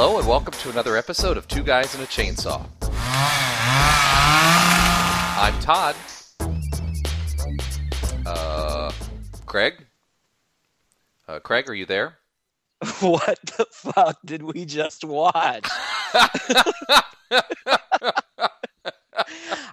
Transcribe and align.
Hello, 0.00 0.16
and 0.16 0.28
welcome 0.28 0.54
to 0.54 0.70
another 0.70 0.96
episode 0.96 1.36
of 1.36 1.48
Two 1.48 1.64
Guys 1.64 1.92
and 1.96 2.04
a 2.04 2.06
Chainsaw. 2.06 2.64
I'm 5.36 5.58
Todd. 5.58 5.96
Uh, 8.24 8.92
Craig? 9.44 9.84
Uh, 11.26 11.40
Craig, 11.40 11.68
are 11.68 11.74
you 11.74 11.84
there? 11.84 12.18
what 13.00 13.40
the 13.56 13.66
fuck 13.72 14.16
did 14.24 14.44
we 14.44 14.64
just 14.64 15.02
watch? 15.02 15.66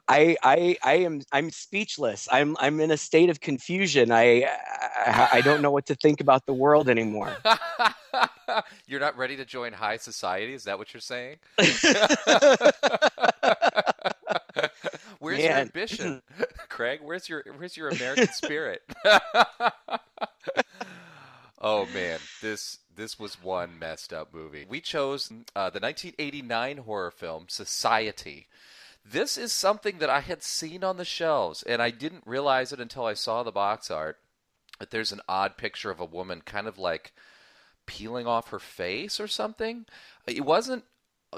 I, 0.08 0.36
I 0.42 0.76
I 0.84 0.94
am 0.94 1.22
I'm 1.32 1.52
speechless. 1.52 2.28
I'm 2.32 2.58
I'm 2.60 2.80
in 2.80 2.90
a 2.90 2.98
state 2.98 3.30
of 3.30 3.42
confusion. 3.42 4.12
I 4.12 4.50
I, 5.06 5.30
I 5.34 5.42
don't 5.42 5.62
know 5.62 5.70
what 5.70 5.86
to 5.86 5.94
think 5.94 6.20
about 6.20 6.48
the 6.48 6.54
world 6.54 6.90
anymore. 6.90 7.38
you're 8.88 9.00
not 9.00 9.18
ready 9.18 9.36
to 9.38 9.46
join 9.46 9.74
high 9.74 9.98
society? 9.98 10.54
Is 10.54 10.66
that 10.66 10.78
what 10.78 10.94
you're 10.94 11.02
saying? 11.02 11.38
Where's 15.20 15.40
your 15.40 15.52
ambition, 15.54 16.22
Craig? 16.70 17.00
Where's 17.02 17.28
your 17.30 17.44
Where's 17.58 17.76
your 17.78 17.90
American 17.90 18.28
spirit? 18.28 18.84
oh 21.62 21.88
man, 21.94 22.20
this 22.42 22.80
this 22.96 23.20
was 23.20 23.42
one 23.42 23.78
messed 23.80 24.14
up 24.14 24.34
movie. 24.34 24.66
We 24.68 24.82
chose 24.82 25.32
uh, 25.56 25.70
the 25.70 25.80
1989 25.80 26.78
horror 26.78 27.12
film 27.12 27.46
Society. 27.48 28.48
This 29.08 29.38
is 29.38 29.52
something 29.52 30.00
that 30.00 30.10
I 30.10 30.22
had 30.22 30.42
seen 30.42 30.84
on 30.84 30.98
the 30.98 31.06
shelves, 31.06 31.62
and 31.64 31.82
I 31.82 31.92
didn't 31.92 32.24
realize 32.26 32.74
it 32.74 32.80
until 32.80 33.06
I 33.06 33.14
saw 33.14 33.44
the 33.44 33.52
box 33.52 33.92
art. 33.92 34.18
That 34.80 34.92
there's 34.92 35.12
an 35.12 35.22
odd 35.30 35.58
picture 35.58 35.90
of 35.90 36.00
a 36.00 36.06
woman, 36.06 36.42
kind 36.42 36.68
of 36.68 36.78
like 36.78 37.14
peeling 37.86 38.28
off 38.28 38.50
her 38.50 38.60
face 38.60 39.20
or 39.20 39.28
something. 39.28 39.86
It 40.28 40.46
wasn't, 40.46 40.84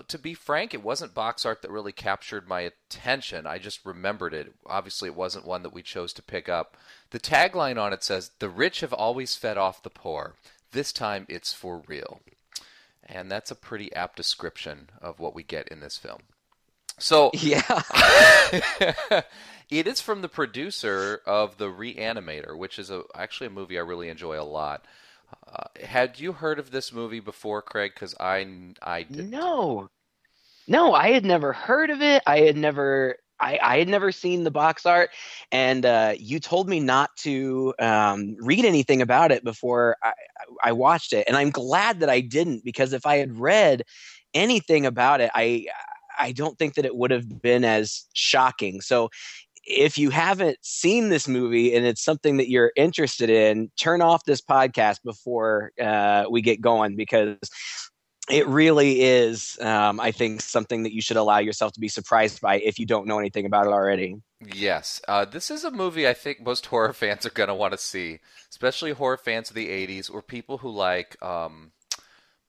to 0.07 0.17
be 0.17 0.33
frank, 0.33 0.73
it 0.73 0.83
wasn't 0.83 1.13
box 1.13 1.45
art 1.45 1.61
that 1.61 1.71
really 1.71 1.91
captured 1.91 2.47
my 2.47 2.61
attention. 2.61 3.47
I 3.47 3.57
just 3.57 3.85
remembered 3.85 4.33
it. 4.33 4.53
Obviously, 4.65 5.09
it 5.09 5.15
wasn't 5.15 5.45
one 5.45 5.63
that 5.63 5.73
we 5.73 5.81
chose 5.81 6.13
to 6.13 6.21
pick 6.21 6.47
up. 6.49 6.77
The 7.11 7.19
tagline 7.19 7.81
on 7.81 7.93
it 7.93 8.03
says, 8.03 8.31
The 8.39 8.49
rich 8.49 8.81
have 8.81 8.93
always 8.93 9.35
fed 9.35 9.57
off 9.57 9.83
the 9.83 9.89
poor. 9.89 10.35
This 10.71 10.91
time 10.91 11.25
it's 11.29 11.53
for 11.53 11.83
real. 11.87 12.21
And 13.03 13.31
that's 13.31 13.51
a 13.51 13.55
pretty 13.55 13.93
apt 13.93 14.17
description 14.17 14.89
of 15.01 15.19
what 15.19 15.33
we 15.33 15.43
get 15.43 15.69
in 15.69 15.79
this 15.79 15.97
film. 15.97 16.19
So, 16.99 17.31
Yeah. 17.39 17.61
it 19.69 19.87
is 19.87 20.01
from 20.01 20.21
the 20.21 20.29
producer 20.29 21.21
of 21.25 21.57
The 21.57 21.69
Reanimator, 21.69 22.57
which 22.57 22.79
is 22.79 22.89
a, 22.89 23.03
actually 23.15 23.47
a 23.47 23.51
movie 23.51 23.77
I 23.77 23.81
really 23.81 24.09
enjoy 24.09 24.39
a 24.39 24.43
lot. 24.43 24.85
Uh, 25.47 25.63
had 25.85 26.19
you 26.19 26.33
heard 26.33 26.59
of 26.59 26.71
this 26.71 26.91
movie 26.91 27.19
before, 27.19 27.61
Craig? 27.61 27.91
Because 27.93 28.15
I, 28.19 28.45
I 28.81 29.03
didn't. 29.03 29.29
No. 29.29 29.89
No, 30.67 30.93
I 30.93 31.11
had 31.11 31.25
never 31.25 31.53
heard 31.53 31.89
of 31.89 32.01
it. 32.01 32.23
I 32.25 32.39
had 32.39 32.57
never 32.57 33.17
I, 33.39 33.59
I 33.61 33.77
had 33.77 33.87
never 33.87 34.11
seen 34.11 34.43
the 34.43 34.51
box 34.51 34.85
art, 34.85 35.11
and 35.51 35.85
uh, 35.85 36.13
you 36.17 36.39
told 36.39 36.67
me 36.67 36.79
not 36.79 37.15
to 37.17 37.73
um, 37.79 38.35
read 38.39 38.65
anything 38.65 39.01
about 39.01 39.31
it 39.31 39.43
before 39.43 39.95
I, 40.03 40.13
I 40.63 40.71
watched 40.71 41.13
it, 41.13 41.25
and 41.27 41.37
I'm 41.37 41.51
glad 41.51 41.99
that 41.99 42.09
I 42.09 42.21
didn't 42.21 42.63
because 42.65 42.93
if 42.93 43.05
I 43.05 43.17
had 43.17 43.37
read 43.39 43.83
anything 44.33 44.85
about 44.85 45.21
it, 45.21 45.29
I 45.35 45.67
I 46.17 46.31
don't 46.31 46.57
think 46.57 46.73
that 46.75 46.85
it 46.85 46.95
would 46.95 47.11
have 47.11 47.41
been 47.41 47.63
as 47.63 48.05
shocking. 48.13 48.81
So 48.81 49.09
if 49.67 49.97
you 49.97 50.09
haven't 50.09 50.57
seen 50.61 51.09
this 51.09 51.27
movie 51.27 51.75
and 51.75 51.85
it's 51.85 52.01
something 52.01 52.37
that 52.37 52.49
you're 52.49 52.71
interested 52.77 53.29
in, 53.29 53.69
turn 53.77 54.01
off 54.01 54.23
this 54.23 54.41
podcast 54.41 55.03
before 55.03 55.71
uh, 55.81 56.23
we 56.29 56.41
get 56.41 56.61
going 56.61 56.95
because 56.95 57.37
it 58.29 58.47
really 58.47 59.01
is, 59.01 59.57
um, 59.61 59.99
I 59.99 60.11
think, 60.11 60.41
something 60.41 60.83
that 60.83 60.93
you 60.93 61.01
should 61.01 61.17
allow 61.17 61.39
yourself 61.39 61.73
to 61.73 61.79
be 61.79 61.89
surprised 61.89 62.41
by 62.41 62.59
if 62.59 62.79
you 62.79 62.85
don't 62.85 63.07
know 63.07 63.19
anything 63.19 63.45
about 63.45 63.67
it 63.67 63.73
already. 63.73 64.15
Yes, 64.53 65.01
uh, 65.07 65.25
this 65.25 65.51
is 65.51 65.63
a 65.63 65.71
movie 65.71 66.07
I 66.07 66.13
think 66.13 66.41
most 66.41 66.65
horror 66.67 66.93
fans 66.93 67.25
are 67.25 67.31
going 67.31 67.49
to 67.49 67.55
want 67.55 67.73
to 67.73 67.77
see, 67.77 68.19
especially 68.49 68.91
horror 68.91 69.17
fans 69.17 69.49
of 69.49 69.55
the 69.55 69.69
'80s 69.69 70.13
or 70.13 70.21
people 70.21 70.59
who 70.59 70.69
like 70.69 71.21
um, 71.23 71.71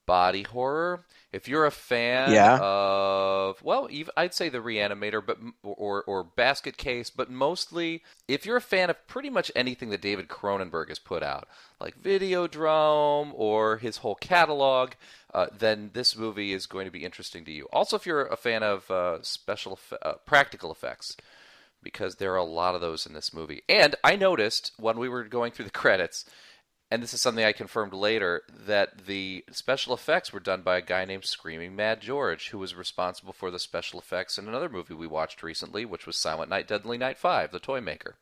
body 0.07 0.43
horror. 0.43 1.05
If 1.31 1.47
you're 1.47 1.67
a 1.67 1.71
fan 1.71 2.41
Yeah. 2.41 2.59
of, 2.59 3.63
well, 3.63 3.89
I'd 4.17 4.33
say 4.33 4.49
the 4.49 4.59
Reanimator, 4.59 5.25
but 5.25 5.39
or 5.63 6.03
or 6.05 6.25
Basket 6.25 6.79
Case, 6.79 7.11
but 7.11 7.31
mostly 7.31 8.03
if 8.27 8.47
you're 8.47 8.57
a 8.57 8.63
fan 8.63 8.89
of 8.89 9.07
pretty 9.07 9.29
much 9.29 9.53
anything 9.55 9.91
that 9.91 10.01
David 10.01 10.29
Cronenberg 10.29 10.89
has 10.89 10.99
put 10.99 11.23
out, 11.23 11.47
like 11.81 12.03
Videodrome 12.03 13.33
or 13.35 13.77
his 13.77 13.99
whole 13.99 14.15
catalog, 14.15 14.93
uh, 15.35 15.49
then 15.57 15.91
this 15.93 16.17
movie 16.17 16.55
is 16.55 16.65
going 16.67 16.87
to 16.87 16.91
be 16.93 17.05
interesting 17.05 17.45
to 17.45 17.53
you. 17.53 17.69
Also, 17.75 17.97
if 17.97 18.07
you're 18.07 18.27
a 18.27 18.37
fan 18.37 18.63
of 18.63 18.91
uh, 18.91 19.23
special 19.23 19.79
uh, 20.03 20.15
practical 20.25 20.73
effects 20.73 21.15
because 21.83 22.17
there 22.17 22.33
are 22.33 22.37
a 22.37 22.45
lot 22.45 22.75
of 22.75 22.81
those 22.81 23.07
in 23.07 23.13
this 23.13 23.33
movie. 23.33 23.63
And 23.69 23.95
I 24.03 24.17
noticed 24.17 24.73
when 24.79 24.99
we 24.99 25.09
were 25.09 25.25
going 25.25 25.53
through 25.53 25.67
the 25.67 25.71
credits, 25.85 26.25
and 26.91 27.03
this 27.03 27.13
is 27.13 27.21
something 27.21 27.45
I 27.45 27.53
confirmed 27.53 27.93
later, 27.93 28.43
that 28.67 29.07
the 29.07 29.45
special 29.51 29.95
effects 29.95 30.33
were 30.33 30.41
done 30.41 30.63
by 30.63 30.79
a 30.79 30.83
guy 30.83 31.05
named 31.05 31.25
Screaming 31.25 31.77
Mad 31.77 32.01
George, 32.01 32.49
who 32.49 32.59
was 32.59 32.75
responsible 32.75 33.33
for 33.33 33.51
the 33.51 33.59
special 33.59 34.01
effects 34.01 34.39
in 34.39 34.49
another 34.49 34.69
movie 34.69 34.95
we 34.95 35.07
watched 35.07 35.43
recently, 35.43 35.85
which 35.85 36.07
was 36.07 36.17
Silent 36.17 36.51
Night, 36.51 36.69
Deadly 36.69 36.99
Night 36.99 37.19
Five, 37.19 37.53
The 37.53 37.59
Toy 37.59 37.81
Maker. 37.81 38.17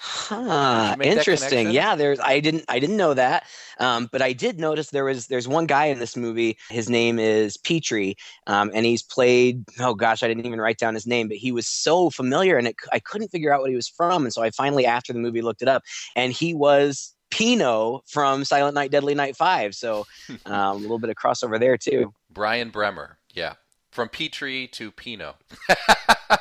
Huh, 0.00 0.96
interesting. 1.02 1.70
Yeah, 1.72 1.96
there's 1.96 2.20
I 2.20 2.38
didn't 2.38 2.64
I 2.68 2.78
didn't 2.78 2.96
know 2.96 3.14
that. 3.14 3.44
Um, 3.80 4.08
but 4.12 4.22
I 4.22 4.32
did 4.32 4.58
notice 4.58 4.90
there 4.90 5.04
was 5.04 5.26
there's 5.26 5.48
one 5.48 5.66
guy 5.66 5.86
in 5.86 5.98
this 5.98 6.16
movie. 6.16 6.56
His 6.70 6.88
name 6.88 7.18
is 7.18 7.56
Petrie, 7.56 8.16
um, 8.46 8.70
and 8.74 8.86
he's 8.86 9.02
played. 9.02 9.64
Oh 9.80 9.94
gosh, 9.94 10.22
I 10.22 10.28
didn't 10.28 10.46
even 10.46 10.60
write 10.60 10.78
down 10.78 10.94
his 10.94 11.06
name, 11.06 11.26
but 11.26 11.36
he 11.36 11.50
was 11.50 11.66
so 11.66 12.10
familiar, 12.10 12.56
and 12.56 12.68
it, 12.68 12.76
I 12.92 13.00
couldn't 13.00 13.28
figure 13.28 13.52
out 13.52 13.60
what 13.60 13.70
he 13.70 13.76
was 13.76 13.88
from. 13.88 14.24
And 14.24 14.32
so 14.32 14.42
I 14.42 14.50
finally, 14.50 14.86
after 14.86 15.12
the 15.12 15.18
movie, 15.18 15.42
looked 15.42 15.62
it 15.62 15.68
up, 15.68 15.82
and 16.14 16.32
he 16.32 16.54
was 16.54 17.14
Pino 17.30 18.02
from 18.06 18.44
Silent 18.44 18.74
Night, 18.74 18.90
Deadly 18.90 19.14
Night 19.14 19.36
Five. 19.36 19.74
So 19.74 20.06
um, 20.46 20.54
a 20.54 20.74
little 20.74 20.98
bit 20.98 21.10
of 21.10 21.16
crossover 21.16 21.58
there 21.58 21.76
too. 21.76 22.12
Brian 22.30 22.70
Bremer, 22.70 23.18
yeah. 23.34 23.54
From 23.90 24.08
Petrie 24.08 24.68
to 24.68 24.90
Pino. 24.90 25.34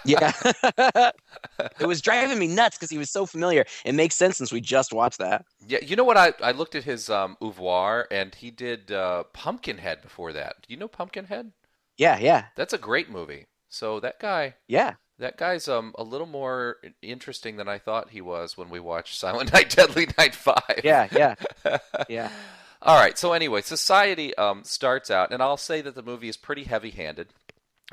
Yeah, 0.04 0.34
it 1.80 1.88
was 1.88 2.02
driving 2.02 2.40
me 2.40 2.48
nuts 2.48 2.78
because 2.78 2.90
he 2.90 2.98
was 2.98 3.10
so 3.10 3.26
familiar. 3.26 3.66
It 3.86 3.96
makes 3.96 4.16
sense 4.16 4.38
since 4.38 4.52
we 4.52 4.62
just 4.62 4.94
watched 4.94 5.20
that. 5.20 5.46
Yeah, 5.66 5.80
you 5.82 5.96
know 5.96 6.04
what? 6.04 6.18
I, 6.18 6.34
I 6.42 6.52
looked 6.52 6.76
at 6.76 6.84
his 6.84 7.10
um, 7.10 7.38
oeuvre, 7.42 8.06
and 8.12 8.34
he 8.36 8.52
did 8.52 8.92
uh, 8.92 9.24
Pumpkinhead 9.34 10.02
before 10.02 10.34
that. 10.34 10.58
Do 10.62 10.74
you 10.74 10.78
know 10.78 10.88
Pumpkinhead? 10.88 11.52
Yeah, 11.98 12.18
yeah, 12.20 12.46
That's 12.56 12.74
a 12.74 12.78
great 12.78 13.10
movie. 13.10 13.48
So 13.70 14.00
that 14.00 14.20
guy, 14.20 14.56
yeah. 14.68 14.94
That 15.20 15.38
guy's 15.38 15.68
um 15.68 15.94
a 15.98 16.04
little 16.04 16.28
more 16.28 16.78
interesting 17.02 17.58
than 17.58 17.68
I 17.68 17.78
thought 17.78 18.10
he 18.10 18.22
was 18.22 18.58
when 18.58 18.70
we 18.70 18.80
watched 18.80 19.18
Silent 19.18 19.54
Night, 19.54 19.70
Deadly 19.70 20.08
Night 20.18 20.36
Five. 20.36 20.82
Yeah, 20.84 21.08
yeah, 21.12 21.36
yeah. 22.10 22.30
All 22.82 23.00
right. 23.00 23.18
So 23.18 23.34
anyway, 23.34 23.62
Society 23.62 24.36
um, 24.36 24.64
starts 24.64 25.10
out, 25.10 25.32
and 25.32 25.42
I'll 25.42 25.58
say 25.58 25.82
that 25.82 25.96
the 25.96 26.04
movie 26.04 26.30
is 26.30 26.38
pretty 26.38 26.64
heavy-handed. 26.64 27.28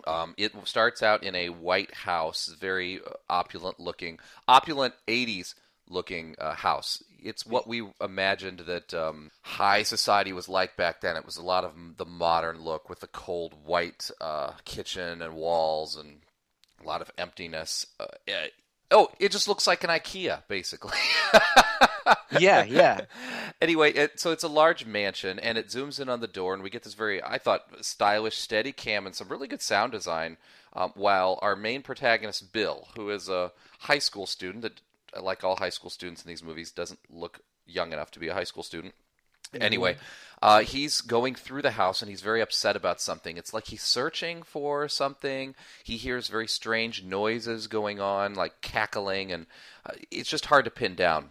Um, 0.06 0.34
it 0.36 0.52
starts 0.64 1.02
out 1.02 1.22
in 1.22 1.34
a 1.34 1.48
white 1.48 1.94
house, 1.94 2.54
very 2.60 3.00
uh, 3.00 3.10
opulent 3.30 3.80
looking, 3.80 4.18
opulent 4.46 4.94
'80s 5.08 5.54
looking 5.88 6.34
uh, 6.38 6.54
house. 6.54 7.02
It's 7.22 7.46
what 7.46 7.66
we 7.66 7.82
imagined 8.00 8.60
that 8.60 8.92
um, 8.92 9.30
high 9.40 9.82
society 9.84 10.32
was 10.32 10.48
like 10.48 10.76
back 10.76 11.00
then. 11.00 11.16
It 11.16 11.24
was 11.24 11.38
a 11.38 11.42
lot 11.42 11.64
of 11.64 11.72
the 11.96 12.04
modern 12.04 12.60
look 12.60 12.90
with 12.90 13.00
the 13.00 13.06
cold 13.06 13.54
white 13.64 14.10
uh, 14.20 14.52
kitchen 14.64 15.22
and 15.22 15.34
walls 15.34 15.96
and 15.96 16.18
a 16.84 16.88
lot 16.88 17.02
of 17.02 17.10
emptiness. 17.18 17.86
Uh, 17.98 18.06
eh, 18.28 18.48
oh, 18.90 19.08
it 19.18 19.32
just 19.32 19.48
looks 19.48 19.66
like 19.66 19.84
an 19.84 19.90
IKEA, 19.90 20.42
basically. 20.48 20.98
yeah, 22.38 22.64
yeah. 22.64 23.00
anyway, 23.60 23.92
it, 23.92 24.20
so 24.20 24.32
it's 24.32 24.44
a 24.44 24.48
large 24.48 24.86
mansion, 24.86 25.38
and 25.38 25.58
it 25.58 25.68
zooms 25.68 26.00
in 26.00 26.08
on 26.08 26.20
the 26.20 26.26
door, 26.26 26.54
and 26.54 26.62
we 26.62 26.70
get 26.70 26.82
this 26.82 26.94
very, 26.94 27.22
I 27.22 27.38
thought, 27.38 27.62
stylish, 27.80 28.36
steady 28.36 28.72
cam 28.72 29.06
and 29.06 29.14
some 29.14 29.28
really 29.28 29.48
good 29.48 29.62
sound 29.62 29.92
design. 29.92 30.36
Um, 30.72 30.90
while 30.96 31.38
our 31.40 31.54
main 31.54 31.82
protagonist, 31.82 32.52
Bill, 32.52 32.88
who 32.96 33.10
is 33.10 33.28
a 33.28 33.52
high 33.80 34.00
school 34.00 34.26
student 34.26 34.62
that, 34.62 34.80
like 35.22 35.44
all 35.44 35.56
high 35.56 35.70
school 35.70 35.90
students 35.90 36.24
in 36.24 36.28
these 36.28 36.42
movies, 36.42 36.72
doesn't 36.72 36.98
look 37.08 37.40
young 37.66 37.92
enough 37.92 38.10
to 38.12 38.18
be 38.18 38.28
a 38.28 38.34
high 38.34 38.44
school 38.44 38.64
student. 38.64 38.94
Anyway, 39.60 39.96
uh, 40.42 40.60
he's 40.60 41.00
going 41.00 41.34
through 41.34 41.62
the 41.62 41.72
house 41.72 42.02
and 42.02 42.10
he's 42.10 42.20
very 42.20 42.40
upset 42.40 42.76
about 42.76 43.00
something. 43.00 43.36
It's 43.36 43.54
like 43.54 43.66
he's 43.66 43.82
searching 43.82 44.42
for 44.42 44.88
something. 44.88 45.54
He 45.84 45.96
hears 45.96 46.28
very 46.28 46.48
strange 46.48 47.04
noises 47.04 47.66
going 47.66 48.00
on, 48.00 48.34
like 48.34 48.60
cackling, 48.60 49.32
and 49.32 49.46
uh, 49.86 49.92
it's 50.10 50.28
just 50.28 50.46
hard 50.46 50.64
to 50.64 50.70
pin 50.70 50.94
down. 50.94 51.30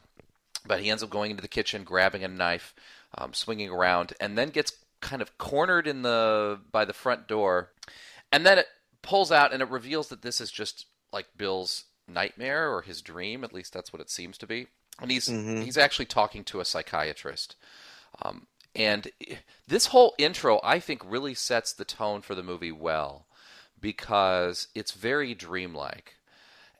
But 0.65 0.79
he 0.79 0.89
ends 0.89 1.03
up 1.03 1.09
going 1.09 1.31
into 1.31 1.41
the 1.41 1.49
kitchen, 1.49 1.83
grabbing 1.83 2.23
a 2.23 2.27
knife, 2.29 2.73
um, 3.17 3.33
swinging 3.33 3.69
around, 3.69 4.13
and 4.21 4.37
then 4.37 4.49
gets 4.49 4.73
kind 5.01 5.21
of 5.21 5.37
cornered 5.37 5.85
in 5.85 6.01
the 6.01 6.59
by 6.71 6.85
the 6.85 6.93
front 6.93 7.27
door, 7.27 7.69
and 8.31 8.45
then 8.45 8.57
it 8.57 8.67
pulls 9.01 9.33
out 9.33 9.51
and 9.51 9.61
it 9.61 9.69
reveals 9.69 10.07
that 10.07 10.21
this 10.21 10.39
is 10.39 10.49
just 10.49 10.85
like 11.11 11.25
Bill's 11.37 11.83
nightmare 12.07 12.73
or 12.73 12.81
his 12.81 13.01
dream. 13.01 13.43
At 13.43 13.53
least 13.53 13.73
that's 13.73 13.91
what 13.91 14.01
it 14.01 14.09
seems 14.09 14.37
to 14.37 14.47
be. 14.47 14.67
And 15.01 15.11
he's 15.11 15.27
Mhm. 15.27 15.63
he's 15.63 15.77
actually 15.77 16.05
talking 16.05 16.45
to 16.45 16.61
a 16.61 16.65
psychiatrist. 16.65 17.55
Um, 18.23 18.47
And 18.75 19.11
this 19.67 19.87
whole 19.87 20.15
intro, 20.17 20.59
I 20.63 20.79
think, 20.79 21.01
really 21.05 21.35
sets 21.35 21.73
the 21.73 21.85
tone 21.85 22.21
for 22.21 22.33
the 22.33 22.43
movie 22.43 22.71
well 22.71 23.27
because 23.79 24.67
it's 24.73 24.93
very 24.93 25.35
dreamlike. 25.35 26.15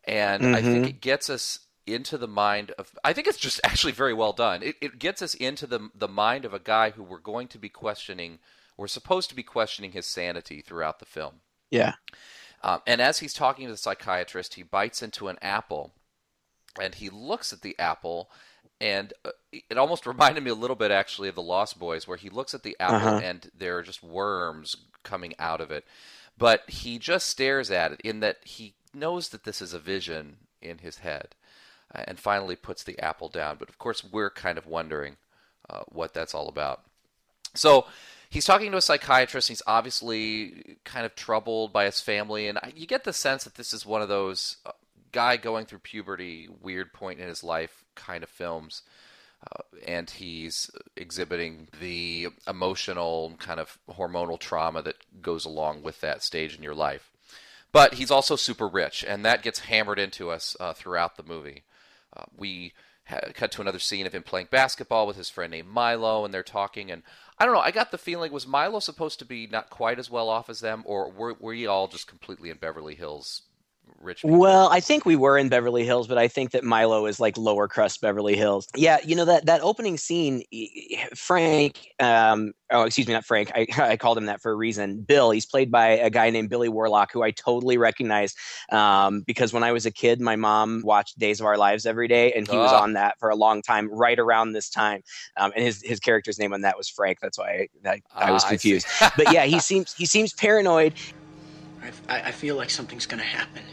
And 0.05 0.43
mm-hmm. 0.43 0.55
I 0.55 0.61
think 0.61 0.77
mm-hmm. 0.77 0.85
it 0.85 1.01
gets 1.01 1.29
us 1.29 1.59
into 1.85 2.17
the 2.17 2.27
mind 2.27 2.71
of 2.77 2.97
I 3.03 3.13
think 3.13 3.27
it's 3.27 3.37
just 3.37 3.59
actually 3.63 3.93
very 3.93 4.13
well 4.13 4.33
done. 4.33 4.63
It, 4.63 4.75
it 4.81 4.99
gets 4.99 5.21
us 5.21 5.33
into 5.35 5.67
the 5.67 5.89
the 5.93 6.07
mind 6.07 6.45
of 6.45 6.53
a 6.53 6.59
guy 6.59 6.91
who 6.91 7.03
we're 7.03 7.19
going 7.19 7.47
to 7.49 7.57
be 7.57 7.69
questioning 7.69 8.39
we're 8.77 8.87
supposed 8.87 9.29
to 9.29 9.35
be 9.35 9.43
questioning 9.43 9.91
his 9.91 10.05
sanity 10.07 10.61
throughout 10.61 10.99
the 10.99 11.05
film. 11.05 11.41
Yeah. 11.69 11.93
Um, 12.63 12.81
and 12.87 13.01
as 13.01 13.19
he's 13.19 13.33
talking 13.33 13.65
to 13.65 13.71
the 13.71 13.77
psychiatrist, 13.77 14.55
he 14.55 14.63
bites 14.63 15.03
into 15.03 15.27
an 15.27 15.37
apple 15.41 15.93
and 16.81 16.95
he 16.95 17.09
looks 17.09 17.53
at 17.53 17.61
the 17.61 17.77
apple 17.79 18.29
and 18.81 19.13
uh, 19.23 19.29
it 19.51 19.77
almost 19.77 20.05
reminded 20.05 20.43
me 20.43 20.51
a 20.51 20.55
little 20.55 20.75
bit 20.75 20.91
actually 20.91 21.29
of 21.29 21.35
the 21.35 21.41
Lost 21.41 21.79
Boys 21.79 22.07
where 22.07 22.17
he 22.17 22.29
looks 22.29 22.53
at 22.53 22.63
the 22.63 22.75
apple 22.79 23.07
uh-huh. 23.07 23.21
and 23.23 23.49
there 23.57 23.77
are 23.77 23.83
just 23.83 24.03
worms 24.03 24.75
coming 25.03 25.33
out 25.39 25.61
of 25.61 25.71
it. 25.71 25.85
But 26.37 26.69
he 26.69 26.97
just 26.97 27.27
stares 27.27 27.69
at 27.69 27.91
it 27.91 28.01
in 28.01 28.19
that 28.21 28.37
he 28.43 28.73
knows 28.93 29.29
that 29.29 29.43
this 29.43 29.61
is 29.61 29.73
a 29.73 29.79
vision 29.79 30.37
in 30.61 30.79
his 30.79 30.97
head 30.97 31.35
uh, 31.93 32.03
and 32.07 32.19
finally 32.19 32.55
puts 32.55 32.83
the 32.83 32.99
apple 32.99 33.29
down. 33.29 33.57
But 33.57 33.69
of 33.69 33.77
course, 33.77 34.03
we're 34.03 34.31
kind 34.31 34.57
of 34.57 34.65
wondering 34.65 35.17
uh, 35.69 35.83
what 35.89 36.13
that's 36.13 36.33
all 36.33 36.49
about. 36.49 36.81
So 37.53 37.85
he's 38.29 38.45
talking 38.45 38.71
to 38.71 38.77
a 38.77 38.81
psychiatrist. 38.81 39.47
He's 39.47 39.61
obviously 39.67 40.77
kind 40.83 41.05
of 41.05 41.15
troubled 41.15 41.71
by 41.71 41.85
his 41.85 42.01
family, 42.01 42.47
and 42.47 42.59
you 42.75 42.87
get 42.87 43.03
the 43.03 43.13
sense 43.13 43.43
that 43.43 43.55
this 43.55 43.73
is 43.73 43.85
one 43.85 44.01
of 44.01 44.09
those 44.09 44.57
uh, 44.65 44.71
guy 45.13 45.37
going 45.37 45.65
through 45.65 45.79
puberty, 45.79 46.49
weird 46.61 46.91
point 46.91 47.19
in 47.19 47.27
his 47.27 47.43
life 47.43 47.85
kind 47.95 48.23
of 48.23 48.29
films. 48.29 48.81
Uh, 49.41 49.61
and 49.85 50.09
he's 50.09 50.71
exhibiting 50.95 51.67
the 51.79 52.27
emotional 52.47 53.35
kind 53.39 53.59
of 53.59 53.77
hormonal 53.89 54.39
trauma 54.39 54.81
that 54.81 54.95
goes 55.21 55.45
along 55.45 55.83
with 55.83 55.99
that 56.01 56.23
stage 56.23 56.55
in 56.55 56.63
your 56.63 56.75
life. 56.75 57.11
But 57.73 57.95
he's 57.95 58.11
also 58.11 58.35
super 58.35 58.67
rich, 58.67 59.03
and 59.05 59.25
that 59.25 59.41
gets 59.41 59.59
hammered 59.59 59.99
into 59.99 60.29
us 60.29 60.55
uh, 60.59 60.73
throughout 60.73 61.17
the 61.17 61.23
movie. 61.23 61.63
Uh, 62.15 62.23
we 62.37 62.73
cut 63.33 63.51
to 63.51 63.61
another 63.61 63.79
scene 63.79 64.05
of 64.05 64.13
him 64.13 64.23
playing 64.23 64.47
basketball 64.49 65.07
with 65.07 65.17
his 65.17 65.29
friend 65.29 65.51
named 65.51 65.67
Milo, 65.67 66.23
and 66.23 66.33
they're 66.33 66.43
talking. 66.43 66.91
And 66.91 67.03
I 67.37 67.45
don't 67.45 67.53
know. 67.53 67.59
I 67.59 67.71
got 67.71 67.91
the 67.91 67.97
feeling 67.97 68.31
was 68.31 68.47
Milo 68.47 68.79
supposed 68.79 69.19
to 69.19 69.25
be 69.25 69.47
not 69.47 69.69
quite 69.69 69.99
as 69.99 70.09
well 70.09 70.29
off 70.29 70.49
as 70.49 70.61
them, 70.61 70.83
or 70.85 71.11
were 71.11 71.33
were 71.33 71.53
you 71.53 71.69
all 71.69 71.87
just 71.87 72.07
completely 72.07 72.49
in 72.49 72.57
Beverly 72.57 72.95
Hills 72.95 73.41
rich 74.03 74.21
people. 74.21 74.37
Well, 74.37 74.69
I 74.69 74.79
think 74.79 75.05
we 75.05 75.15
were 75.15 75.37
in 75.37 75.49
Beverly 75.49 75.85
Hills, 75.85 76.07
but 76.07 76.17
I 76.17 76.27
think 76.27 76.51
that 76.51 76.63
Milo 76.63 77.05
is 77.05 77.19
like 77.19 77.37
lower 77.37 77.67
crust 77.67 78.01
Beverly 78.01 78.35
Hills. 78.35 78.67
Yeah, 78.75 78.97
you 79.03 79.15
know 79.15 79.25
that 79.25 79.45
that 79.45 79.61
opening 79.61 79.97
scene, 79.97 80.43
Frank. 81.15 81.87
Um, 81.99 82.53
oh, 82.71 82.83
excuse 82.83 83.07
me, 83.07 83.13
not 83.13 83.25
Frank. 83.25 83.51
I, 83.55 83.67
I 83.77 83.97
called 83.97 84.17
him 84.17 84.25
that 84.25 84.41
for 84.41 84.51
a 84.51 84.55
reason. 84.55 85.01
Bill. 85.01 85.31
He's 85.31 85.45
played 85.45 85.71
by 85.71 85.89
a 85.89 86.09
guy 86.09 86.29
named 86.29 86.49
Billy 86.49 86.69
Warlock, 86.69 87.11
who 87.11 87.23
I 87.23 87.31
totally 87.31 87.77
recognize 87.77 88.35
um, 88.71 89.21
because 89.21 89.53
when 89.53 89.63
I 89.63 89.71
was 89.71 89.85
a 89.85 89.91
kid, 89.91 90.21
my 90.21 90.35
mom 90.35 90.81
watched 90.83 91.17
Days 91.17 91.39
of 91.39 91.45
Our 91.45 91.57
Lives 91.57 91.85
every 91.85 92.07
day, 92.07 92.33
and 92.33 92.47
he 92.47 92.55
oh. 92.55 92.61
was 92.61 92.71
ah. 92.71 92.83
on 92.83 92.93
that 92.93 93.19
for 93.19 93.29
a 93.29 93.35
long 93.35 93.61
time, 93.61 93.89
right 93.91 94.19
around 94.19 94.53
this 94.53 94.69
time. 94.69 95.01
Um, 95.37 95.51
and 95.55 95.63
his 95.63 95.81
his 95.83 95.99
character's 95.99 96.39
name 96.39 96.53
on 96.53 96.61
that 96.61 96.77
was 96.77 96.89
Frank. 96.89 97.19
That's 97.21 97.37
why 97.37 97.67
I, 97.85 97.89
I, 97.89 98.01
I 98.15 98.31
was 98.31 98.43
ah, 98.43 98.49
confused. 98.49 98.87
I 98.99 99.11
but 99.15 99.33
yeah, 99.33 99.45
he 99.45 99.59
seems 99.59 99.93
he 99.93 100.05
seems 100.05 100.33
paranoid. 100.33 100.93
I, 102.07 102.21
I 102.21 102.31
feel 102.31 102.55
like 102.55 102.69
something's 102.69 103.05
going 103.05 103.19
to 103.19 103.25
happen. 103.25 103.63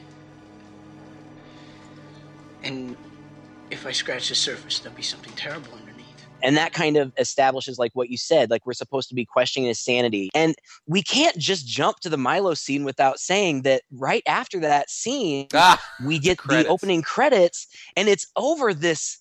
And 2.62 2.96
if 3.70 3.86
I 3.86 3.92
scratch 3.92 4.28
the 4.28 4.34
surface, 4.34 4.78
there'll 4.80 4.96
be 4.96 5.02
something 5.02 5.32
terrible 5.34 5.72
underneath. 5.74 6.06
And 6.42 6.56
that 6.56 6.72
kind 6.72 6.96
of 6.96 7.12
establishes, 7.18 7.78
like 7.78 7.92
what 7.94 8.08
you 8.08 8.16
said, 8.16 8.50
like 8.50 8.64
we're 8.66 8.72
supposed 8.72 9.08
to 9.10 9.14
be 9.14 9.24
questioning 9.24 9.68
his 9.68 9.78
sanity. 9.78 10.30
And 10.34 10.54
we 10.86 11.02
can't 11.02 11.36
just 11.36 11.66
jump 11.66 12.00
to 12.00 12.08
the 12.08 12.16
Milo 12.16 12.54
scene 12.54 12.84
without 12.84 13.18
saying 13.18 13.62
that 13.62 13.82
right 13.92 14.22
after 14.26 14.58
that 14.60 14.90
scene, 14.90 15.48
ah, 15.54 15.82
we 16.04 16.18
get 16.18 16.38
the 16.48 16.66
opening 16.66 17.02
credits, 17.02 17.66
and 17.96 18.08
it's 18.08 18.26
over 18.36 18.72
this. 18.72 19.18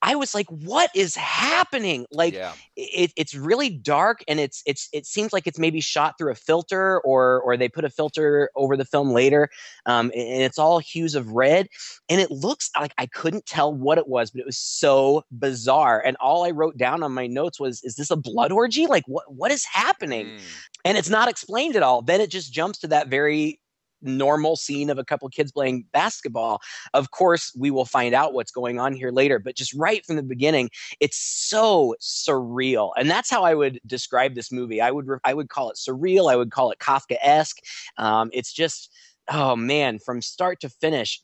I 0.00 0.14
was 0.14 0.34
like, 0.34 0.46
what 0.48 0.90
is 0.94 1.16
happening? 1.16 2.06
Like 2.12 2.34
yeah. 2.34 2.52
it, 2.76 3.12
it's 3.16 3.34
really 3.34 3.68
dark 3.68 4.22
and 4.28 4.38
it's 4.38 4.62
it's 4.64 4.88
it 4.92 5.06
seems 5.06 5.32
like 5.32 5.46
it's 5.46 5.58
maybe 5.58 5.80
shot 5.80 6.14
through 6.16 6.30
a 6.30 6.36
filter 6.36 7.00
or 7.00 7.40
or 7.40 7.56
they 7.56 7.68
put 7.68 7.84
a 7.84 7.90
filter 7.90 8.50
over 8.54 8.76
the 8.76 8.84
film 8.84 9.10
later. 9.10 9.48
Um, 9.86 10.12
and 10.14 10.42
it's 10.42 10.58
all 10.58 10.78
hues 10.78 11.14
of 11.14 11.32
red. 11.32 11.68
And 12.08 12.20
it 12.20 12.30
looks 12.30 12.70
like 12.78 12.92
I 12.96 13.06
couldn't 13.06 13.46
tell 13.46 13.74
what 13.74 13.98
it 13.98 14.06
was, 14.06 14.30
but 14.30 14.40
it 14.40 14.46
was 14.46 14.58
so 14.58 15.24
bizarre. 15.32 16.00
And 16.04 16.16
all 16.20 16.44
I 16.44 16.50
wrote 16.50 16.76
down 16.76 17.02
on 17.02 17.12
my 17.12 17.26
notes 17.26 17.58
was, 17.58 17.82
is 17.82 17.96
this 17.96 18.10
a 18.10 18.16
blood 18.16 18.52
orgy? 18.52 18.86
Like 18.86 19.04
what 19.06 19.24
what 19.34 19.50
is 19.50 19.64
happening? 19.64 20.26
Mm. 20.26 20.40
And 20.84 20.98
it's 20.98 21.10
not 21.10 21.28
explained 21.28 21.74
at 21.74 21.82
all. 21.82 22.02
Then 22.02 22.20
it 22.20 22.30
just 22.30 22.52
jumps 22.52 22.78
to 22.80 22.88
that 22.88 23.08
very 23.08 23.60
normal 24.02 24.56
scene 24.56 24.90
of 24.90 24.98
a 24.98 25.04
couple 25.04 25.28
kids 25.28 25.52
playing 25.52 25.84
basketball. 25.92 26.60
Of 26.94 27.10
course, 27.10 27.52
we 27.56 27.70
will 27.70 27.84
find 27.84 28.14
out 28.14 28.32
what's 28.32 28.50
going 28.50 28.78
on 28.78 28.92
here 28.92 29.10
later, 29.10 29.38
but 29.38 29.56
just 29.56 29.74
right 29.74 30.04
from 30.04 30.16
the 30.16 30.22
beginning, 30.22 30.70
it's 31.00 31.18
so 31.18 31.94
surreal. 32.00 32.92
And 32.96 33.10
that's 33.10 33.30
how 33.30 33.44
I 33.44 33.54
would 33.54 33.80
describe 33.86 34.34
this 34.34 34.52
movie. 34.52 34.80
I 34.80 34.90
would 34.90 35.06
I 35.24 35.34
would 35.34 35.48
call 35.48 35.70
it 35.70 35.76
surreal. 35.76 36.30
I 36.30 36.36
would 36.36 36.50
call 36.50 36.70
it 36.70 36.78
Kafka-esque. 36.78 37.58
Um, 37.96 38.30
it's 38.32 38.52
just 38.52 38.90
oh 39.30 39.56
man, 39.56 39.98
from 39.98 40.22
start 40.22 40.60
to 40.60 40.68
finish, 40.68 41.20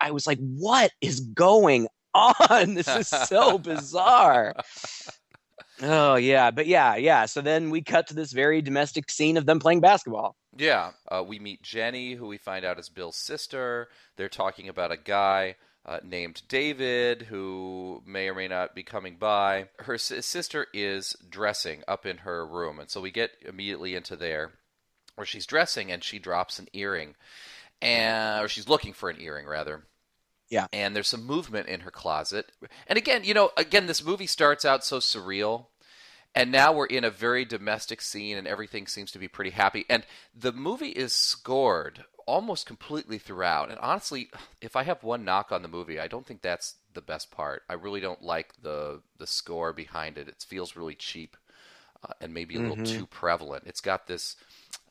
I 0.00 0.10
was 0.10 0.26
like, 0.26 0.38
what 0.38 0.92
is 1.00 1.20
going 1.20 1.88
on? 2.14 2.74
This 2.74 2.88
is 2.88 3.08
so 3.08 3.58
bizarre. 3.58 4.54
Oh 5.82 6.16
yeah, 6.16 6.50
but 6.50 6.66
yeah, 6.66 6.96
yeah. 6.96 7.26
So 7.26 7.40
then 7.40 7.70
we 7.70 7.82
cut 7.82 8.08
to 8.08 8.14
this 8.14 8.32
very 8.32 8.62
domestic 8.62 9.10
scene 9.10 9.36
of 9.36 9.46
them 9.46 9.60
playing 9.60 9.80
basketball. 9.80 10.36
Yeah, 10.56 10.92
uh, 11.08 11.22
we 11.26 11.38
meet 11.38 11.62
Jenny, 11.62 12.14
who 12.14 12.26
we 12.26 12.38
find 12.38 12.64
out 12.64 12.78
is 12.78 12.88
Bill's 12.88 13.16
sister. 13.16 13.88
They're 14.16 14.28
talking 14.28 14.68
about 14.68 14.90
a 14.90 14.96
guy 14.96 15.54
uh, 15.86 16.00
named 16.02 16.42
David 16.48 17.22
who 17.22 18.02
may 18.04 18.28
or 18.28 18.34
may 18.34 18.48
not 18.48 18.74
be 18.74 18.82
coming 18.82 19.16
by. 19.16 19.68
Her 19.78 19.94
s- 19.94 20.12
sister 20.26 20.66
is 20.74 21.14
dressing 21.28 21.82
up 21.86 22.06
in 22.06 22.18
her 22.18 22.44
room, 22.46 22.80
and 22.80 22.90
so 22.90 23.00
we 23.00 23.10
get 23.12 23.30
immediately 23.46 23.94
into 23.94 24.16
there 24.16 24.52
where 25.14 25.26
she's 25.26 25.46
dressing 25.46 25.92
and 25.92 26.02
she 26.02 26.18
drops 26.18 26.58
an 26.58 26.68
earring, 26.72 27.14
and 27.80 28.44
or 28.44 28.48
she's 28.48 28.68
looking 28.68 28.92
for 28.92 29.10
an 29.10 29.20
earring 29.20 29.46
rather. 29.46 29.84
Yeah. 30.48 30.66
And 30.72 30.96
there's 30.96 31.08
some 31.08 31.26
movement 31.26 31.68
in 31.68 31.80
her 31.80 31.90
closet. 31.90 32.52
And 32.86 32.96
again, 32.96 33.24
you 33.24 33.34
know, 33.34 33.50
again, 33.56 33.86
this 33.86 34.04
movie 34.04 34.26
starts 34.26 34.64
out 34.64 34.84
so 34.84 34.98
surreal 34.98 35.66
and 36.34 36.52
now 36.52 36.72
we're 36.72 36.86
in 36.86 37.04
a 37.04 37.10
very 37.10 37.44
domestic 37.44 38.00
scene 38.00 38.36
and 38.36 38.46
everything 38.46 38.86
seems 38.86 39.10
to 39.12 39.18
be 39.18 39.28
pretty 39.28 39.50
happy 39.50 39.84
and 39.88 40.04
the 40.34 40.52
movie 40.52 40.90
is 40.90 41.12
scored 41.12 42.04
almost 42.26 42.66
completely 42.66 43.18
throughout 43.18 43.70
and 43.70 43.78
honestly 43.80 44.30
if 44.60 44.76
i 44.76 44.82
have 44.82 45.02
one 45.02 45.24
knock 45.24 45.50
on 45.50 45.62
the 45.62 45.68
movie 45.68 45.98
i 45.98 46.06
don't 46.06 46.26
think 46.26 46.42
that's 46.42 46.76
the 46.94 47.00
best 47.00 47.30
part 47.30 47.62
i 47.68 47.72
really 47.72 48.00
don't 48.00 48.22
like 48.22 48.52
the 48.62 49.00
the 49.18 49.26
score 49.26 49.72
behind 49.72 50.18
it 50.18 50.28
it 50.28 50.44
feels 50.46 50.76
really 50.76 50.94
cheap 50.94 51.36
uh, 52.04 52.12
and 52.20 52.32
maybe 52.32 52.56
a 52.56 52.60
little 52.60 52.76
mm-hmm. 52.76 52.98
too 52.98 53.06
prevalent 53.06 53.64
it's 53.66 53.80
got 53.80 54.06
this 54.06 54.36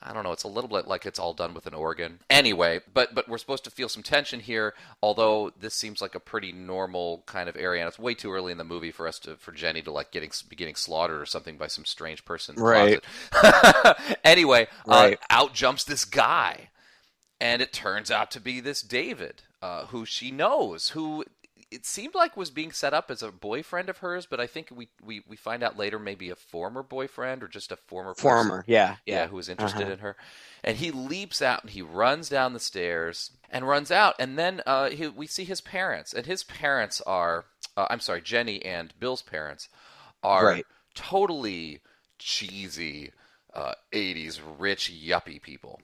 I 0.02 0.14
don't 0.14 0.24
know. 0.24 0.32
It's 0.32 0.44
a 0.44 0.48
little 0.48 0.70
bit 0.70 0.88
like 0.88 1.06
it's 1.06 1.20
all 1.20 1.34
done 1.34 1.54
with 1.54 1.68
an 1.68 1.74
organ. 1.74 2.20
Anyway, 2.30 2.82
but 2.94 3.14
but 3.14 3.28
we're 3.28 3.38
supposed 3.38 3.64
to 3.66 3.72
feel 3.72 3.90
some 3.90 4.04
tension 4.04 4.40
here. 4.40 4.74
Although 5.02 5.52
this 5.60 5.74
seems 5.74 6.02
like 6.02 6.16
a 6.16 6.20
pretty 6.20 6.52
normal 6.52 7.24
kind 7.26 7.50
of 7.50 7.56
area, 7.56 7.82
and 7.82 7.88
it's 7.88 8.00
way 8.00 8.14
too 8.14 8.32
early 8.32 8.52
in 8.52 8.58
the 8.58 8.64
movie 8.64 8.92
for 8.92 9.08
us 9.08 9.20
to 9.20 9.36
for 9.36 9.52
Jenny 9.52 9.82
to 9.84 9.92
like 9.92 10.12
getting 10.12 10.32
be 10.50 10.56
getting 10.56 10.76
slaughtered 10.76 11.22
or 11.22 11.26
something 11.26 11.58
by 11.58 11.68
some 11.68 11.86
strange 11.86 12.26
person. 12.26 12.56
right. 12.56 13.04
anyway, 14.24 14.68
uh, 14.88 14.92
right. 14.92 15.14
Uh, 15.14 15.26
out 15.30 15.54
jumps 15.54 15.84
this 15.84 16.06
guy, 16.06 16.70
and 17.40 17.62
it 17.62 17.74
turns 17.74 18.12
out 18.12 18.32
to 18.32 18.40
be 18.40 18.60
this 18.60 18.82
David, 18.82 19.44
uh, 19.62 19.88
who 19.88 20.06
she 20.06 20.32
knows, 20.32 20.90
who 20.90 21.26
it 21.70 21.86
seemed 21.86 22.16
like 22.16 22.38
was 22.38 22.50
being 22.50 22.72
set 22.72 22.94
up 22.94 23.12
as 23.12 23.22
a 23.22 23.32
boyfriend 23.32 23.90
of 23.90 23.98
hers, 23.98 24.26
but 24.26 24.40
I 24.40 24.48
think 24.48 24.70
we, 24.74 24.88
we, 25.04 25.22
we 25.28 25.36
find 25.36 25.64
out 25.64 25.78
later 25.78 26.00
maybe 26.00 26.30
a 26.30 26.36
former 26.36 26.82
boyfriend 26.82 27.44
or 27.44 27.48
just 27.48 27.72
a 27.72 27.76
former 27.76 28.14
former, 28.16 28.64
yeah, 28.68 28.98
yeah, 29.06 29.16
yeah, 29.16 29.28
who 29.28 29.36
was 29.36 29.50
interested 29.50 29.84
uh-huh. 29.84 29.94
in 29.94 30.00
her. 30.00 30.16
And 30.64 30.78
he 30.78 30.92
leaps 30.92 31.42
out 31.42 31.64
and 31.64 31.72
he 31.72 31.82
runs 31.82 32.30
down 32.30 32.54
the 32.54 32.60
stairs 32.60 33.32
and 33.50 33.68
runs 33.68 33.92
out, 33.92 34.16
and 34.20 34.38
then 34.38 34.62
uh, 34.66 34.90
he, 34.90 35.08
we 35.08 35.28
see 35.28 35.44
his 35.44 35.62
parents, 35.62 36.14
and 36.14 36.26
his 36.26 36.44
parents 36.44 37.02
are 37.02 37.46
uh, 37.78 37.86
I'm 37.90 38.00
sorry, 38.00 38.22
Jenny 38.22 38.64
and 38.66 38.94
Bill's 39.00 39.22
parents 39.22 39.70
are 40.24 40.46
right. 40.46 40.66
totally 40.96 41.80
cheesy 42.18 43.12
uh, 43.54 43.74
80s 43.94 44.40
rich 44.58 44.92
yuppie 44.92 45.42
people. 45.42 45.80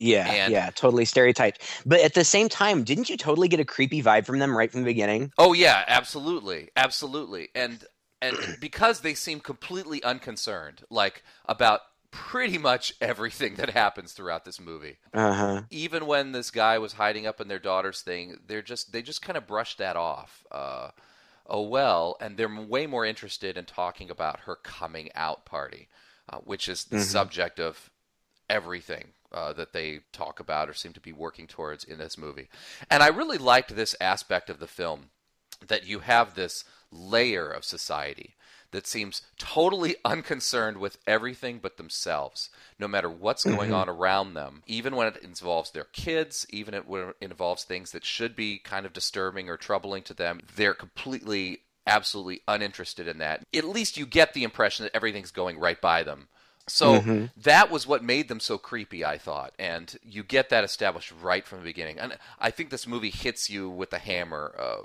Yeah, 0.00 0.30
and, 0.30 0.52
yeah, 0.52 0.70
totally 0.70 1.04
stereotyped. 1.04 1.62
But 1.84 2.00
at 2.00 2.14
the 2.14 2.24
same 2.24 2.48
time, 2.48 2.84
didn't 2.84 3.10
you 3.10 3.18
totally 3.18 3.48
get 3.48 3.60
a 3.60 3.64
creepy 3.66 4.02
vibe 4.02 4.24
from 4.24 4.38
them 4.38 4.56
right 4.56 4.72
from 4.72 4.80
the 4.80 4.86
beginning? 4.86 5.30
Oh 5.36 5.52
yeah, 5.52 5.84
absolutely, 5.86 6.70
absolutely. 6.74 7.48
And 7.54 7.84
and 8.22 8.38
because 8.60 9.00
they 9.00 9.14
seem 9.14 9.40
completely 9.40 10.02
unconcerned, 10.02 10.84
like 10.90 11.22
about 11.44 11.80
pretty 12.10 12.58
much 12.58 12.94
everything 13.00 13.54
that 13.56 13.70
happens 13.70 14.12
throughout 14.12 14.44
this 14.46 14.58
movie. 14.58 14.96
Uh-huh. 15.12 15.62
Even 15.70 16.06
when 16.06 16.32
this 16.32 16.50
guy 16.50 16.78
was 16.78 16.94
hiding 16.94 17.26
up 17.26 17.40
in 17.40 17.48
their 17.48 17.58
daughter's 17.58 18.00
thing, 18.00 18.38
they're 18.46 18.62
just 18.62 18.92
they 18.92 19.02
just 19.02 19.20
kind 19.22 19.36
of 19.36 19.46
brushed 19.46 19.78
that 19.78 19.96
off. 19.96 20.44
Uh, 20.50 20.90
oh 21.46 21.62
well, 21.62 22.16
and 22.22 22.38
they're 22.38 22.48
way 22.48 22.86
more 22.86 23.04
interested 23.04 23.58
in 23.58 23.66
talking 23.66 24.08
about 24.08 24.40
her 24.40 24.56
coming 24.56 25.10
out 25.14 25.44
party, 25.44 25.88
uh, 26.30 26.38
which 26.38 26.68
is 26.70 26.84
the 26.84 26.96
Mhm. 26.96 27.00
subject 27.00 27.60
of 27.60 27.90
everything 28.48 29.12
uh, 29.32 29.52
that 29.54 29.72
they 29.72 30.00
talk 30.12 30.40
about 30.40 30.68
or 30.68 30.74
seem 30.74 30.92
to 30.92 31.00
be 31.00 31.12
working 31.12 31.46
towards 31.46 31.84
in 31.84 31.98
this 31.98 32.18
movie. 32.18 32.48
And 32.90 33.02
I 33.02 33.08
really 33.08 33.38
liked 33.38 33.74
this 33.74 33.94
aspect 34.00 34.50
of 34.50 34.58
the 34.58 34.66
film 34.66 35.10
that 35.66 35.86
you 35.86 36.00
have 36.00 36.34
this 36.34 36.64
layer 36.90 37.48
of 37.50 37.64
society 37.64 38.34
that 38.72 38.86
seems 38.86 39.22
totally 39.38 39.96
unconcerned 40.04 40.78
with 40.78 40.98
everything 41.06 41.58
but 41.58 41.76
themselves, 41.76 42.50
no 42.78 42.86
matter 42.88 43.10
what's 43.10 43.44
going 43.44 43.70
Mhm. 43.70 43.74
on 43.74 43.88
around 43.88 44.34
them, 44.34 44.62
even 44.66 44.96
when 44.96 45.06
it 45.08 45.16
involves 45.22 45.70
their 45.70 45.84
kids, 45.84 46.46
even 46.50 46.74
when 46.84 47.08
it 47.08 47.16
involves 47.20 47.64
things 47.64 47.92
that 47.92 48.04
should 48.04 48.36
be 48.36 48.58
kind 48.58 48.86
of 48.86 48.92
disturbing 48.92 49.48
or 49.48 49.56
troubling 49.56 50.02
to 50.04 50.14
them. 50.14 50.40
They're 50.54 50.74
completely, 50.74 51.62
absolutely 51.86 52.42
uninterested 52.46 53.08
in 53.08 53.18
that. 53.18 53.42
At 53.54 53.64
least 53.64 53.96
you 53.96 54.06
get 54.06 54.34
the 54.34 54.44
impression 54.44 54.84
that 54.84 54.94
everything's 54.94 55.30
going 55.32 55.58
right 55.58 55.80
by 55.80 56.02
them. 56.02 56.28
So 56.68 57.00
Mhm. 57.00 57.30
that 57.36 57.70
was 57.70 57.86
what 57.86 58.04
made 58.04 58.28
them 58.28 58.38
so 58.40 58.56
creepy, 58.58 59.04
I 59.04 59.18
thought, 59.18 59.54
and 59.58 59.98
you 60.04 60.22
get 60.22 60.50
that 60.50 60.62
established 60.62 61.12
right 61.20 61.44
from 61.46 61.58
the 61.58 61.64
beginning. 61.64 61.98
And 61.98 62.16
I 62.38 62.50
think 62.50 62.70
this 62.70 62.86
movie 62.86 63.10
hits 63.10 63.50
you 63.50 63.68
with 63.68 63.90
the 63.90 63.98
hammer 63.98 64.54
uh, 64.58 64.82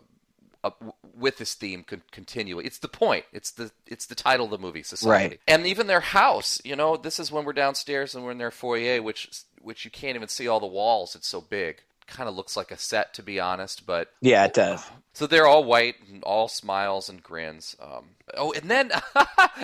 uh, 0.68 0.72
with 1.16 1.38
this 1.38 1.54
theme 1.54 1.84
con- 1.84 2.02
continually. 2.12 2.66
It's 2.66 2.80
the 2.80 2.88
point. 2.88 3.26
It's 3.32 3.52
the 3.52 3.72
it's 3.86 4.08
the 4.08 4.16
title 4.16 4.46
of 4.46 4.52
the 4.52 4.58
movie, 4.58 4.82
Society, 4.82 5.36
Right. 5.36 5.40
and 5.48 5.68
even 5.68 5.86
their 5.86 6.00
house. 6.00 6.60
You 6.66 6.76
know, 6.76 6.98
this 6.98 7.20
is 7.20 7.32
when 7.32 7.46
we're 7.46 7.54
downstairs 7.54 8.16
and 8.16 8.24
we're 8.26 8.32
in 8.32 8.40
their 8.40 8.50
foyer, 8.50 9.00
which 9.04 9.30
which 9.62 9.86
you 9.86 9.92
can't 9.92 10.16
even 10.16 10.28
see 10.28 10.48
all 10.48 10.60
the 10.60 10.66
walls. 10.66 11.16
It's 11.16 11.28
so 11.28 11.40
big. 11.42 11.82
Kind 12.08 12.30
of 12.30 12.36
looks 12.36 12.56
like 12.56 12.72
a 12.72 12.78
set, 12.78 13.14
to 13.16 13.24
be 13.24 13.40
honest, 13.40 13.86
but 13.86 14.12
Yeah, 14.22 14.46
it 14.46 14.54
does. 14.54 14.84
so 15.14 15.26
they're 15.26 15.48
all 15.48 15.64
white 15.64 15.96
and 16.08 16.24
all 16.24 16.48
smiles 16.48 17.10
and 17.10 17.22
grins. 17.24 17.76
Um, 17.82 18.10
oh, 18.36 18.52
and 18.54 18.70
then 18.70 18.92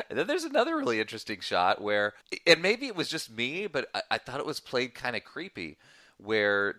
and 0.09 0.17
then 0.17 0.27
there's 0.27 0.43
another 0.43 0.75
really 0.77 0.99
interesting 0.99 1.39
shot 1.39 1.81
where, 1.81 2.13
and 2.47 2.61
maybe 2.61 2.87
it 2.87 2.95
was 2.95 3.09
just 3.09 3.29
me, 3.29 3.67
but 3.67 3.89
I, 3.93 4.01
I 4.11 4.17
thought 4.17 4.39
it 4.39 4.45
was 4.45 4.59
played 4.59 4.95
kind 4.95 5.15
of 5.15 5.23
creepy, 5.23 5.77
where 6.17 6.77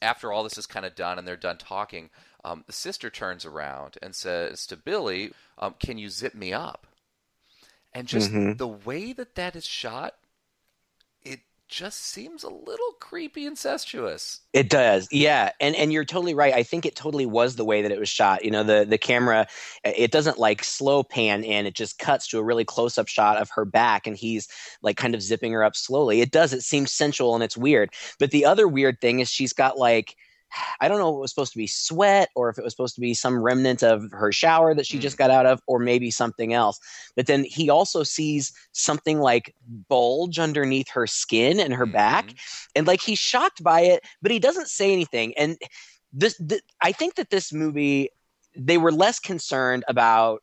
after 0.00 0.32
all 0.32 0.44
this 0.44 0.56
is 0.58 0.66
kind 0.66 0.86
of 0.86 0.94
done 0.94 1.18
and 1.18 1.26
they're 1.26 1.36
done 1.36 1.58
talking, 1.58 2.10
um, 2.44 2.62
the 2.68 2.72
sister 2.72 3.10
turns 3.10 3.44
around 3.44 3.98
and 4.00 4.14
says 4.14 4.64
to 4.68 4.76
Billy, 4.76 5.32
um, 5.58 5.74
"Can 5.80 5.98
you 5.98 6.08
zip 6.08 6.34
me 6.34 6.52
up?" 6.52 6.86
And 7.92 8.06
just 8.06 8.30
Mhm. 8.32 8.56
the 8.58 8.68
way 8.68 9.12
that 9.12 9.34
that 9.34 9.56
is 9.56 9.66
shot, 9.66 10.14
just 11.74 12.06
seems 12.06 12.44
a 12.44 12.48
little 12.48 12.92
creepy, 13.00 13.46
incestuous. 13.46 14.42
It 14.52 14.70
does, 14.70 15.08
yeah, 15.10 15.50
and 15.60 15.74
and 15.74 15.92
you're 15.92 16.04
totally 16.04 16.32
right. 16.32 16.54
I 16.54 16.62
think 16.62 16.86
it 16.86 16.94
totally 16.94 17.26
was 17.26 17.56
the 17.56 17.64
way 17.64 17.82
that 17.82 17.90
it 17.90 17.98
was 17.98 18.08
shot. 18.08 18.44
You 18.44 18.52
know, 18.52 18.62
the 18.62 18.86
the 18.88 18.96
camera, 18.96 19.48
it 19.82 20.12
doesn't 20.12 20.38
like 20.38 20.62
slow 20.62 21.02
pan 21.02 21.42
in; 21.42 21.66
it 21.66 21.74
just 21.74 21.98
cuts 21.98 22.28
to 22.28 22.38
a 22.38 22.44
really 22.44 22.64
close 22.64 22.96
up 22.96 23.08
shot 23.08 23.38
of 23.38 23.50
her 23.50 23.64
back, 23.64 24.06
and 24.06 24.16
he's 24.16 24.46
like 24.82 24.96
kind 24.96 25.16
of 25.16 25.22
zipping 25.22 25.50
her 25.50 25.64
up 25.64 25.74
slowly. 25.74 26.20
It 26.20 26.30
does. 26.30 26.52
It 26.52 26.62
seems 26.62 26.92
sensual 26.92 27.34
and 27.34 27.42
it's 27.42 27.56
weird. 27.56 27.90
But 28.20 28.30
the 28.30 28.44
other 28.44 28.68
weird 28.68 29.00
thing 29.00 29.18
is 29.18 29.28
she's 29.28 29.52
got 29.52 29.76
like. 29.76 30.14
I 30.80 30.88
don't 30.88 30.98
know 30.98 31.08
if 31.10 31.16
it 31.16 31.20
was 31.20 31.30
supposed 31.30 31.52
to 31.52 31.58
be 31.58 31.66
sweat 31.66 32.28
or 32.34 32.48
if 32.48 32.58
it 32.58 32.64
was 32.64 32.72
supposed 32.72 32.94
to 32.96 33.00
be 33.00 33.14
some 33.14 33.42
remnant 33.42 33.82
of 33.82 34.02
her 34.12 34.32
shower 34.32 34.74
that 34.74 34.86
she 34.86 34.98
just 34.98 35.16
got 35.18 35.30
out 35.30 35.46
of, 35.46 35.60
or 35.66 35.78
maybe 35.78 36.10
something 36.10 36.52
else. 36.52 36.78
But 37.16 37.26
then 37.26 37.44
he 37.44 37.70
also 37.70 38.02
sees 38.02 38.52
something 38.72 39.20
like 39.20 39.54
bulge 39.88 40.38
underneath 40.38 40.88
her 40.90 41.06
skin 41.06 41.60
and 41.60 41.72
her 41.74 41.86
back 41.86 42.26
Mhm. 42.26 42.36
and 42.76 42.86
like 42.86 43.00
he's 43.00 43.18
shocked 43.18 43.62
by 43.62 43.80
it 43.80 44.02
but 44.20 44.30
he 44.30 44.38
doesn't 44.38 44.68
say 44.68 44.92
anything 44.92 45.32
and 45.36 45.56
this, 46.12 46.36
th- 46.48 46.62
i 46.80 46.92
think 46.92 47.14
that 47.16 47.30
this 47.30 47.52
movie 47.52 48.08
they 48.56 48.78
were 48.78 48.92
less 48.92 49.18
concerned 49.18 49.84
about 49.88 50.42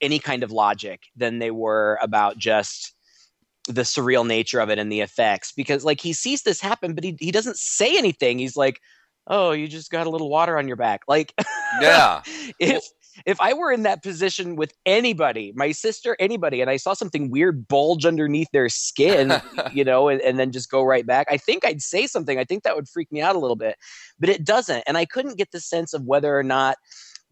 any 0.00 0.18
kind 0.18 0.42
of 0.42 0.52
logic 0.52 1.02
than 1.16 1.38
they 1.38 1.50
were 1.50 1.98
about 2.02 2.38
just 2.38 2.94
the 3.68 3.82
surreal 3.82 4.26
nature 4.26 4.60
of 4.60 4.70
it 4.70 4.78
and 4.78 4.90
the 4.90 5.00
effects 5.00 5.52
because 5.52 5.84
like 5.84 6.00
he 6.00 6.12
sees 6.12 6.42
this 6.42 6.60
happen 6.60 6.94
but 6.94 7.04
he, 7.04 7.16
he 7.20 7.30
doesn't 7.30 7.56
say 7.56 7.96
anything 7.96 8.38
he's 8.38 8.56
like 8.56 8.80
oh 9.26 9.52
you 9.52 9.68
just 9.68 9.90
got 9.90 10.06
a 10.06 10.10
little 10.10 10.28
water 10.28 10.58
on 10.58 10.66
your 10.66 10.76
back 10.76 11.02
like 11.08 11.34
Yeah. 11.80 12.22
if 12.58 12.84
if 13.26 13.40
I 13.40 13.52
were 13.52 13.70
in 13.70 13.82
that 13.82 14.02
position 14.02 14.56
with 14.56 14.72
anybody, 14.86 15.52
my 15.54 15.72
sister, 15.72 16.16
anybody, 16.18 16.62
and 16.62 16.70
I 16.70 16.78
saw 16.78 16.94
something 16.94 17.30
weird 17.30 17.68
bulge 17.68 18.06
underneath 18.06 18.48
their 18.52 18.70
skin, 18.70 19.34
you 19.72 19.84
know, 19.84 20.08
and, 20.08 20.20
and 20.22 20.38
then 20.38 20.50
just 20.50 20.70
go 20.70 20.82
right 20.82 21.06
back, 21.06 21.26
I 21.30 21.36
think 21.36 21.64
I'd 21.64 21.82
say 21.82 22.06
something. 22.06 22.38
I 22.38 22.44
think 22.44 22.62
that 22.62 22.74
would 22.74 22.88
freak 22.88 23.12
me 23.12 23.20
out 23.20 23.36
a 23.36 23.38
little 23.38 23.56
bit, 23.56 23.76
but 24.18 24.30
it 24.30 24.44
doesn't. 24.44 24.82
And 24.86 24.96
I 24.96 25.04
couldn't 25.04 25.36
get 25.36 25.50
the 25.50 25.60
sense 25.60 25.92
of 25.92 26.04
whether 26.04 26.36
or 26.36 26.42
not 26.42 26.78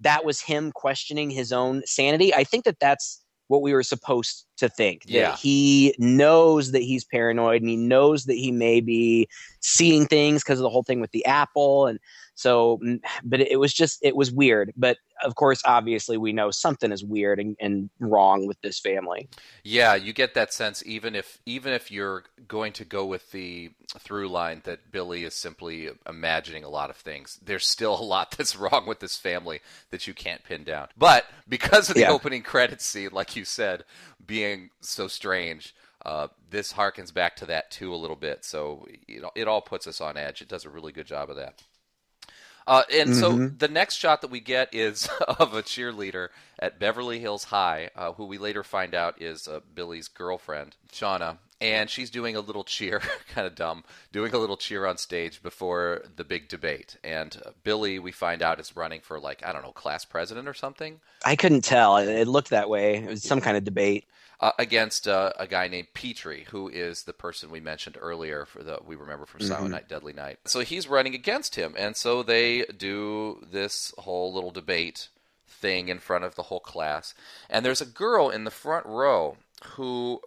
that 0.00 0.24
was 0.24 0.42
him 0.42 0.70
questioning 0.72 1.30
his 1.30 1.50
own 1.50 1.82
sanity. 1.86 2.34
I 2.34 2.44
think 2.44 2.64
that 2.64 2.78
that's 2.78 3.22
what 3.50 3.62
we 3.62 3.72
were 3.72 3.82
supposed 3.82 4.46
to 4.58 4.68
think. 4.68 5.02
That 5.06 5.12
Yeah. 5.12 5.36
he 5.36 5.92
knows 5.98 6.70
that 6.70 6.82
he's 6.82 7.04
paranoid 7.04 7.62
and 7.62 7.68
he 7.68 7.76
knows 7.76 8.26
that 8.26 8.36
he 8.36 8.52
may 8.52 8.80
be 8.80 9.28
seeing 9.58 10.06
things 10.06 10.44
because 10.44 10.60
of 10.60 10.62
the 10.62 10.70
whole 10.70 10.84
thing 10.84 11.00
with 11.00 11.10
the 11.10 11.26
apple. 11.26 11.86
And 11.86 11.98
so, 12.40 12.80
but 13.22 13.40
it 13.40 13.58
was 13.60 13.72
just, 13.72 13.98
it 14.02 14.16
was 14.16 14.32
weird. 14.32 14.72
But 14.76 14.96
of 15.22 15.34
course, 15.34 15.60
obviously, 15.66 16.16
we 16.16 16.32
know 16.32 16.50
something 16.50 16.90
is 16.92 17.04
weird 17.04 17.38
and, 17.38 17.56
and 17.60 17.90
wrong 17.98 18.46
with 18.46 18.60
this 18.62 18.80
family. 18.80 19.28
Yeah, 19.62 19.94
you 19.94 20.12
get 20.14 20.32
that 20.34 20.52
sense 20.52 20.82
even 20.86 21.14
if 21.14 21.38
even 21.44 21.72
if 21.74 21.90
you're 21.90 22.24
going 22.48 22.72
to 22.74 22.84
go 22.84 23.04
with 23.04 23.30
the 23.32 23.70
through 23.98 24.28
line 24.28 24.62
that 24.64 24.90
Billy 24.90 25.24
is 25.24 25.34
simply 25.34 25.90
imagining 26.08 26.64
a 26.64 26.68
lot 26.70 26.88
of 26.90 26.96
things. 26.96 27.38
There's 27.44 27.66
still 27.66 27.98
a 27.98 28.02
lot 28.02 28.30
that's 28.38 28.56
wrong 28.56 28.86
with 28.86 29.00
this 29.00 29.16
family 29.16 29.60
that 29.90 30.06
you 30.06 30.14
can't 30.14 30.44
pin 30.44 30.64
down. 30.64 30.88
But 30.96 31.26
because 31.48 31.90
of 31.90 31.96
the 31.96 32.02
Yeah. 32.02 32.10
opening 32.10 32.42
credits 32.42 32.86
scene, 32.86 33.10
like 33.12 33.36
you 33.36 33.44
said, 33.44 33.84
being 34.24 34.70
so 34.80 35.08
strange, 35.08 35.74
uh, 36.06 36.28
this 36.48 36.72
harkens 36.72 37.12
back 37.12 37.36
to 37.36 37.46
that 37.46 37.70
too 37.70 37.92
a 37.94 37.96
little 37.96 38.16
bit. 38.16 38.44
So 38.44 38.86
you 39.06 39.20
know, 39.20 39.30
it 39.34 39.46
all 39.48 39.60
puts 39.60 39.86
us 39.86 40.00
on 40.00 40.16
edge. 40.16 40.40
It 40.40 40.48
does 40.48 40.64
a 40.64 40.70
really 40.70 40.92
good 40.92 41.06
job 41.06 41.28
of 41.28 41.36
that. 41.36 41.62
Uh, 42.70 42.84
and 42.92 43.16
so 43.16 43.32
Mhm. 43.32 43.58
the 43.58 43.66
next 43.66 43.96
shot 43.96 44.20
that 44.20 44.30
we 44.30 44.38
get 44.38 44.72
is 44.72 45.08
of 45.28 45.54
a 45.54 45.62
cheerleader 45.62 46.28
at 46.58 46.78
Beverly 46.78 47.18
Hills 47.18 47.44
High, 47.44 47.90
uh, 47.96 48.12
who 48.12 48.24
we 48.26 48.38
later 48.38 48.62
find 48.62 48.94
out 48.94 49.20
is 49.20 49.48
uh, 49.48 49.58
Billy's 49.74 50.06
girlfriend, 50.06 50.76
Shauna. 50.92 51.38
And 51.60 51.90
she's 51.90 52.10
doing 52.10 52.36
a 52.36 52.40
little 52.40 52.62
cheer, 52.64 53.00
kind 53.34 53.46
of 53.46 53.54
dumb, 53.56 53.82
doing 54.12 54.32
a 54.32 54.38
little 54.38 54.56
cheer 54.56 54.86
on 54.86 54.96
stage 54.98 55.42
before 55.42 56.04
the 56.16 56.22
big 56.24 56.48
debate. 56.48 56.96
And 57.02 57.36
uh, 57.44 57.50
Billy, 57.64 57.98
we 57.98 58.12
find 58.12 58.40
out, 58.40 58.60
is 58.60 58.76
running 58.76 59.00
for, 59.00 59.18
like, 59.18 59.44
I 59.44 59.52
don't 59.52 59.62
know, 59.62 59.72
class 59.72 60.04
president 60.04 60.46
or 60.48 60.54
something 60.54 61.00
I 61.24 61.34
couldn't 61.36 61.62
tell. 61.64 61.96
It, 61.96 62.08
it 62.08 62.28
looked 62.28 62.50
that 62.50 62.70
way. 62.70 62.94
It 62.98 63.08
was 63.10 63.22
some 63.24 63.40
kind 63.40 63.56
of 63.56 63.64
debate. 63.64 64.06
Uh, 64.40 64.52
against 64.58 65.06
uh, 65.06 65.32
a 65.38 65.46
guy 65.46 65.68
named 65.68 65.88
Petrie, 65.94 66.46
who 66.50 66.68
is 66.68 67.02
the 67.02 67.12
person 67.12 67.50
we 67.50 67.60
mentioned 67.60 67.96
earlier 68.00 68.46
for 68.46 68.62
the 68.62 68.78
we 68.84 68.96
remember 68.96 69.26
from 69.26 69.40
Silent 69.40 69.68
Mhm. 69.68 69.72
Night, 69.72 69.88
Deadly 69.88 70.12
Night. 70.12 70.38
So 70.46 70.60
he's 70.60 70.88
running 70.88 71.14
against 71.14 71.56
him, 71.56 71.74
and 71.76 71.96
so 71.96 72.22
they 72.22 72.64
do 72.64 73.44
this 73.50 73.92
whole 73.98 74.32
little 74.32 74.50
debate 74.50 75.08
thing 75.46 75.88
in 75.88 75.98
front 75.98 76.24
of 76.24 76.36
the 76.36 76.44
whole 76.44 76.60
class. 76.60 77.12
And 77.50 77.64
there's 77.64 77.82
a 77.82 77.86
girl 77.86 78.30
in 78.30 78.44
the 78.44 78.50
front 78.50 78.86
row 78.86 79.36
who, 79.76 80.22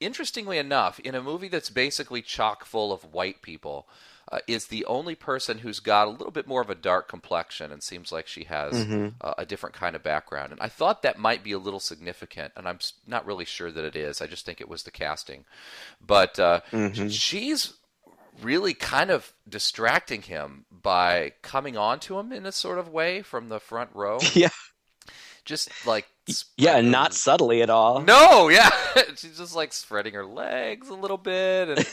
interestingly 0.00 0.58
enough, 0.58 1.00
in 1.00 1.14
a 1.14 1.22
movie 1.22 1.48
that's 1.48 1.70
basically 1.70 2.20
chock 2.20 2.64
full 2.66 2.92
of 2.92 3.14
white 3.14 3.40
people. 3.40 3.88
Uh, 4.32 4.40
is 4.48 4.66
the 4.66 4.84
only 4.86 5.14
person 5.14 5.58
who's 5.58 5.78
got 5.78 6.08
a 6.08 6.10
little 6.10 6.32
bit 6.32 6.48
more 6.48 6.60
of 6.60 6.68
a 6.68 6.74
dark 6.74 7.06
complexion 7.08 7.70
and 7.70 7.80
seems 7.80 8.10
like 8.10 8.26
she 8.26 8.42
has 8.44 8.74
Mhm. 8.74 9.14
uh, 9.20 9.34
a 9.38 9.46
different 9.46 9.76
kind 9.76 9.94
of 9.94 10.02
background. 10.02 10.50
And 10.50 10.60
I 10.60 10.68
thought 10.68 11.02
that 11.02 11.16
might 11.16 11.44
be 11.44 11.52
a 11.52 11.58
little 11.60 11.78
significant, 11.78 12.52
and 12.56 12.66
I'm 12.66 12.80
not 13.06 13.24
really 13.24 13.44
sure 13.44 13.70
that 13.70 13.84
it 13.84 13.94
is. 13.94 14.20
I 14.20 14.26
just 14.26 14.44
think 14.44 14.60
it 14.60 14.68
was 14.68 14.82
the 14.82 14.90
casting. 14.90 15.44
But 16.04 16.40
uh, 16.40 16.62
Mhm. 16.72 17.12
she's 17.12 17.74
really 18.42 18.74
kind 18.74 19.10
of 19.12 19.32
distracting 19.48 20.22
him 20.22 20.66
by 20.72 21.32
coming 21.42 21.76
on 21.76 22.00
to 22.00 22.18
him 22.18 22.32
in 22.32 22.46
a 22.46 22.52
sort 22.52 22.78
of 22.78 22.88
way 22.88 23.22
from 23.22 23.48
the 23.48 23.60
front 23.60 23.90
row. 23.94 24.18
Yeah. 24.34 24.48
Just 25.46 25.70
like. 25.86 26.06
Yeah, 26.56 26.80
not 26.80 27.14
subtly 27.14 27.62
at 27.62 27.70
all. 27.70 28.02
No, 28.02 28.48
yeah. 28.48 28.68
She's 29.16 29.38
just 29.38 29.54
like 29.54 29.72
spreading 29.72 30.12
her 30.14 30.26
legs 30.26 30.88
a 30.88 30.94
little 30.94 31.16
bit. 31.16 31.68
And, 31.68 31.86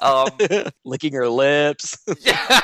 um, 0.02 0.70
Licking 0.84 1.12
her 1.12 1.28
lips. 1.28 1.98
yeah. 2.20 2.60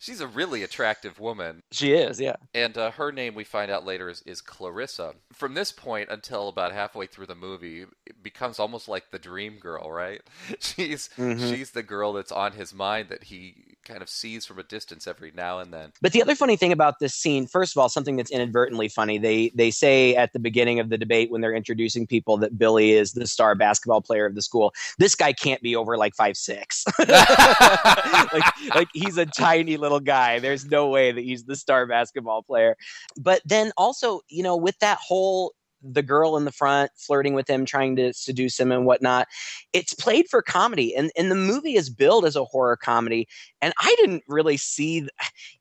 She's 0.00 0.20
a 0.22 0.26
really 0.26 0.62
attractive 0.62 1.20
woman. 1.20 1.62
she 1.70 1.92
is, 1.92 2.18
yeah. 2.18 2.36
And 2.54 2.76
uh, 2.78 2.90
her 2.92 3.12
name, 3.12 3.34
we 3.34 3.44
find 3.44 3.70
out 3.70 3.84
later, 3.84 4.08
is, 4.08 4.22
is 4.22 4.40
Clarissa. 4.40 5.12
From 5.32 5.52
this 5.52 5.70
point 5.72 6.08
until 6.10 6.48
about 6.48 6.72
halfway 6.72 7.04
through 7.06 7.26
the 7.26 7.34
movie, 7.34 7.82
it 8.06 8.22
becomes 8.22 8.58
almost 8.58 8.88
like 8.88 9.10
the 9.10 9.18
dream 9.18 9.58
girl, 9.60 9.90
right? 9.90 10.22
She's 10.58 11.10
Mhm. 11.18 11.50
she's 11.54 11.72
the 11.72 11.82
girl 11.82 12.14
that's 12.14 12.32
on 12.32 12.52
his 12.52 12.72
mind 12.72 13.10
that 13.10 13.24
he 13.24 13.76
kind 13.84 14.02
of 14.02 14.08
sees 14.10 14.44
from 14.46 14.58
a 14.58 14.62
distance 14.62 15.06
every 15.06 15.32
now 15.34 15.58
and 15.58 15.72
then. 15.72 15.90
But 16.02 16.12
the 16.12 16.20
other 16.22 16.34
funny 16.34 16.54
thing 16.56 16.70
about 16.70 16.98
this 16.98 17.14
scene, 17.14 17.46
first 17.46 17.74
of 17.74 17.80
all, 17.80 17.88
something 17.88 18.16
that's 18.16 18.30
inadvertently 18.30 18.88
funny, 18.88 19.18
they 19.18 19.50
they 19.54 19.70
say 19.70 20.14
at 20.16 20.32
the 20.32 20.38
beginning 20.38 20.80
of 20.80 20.90
the 20.90 20.98
debate 20.98 21.30
when 21.30 21.40
they're 21.40 21.54
introducing 21.54 22.06
people 22.06 22.36
that 22.38 22.58
Billy 22.58 22.92
is 22.92 23.12
the 23.12 23.26
star 23.26 23.54
basketball 23.54 24.00
player 24.02 24.26
of 24.26 24.34
the 24.34 24.42
school. 24.42 24.72
This 24.98 25.14
guy 25.14 25.32
can't 25.32 25.60
be 25.62 25.74
over 25.76 25.96
like 25.96 26.14
five 26.14 26.36
six. 26.36 26.84
like, 26.98 28.74
like 28.74 28.88
he's 28.92 29.16
a 29.16 29.26
tiny 29.26 29.76
little 29.76 29.89
guy. 29.98 30.38
There's 30.38 30.66
no 30.66 30.88
way 30.88 31.10
that 31.10 31.24
he's 31.24 31.44
the 31.44 31.56
star 31.56 31.86
basketball 31.86 32.42
player. 32.42 32.76
But 33.16 33.42
then 33.44 33.72
also, 33.76 34.20
you 34.28 34.44
know, 34.44 34.56
with 34.56 34.78
that 34.78 34.98
whole 34.98 35.54
the 35.82 36.02
girl 36.02 36.36
in 36.36 36.44
the 36.44 36.52
front 36.52 36.90
flirting 36.96 37.34
with 37.34 37.48
him, 37.48 37.64
trying 37.64 37.96
to 37.96 38.12
seduce 38.12 38.58
him 38.58 38.72
and 38.72 38.84
whatnot. 38.84 39.28
It's 39.72 39.94
played 39.94 40.28
for 40.28 40.42
comedy, 40.42 40.94
and, 40.94 41.10
and 41.16 41.30
the 41.30 41.36
movie 41.36 41.74
is 41.74 41.90
billed 41.90 42.24
as 42.24 42.36
a 42.36 42.44
horror 42.44 42.76
comedy. 42.76 43.28
And 43.62 43.72
I 43.80 43.94
didn't 43.98 44.22
really 44.28 44.56
see 44.56 45.08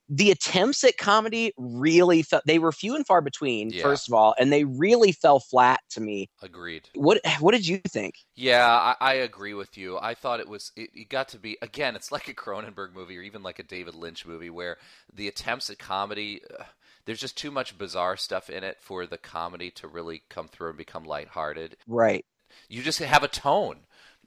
the 0.09 0.31
attempts 0.31 0.83
at 0.83 0.97
comedy 0.97 1.53
really 1.57 2.21
felt 2.21 2.43
they 2.45 2.59
were 2.59 2.71
few 2.71 2.95
and 2.95 3.05
far 3.05 3.21
between 3.21 3.69
yeah. 3.69 3.81
first 3.81 4.07
of 4.07 4.13
all 4.13 4.35
and 4.39 4.51
they 4.51 4.63
really 4.63 5.11
fell 5.11 5.39
flat 5.39 5.79
to 5.89 6.01
me 6.01 6.29
agreed 6.41 6.89
what 6.95 7.19
what 7.39 7.51
did 7.51 7.67
you 7.67 7.77
think 7.87 8.15
yeah 8.35 8.67
i, 8.67 8.95
I 8.99 9.13
agree 9.15 9.53
with 9.53 9.77
you 9.77 9.97
i 9.99 10.13
thought 10.13 10.39
it 10.39 10.47
was 10.47 10.71
it, 10.75 10.89
it, 10.93 11.09
got 11.09 11.29
to 11.29 11.39
be 11.39 11.57
again 11.61 11.95
it's 11.95 12.11
like 12.11 12.27
a 12.27 12.33
cronenberg 12.33 12.93
movie 12.93 13.17
or 13.17 13.21
even 13.21 13.43
like 13.43 13.59
a 13.59 13.63
david 13.63 13.95
lynch 13.95 14.25
movie 14.25 14.49
where 14.49 14.77
the 15.13 15.27
attempts 15.27 15.69
at 15.69 15.79
comedy 15.79 16.41
uh, 16.59 16.63
there's 17.09 17.19
just 17.19 17.37
too 17.37 17.49
much 17.49 17.75
bizarre 17.75 18.15
stuff 18.15 18.51
in 18.51 18.63
it 18.63 18.77
for 18.79 19.07
the 19.07 19.17
comedy 19.17 19.71
to 19.71 19.87
really 19.87 20.21
come 20.29 20.47
through 20.47 20.69
and 20.69 20.77
become 20.77 21.05
lighthearted. 21.05 21.75
Right. 21.87 22.23
You 22.67 22.83
just 22.83 22.99
have 22.99 23.23
a 23.23 23.27
tone 23.27 23.79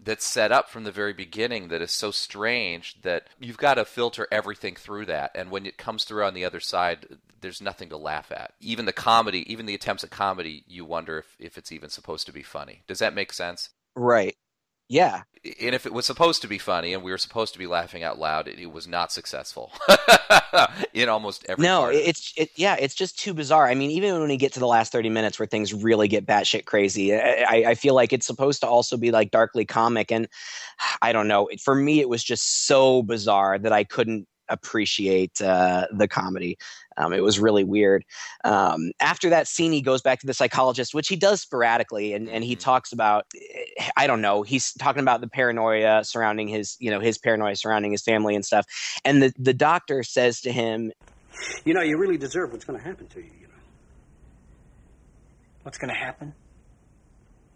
that's 0.04 0.24
set 0.24 0.52
up 0.52 0.68
from 0.68 0.84
the 0.84 0.92
very 0.92 1.12
beginning 1.12 1.68
that 1.68 1.82
is 1.82 1.92
so 1.92 2.10
strange 2.10 3.00
that 3.02 3.28
you've 3.40 3.56
got 3.56 3.74
to 3.74 3.84
filter 3.84 4.26
everything 4.30 4.74
through 4.74 5.06
that. 5.06 5.30
And 5.34 5.50
when 5.50 5.66
it 5.66 5.78
comes 5.78 6.04
through 6.04 6.24
on 6.24 6.34
the 6.34 6.44
other 6.44 6.60
side, 6.60 7.06
there's 7.40 7.60
nothing 7.60 7.88
to 7.90 7.96
laugh 7.96 8.32
at. 8.32 8.54
Even 8.60 8.86
the 8.86 8.92
comedy, 8.92 9.50
even 9.52 9.66
the 9.66 9.74
attempts 9.74 10.04
at 10.04 10.10
comedy, 10.10 10.64
you 10.66 10.84
wonder 10.84 11.18
if, 11.18 11.36
if 11.38 11.58
it's 11.58 11.72
even 11.72 11.90
supposed 11.90 12.26
to 12.26 12.32
be 12.32 12.42
funny. 12.42 12.82
Does 12.86 12.98
that 12.98 13.14
make 13.14 13.32
sense? 13.32 13.70
Right. 13.94 14.36
Yeah. 14.92 15.22
And 15.58 15.74
if 15.74 15.86
it 15.86 15.92
was 15.94 16.04
supposed 16.04 16.42
to 16.42 16.48
be 16.48 16.58
funny 16.58 16.92
and 16.92 17.02
we 17.02 17.10
were 17.10 17.18
supposed 17.18 17.54
to 17.54 17.58
be 17.58 17.66
laughing 17.66 18.02
out 18.02 18.18
loud, 18.18 18.46
it, 18.46 18.58
it 18.58 18.70
was 18.70 18.86
not 18.86 19.10
successful 19.10 19.72
in 20.92 21.08
almost 21.08 21.46
every. 21.48 21.62
No, 21.62 21.86
it's 21.86 22.34
it, 22.36 22.50
yeah, 22.56 22.76
it's 22.78 22.94
just 22.94 23.18
too 23.18 23.32
bizarre. 23.32 23.66
I 23.66 23.74
mean, 23.74 23.90
even 23.90 24.20
when 24.20 24.28
we 24.28 24.36
get 24.36 24.52
to 24.52 24.60
the 24.60 24.66
last 24.66 24.92
thirty 24.92 25.08
minutes 25.08 25.38
where 25.38 25.46
things 25.46 25.72
really 25.72 26.08
get 26.08 26.26
batshit 26.26 26.66
crazy, 26.66 27.14
I, 27.14 27.64
I 27.68 27.74
feel 27.74 27.94
like 27.94 28.12
it's 28.12 28.26
supposed 28.26 28.60
to 28.60 28.68
also 28.68 28.98
be 28.98 29.10
like 29.10 29.30
darkly 29.30 29.64
comic, 29.64 30.12
and 30.12 30.28
I 31.02 31.12
don't 31.12 31.26
know. 31.26 31.48
For 31.64 31.74
me, 31.74 32.00
it 32.00 32.08
was 32.10 32.22
just 32.22 32.66
so 32.66 33.02
bizarre 33.02 33.58
that 33.58 33.72
I 33.72 33.82
couldn't 33.84 34.28
appreciate 34.52 35.40
uh, 35.40 35.86
the 35.92 36.06
comedy. 36.06 36.58
Um, 36.96 37.12
it 37.12 37.22
was 37.22 37.40
really 37.40 37.64
weird. 37.64 38.04
Um, 38.44 38.92
after 39.00 39.30
that 39.30 39.48
scene, 39.48 39.72
he 39.72 39.80
goes 39.80 40.02
back 40.02 40.20
to 40.20 40.26
the 40.26 40.34
psychologist, 40.34 40.94
which 40.94 41.08
he 41.08 41.16
does 41.16 41.40
sporadically, 41.40 42.12
and, 42.12 42.28
and 42.28 42.44
he 42.44 42.52
mm-hmm. 42.52 42.60
talks 42.60 42.92
about, 42.92 43.26
I 43.96 44.06
don't 44.06 44.20
know, 44.20 44.42
he's 44.42 44.72
talking 44.74 45.02
about 45.02 45.20
the 45.20 45.28
paranoia 45.28 46.04
surrounding 46.04 46.48
his, 46.48 46.76
you 46.80 46.90
know, 46.90 47.00
his 47.00 47.18
paranoia 47.18 47.56
surrounding 47.56 47.92
his 47.92 48.02
family 48.02 48.34
and 48.34 48.44
stuff. 48.44 48.66
And 49.04 49.22
the, 49.22 49.32
the 49.38 49.54
doctor 49.54 50.02
says 50.02 50.42
to 50.42 50.52
him, 50.52 50.92
You 51.64 51.74
know, 51.74 51.82
you 51.82 51.96
really 51.96 52.18
deserve 52.18 52.52
what's 52.52 52.64
going 52.64 52.78
to 52.78 52.84
happen 52.84 53.06
to 53.08 53.20
you, 53.20 53.30
you 53.40 53.46
know. 53.46 53.54
What's 55.62 55.78
going 55.78 55.92
to 55.92 55.98
happen? 55.98 56.34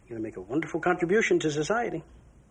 You're 0.08 0.18
going 0.18 0.22
to 0.22 0.28
make 0.28 0.36
a 0.36 0.48
wonderful 0.48 0.80
contribution 0.80 1.40
to 1.40 1.50
society. 1.50 2.02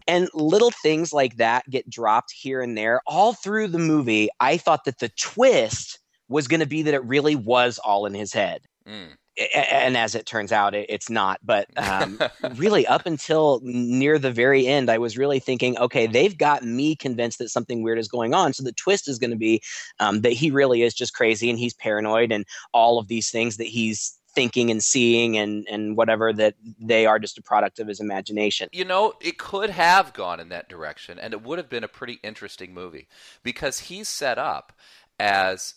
And 0.07 0.29
little 0.33 0.71
things 0.71 1.12
like 1.13 1.38
that 1.38 1.69
get 1.69 1.89
dropped 1.89 2.31
here 2.31 2.62
and 2.62 2.77
there 2.77 3.01
all 3.07 3.33
through 3.33 3.69
the 3.69 3.79
movie. 3.79 4.29
I 4.39 4.57
thought 4.57 4.85
that 4.85 5.00
the 5.00 5.09
twist 5.17 6.00
was 6.27 6.47
going 6.47 6.59
to 6.59 6.65
be 6.65 6.81
that 6.83 6.93
it 6.93 7.03
really 7.05 7.35
was 7.35 7.79
all 7.79 8.05
in 8.05 8.13
his 8.13 8.33
head. 8.33 8.62
Mm. 8.88 9.17
And 9.53 9.97
as 9.97 10.15
it 10.15 10.25
turns 10.25 10.53
out, 10.53 10.74
it's 10.74 11.09
not. 11.09 11.39
But 11.43 11.67
um, 11.75 12.19
really, 12.55 12.88
up 12.88 13.05
until 13.05 13.59
near 13.63 14.18
the 14.18 14.31
very 14.31 14.65
end, 14.65 14.89
I 14.89 14.98
was 14.98 15.18
really 15.18 15.39
thinking, 15.39 15.77
okay, 15.77 16.07
they've 16.07 16.37
got 16.37 16.63
me 16.63 16.96
convinced 16.96 17.39
that 17.39 17.50
something 17.50 17.83
weird 17.83 18.00
is 18.00 18.07
going 18.07 18.33
on. 18.33 18.53
So 18.53 18.63
the 18.63 18.72
twist 18.72 19.09
is 19.09 19.20
going 19.20 19.31
to 19.31 19.37
be 19.37 19.61
um, 20.00 20.22
that 20.22 20.31
he 20.31 20.51
really 20.51 20.83
is 20.83 20.94
just 20.94 21.13
crazy 21.13 21.50
and 21.50 21.59
he's 21.59 21.74
paranoid 21.74 22.31
and 22.31 22.46
all 22.74 22.98
of 22.98 23.09
these 23.09 23.29
things 23.29 23.57
that 23.57 23.68
he's 23.68 24.18
thinking 24.35 24.69
and 24.69 24.83
seeing 24.83 25.37
and 25.37 25.65
and 25.69 25.98
whatever 25.98 26.33
that 26.33 26.55
they 26.79 27.05
are 27.05 27.19
just 27.19 27.37
a 27.37 27.41
product 27.41 27.79
of 27.79 27.87
his 27.87 28.00
imagination. 28.00 28.69
You 28.71 28.85
know, 28.85 29.13
it 29.21 29.37
could 29.37 29.69
have 29.69 30.13
gone 30.13 30.39
in 30.39 30.50
that 30.50 30.69
direction 30.69 31.17
and 31.17 31.33
it 31.33 31.41
would 31.41 31.57
have 31.57 31.69
been 31.69 31.83
a 31.83 31.89
pretty 31.89 32.19
interesting 32.24 32.74
movie 32.74 33.07
because 33.43 33.79
he's 33.79 34.07
set 34.07 34.37
up 34.37 34.74
as 35.19 35.75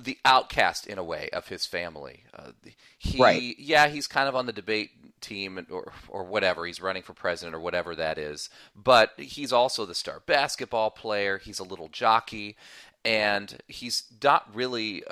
the 0.00 0.18
outcast 0.24 0.86
in 0.86 0.98
a 0.98 1.04
way 1.04 1.28
of 1.32 1.48
his 1.48 1.66
family. 1.66 2.24
Uh, 2.36 2.52
he, 2.98 3.20
right. 3.20 3.58
yeah, 3.58 3.88
he's 3.88 4.06
kind 4.06 4.28
of 4.28 4.36
on 4.36 4.46
the 4.46 4.52
debate 4.52 4.90
team 5.20 5.66
or 5.70 5.92
or 6.08 6.24
whatever. 6.24 6.66
He's 6.66 6.80
running 6.80 7.02
for 7.02 7.14
president 7.14 7.54
or 7.54 7.60
whatever 7.60 7.94
that 7.96 8.18
is. 8.18 8.50
But 8.76 9.12
he's 9.16 9.52
also 9.52 9.86
the 9.86 9.94
star 9.94 10.22
basketball 10.26 10.90
player. 10.90 11.38
He's 11.38 11.58
a 11.58 11.64
little 11.64 11.88
jockey, 11.88 12.56
and 13.04 13.58
he's 13.66 14.04
not 14.22 14.54
really 14.54 15.04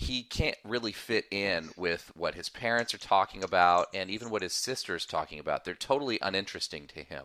he 0.00 0.22
can't 0.22 0.56
really 0.62 0.92
fit 0.92 1.24
in 1.32 1.70
with 1.76 2.12
what 2.14 2.36
his 2.36 2.48
parents 2.48 2.94
are 2.94 2.98
talking 2.98 3.42
about 3.42 3.88
and 3.92 4.12
even 4.12 4.30
what 4.30 4.42
his 4.42 4.52
sister 4.52 4.94
is 4.94 5.04
talking 5.04 5.40
about. 5.40 5.64
They're 5.64 5.74
totally 5.74 6.20
uninteresting 6.22 6.86
to 6.94 7.02
him. 7.02 7.24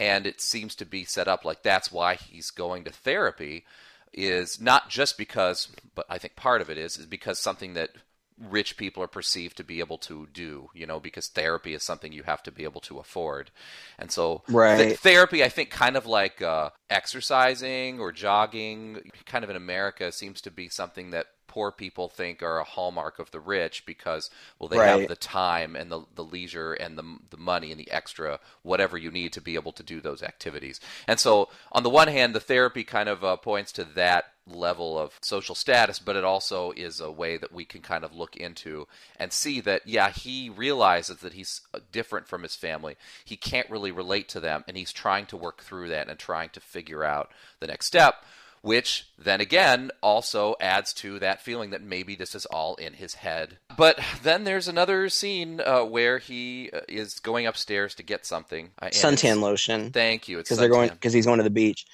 And 0.00 0.26
it 0.26 0.40
seems 0.40 0.74
to 0.76 0.84
be 0.84 1.04
set 1.04 1.28
up 1.28 1.44
like 1.44 1.62
that's 1.62 1.92
why 1.92 2.16
he's 2.16 2.50
going 2.50 2.82
to 2.84 2.90
therapy 2.90 3.64
is 4.12 4.60
not 4.60 4.90
just 4.90 5.16
because 5.16 5.68
but 5.94 6.04
I 6.10 6.18
think 6.18 6.34
part 6.34 6.60
of 6.60 6.68
it 6.68 6.76
is 6.76 6.98
is 6.98 7.06
because 7.06 7.38
something 7.38 7.74
that 7.74 7.90
rich 8.36 8.76
people 8.76 9.00
are 9.00 9.08
perceived 9.08 9.56
to 9.58 9.64
be 9.64 9.78
able 9.78 9.98
to 9.98 10.26
do, 10.32 10.70
you 10.74 10.86
know, 10.86 10.98
because 10.98 11.28
therapy 11.28 11.72
is 11.72 11.84
something 11.84 12.12
you 12.12 12.24
have 12.24 12.42
to 12.42 12.50
be 12.50 12.64
able 12.64 12.80
to 12.80 12.98
afford. 12.98 13.52
And 13.98 14.10
so 14.10 14.42
right. 14.48 14.76
th- 14.76 14.98
therapy, 14.98 15.44
I 15.44 15.48
think, 15.48 15.70
kind 15.70 15.96
of 15.96 16.06
like 16.06 16.42
uh, 16.42 16.70
exercising 16.90 18.00
or 18.00 18.10
jogging, 18.10 19.12
kind 19.26 19.44
of 19.44 19.50
in 19.50 19.56
America, 19.56 20.10
seems 20.10 20.40
to 20.42 20.50
be 20.50 20.68
something 20.68 21.10
that 21.10 21.26
poor 21.52 21.70
people 21.70 22.08
think 22.08 22.42
are 22.42 22.60
a 22.60 22.64
hallmark 22.64 23.18
of 23.18 23.30
the 23.30 23.38
rich 23.38 23.84
because 23.84 24.30
well 24.58 24.70
they 24.70 24.78
right. 24.78 25.00
have 25.00 25.08
the 25.08 25.14
time 25.14 25.76
and 25.76 25.92
the 25.92 26.00
the 26.14 26.24
leisure 26.24 26.72
and 26.72 26.96
the 26.96 27.18
the 27.28 27.36
money 27.36 27.70
and 27.70 27.78
the 27.78 27.90
extra 27.90 28.40
whatever 28.62 28.96
you 28.96 29.10
need 29.10 29.34
to 29.34 29.40
be 29.42 29.54
able 29.54 29.70
to 29.70 29.82
do 29.82 30.00
those 30.00 30.22
activities. 30.22 30.80
And 31.06 31.20
so 31.20 31.50
on 31.70 31.82
the 31.82 31.90
one 31.90 32.08
hand 32.08 32.34
the 32.34 32.40
therapy 32.40 32.84
kind 32.84 33.06
of 33.06 33.22
uh, 33.22 33.36
points 33.36 33.70
to 33.72 33.84
that 33.84 34.32
level 34.46 34.98
of 34.98 35.18
social 35.20 35.54
status, 35.54 35.98
but 35.98 36.16
it 36.16 36.24
also 36.24 36.72
is 36.72 37.00
a 37.00 37.10
way 37.10 37.36
that 37.36 37.52
we 37.52 37.66
can 37.66 37.82
kind 37.82 38.02
of 38.02 38.16
look 38.16 38.34
into 38.34 38.88
and 39.18 39.30
see 39.30 39.60
that, 39.60 39.86
yeah, 39.86 40.08
he 40.10 40.48
realizes 40.48 41.18
that 41.18 41.34
he's 41.34 41.60
uh, 41.74 41.80
different 41.92 42.26
from 42.26 42.42
his 42.42 42.56
family. 42.56 42.96
He 43.26 43.36
can't 43.36 43.70
really 43.70 43.92
relate 43.92 44.28
to 44.30 44.40
them, 44.40 44.64
and 44.66 44.76
he's 44.76 44.92
trying 44.92 45.26
to 45.26 45.36
work 45.36 45.62
through 45.62 45.90
that 45.90 46.08
and 46.08 46.18
trying 46.18 46.48
to 46.50 46.60
figure 46.60 47.04
out 47.04 47.30
the 47.60 47.66
next 47.66 47.86
step 47.86 48.24
which 48.62 49.08
then 49.18 49.40
again 49.40 49.90
also 50.00 50.54
adds 50.60 50.92
to 50.94 51.18
that 51.18 51.42
feeling 51.42 51.70
that 51.70 51.82
maybe 51.82 52.14
this 52.14 52.34
is 52.34 52.46
all 52.46 52.76
in 52.76 52.94
his 52.94 53.14
head. 53.14 53.58
But 53.76 53.98
then 54.22 54.44
there's 54.44 54.68
another 54.68 55.08
scene 55.08 55.60
uh, 55.60 55.82
where 55.82 56.18
he 56.18 56.70
uh, 56.72 56.80
is 56.88 57.18
going 57.18 57.46
upstairs 57.46 57.94
to 57.96 58.04
get 58.04 58.24
something. 58.24 58.70
Uh, 58.80 58.86
suntan 58.86 59.40
lotion. 59.40 59.90
Thank 59.90 60.28
you. 60.28 60.38
Because 60.38 60.58
they're 60.58 60.68
going 60.68 60.90
because 60.90 61.12
he's 61.12 61.26
going 61.26 61.38
to 61.38 61.44
the 61.44 61.50
beach. 61.50 61.86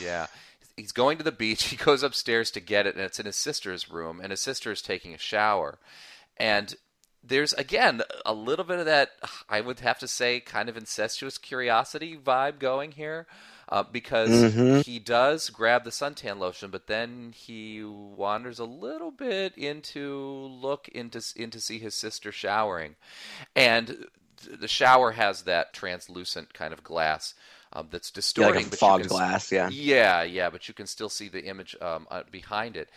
Yeah. 0.00 0.26
He's 0.76 0.92
going 0.92 1.18
to 1.18 1.24
the 1.24 1.32
beach. 1.32 1.64
He 1.70 1.76
goes 1.76 2.02
upstairs 2.02 2.50
to 2.52 2.60
get 2.60 2.86
it, 2.86 2.96
and 2.96 3.04
it's 3.04 3.20
in 3.20 3.26
his 3.26 3.36
sister's 3.36 3.90
room, 3.90 4.20
and 4.20 4.30
his 4.32 4.40
sister 4.40 4.72
is 4.72 4.82
taking 4.82 5.14
a 5.14 5.18
shower. 5.18 5.78
And 6.36 6.74
there's 7.22 7.52
again 7.52 8.02
a 8.24 8.32
little 8.32 8.64
bit 8.64 8.78
of 8.78 8.86
that 8.86 9.10
I 9.48 9.60
would 9.60 9.80
have 9.80 9.98
to 10.00 10.08
say 10.08 10.40
kind 10.40 10.68
of 10.68 10.76
incestuous 10.76 11.38
curiosity 11.38 12.16
vibe 12.16 12.58
going 12.58 12.92
here 12.92 13.26
uh, 13.70 13.84
because 13.84 14.30
mm-hmm. 14.30 14.80
he 14.80 14.98
does 14.98 15.48
grab 15.48 15.84
the 15.84 15.90
suntan 15.90 16.38
lotion, 16.38 16.70
but 16.70 16.86
then 16.86 17.32
he 17.34 17.82
wanders 17.84 18.58
a 18.58 18.64
little 18.64 19.10
bit 19.10 19.56
into 19.56 20.48
look 20.60 20.88
into 20.88 21.22
into 21.36 21.60
see 21.60 21.78
his 21.78 21.94
sister 21.94 22.32
showering, 22.32 22.96
and 23.54 24.06
the 24.50 24.68
shower 24.68 25.12
has 25.12 25.42
that 25.42 25.72
translucent 25.72 26.52
kind 26.54 26.72
of 26.72 26.82
glass. 26.82 27.34
Um, 27.72 27.86
that's 27.88 28.10
distorting. 28.10 28.62
Yeah, 28.64 28.70
like 28.70 28.78
fog 28.80 29.06
glass, 29.06 29.52
yeah. 29.52 29.68
Yeah, 29.70 30.24
yeah, 30.24 30.50
but 30.50 30.66
you 30.66 30.74
can 30.74 30.88
still 30.88 31.08
see 31.08 31.28
the 31.28 31.44
image 31.44 31.76
um, 31.80 32.08
uh, 32.10 32.24
behind 32.28 32.76
it. 32.76 32.90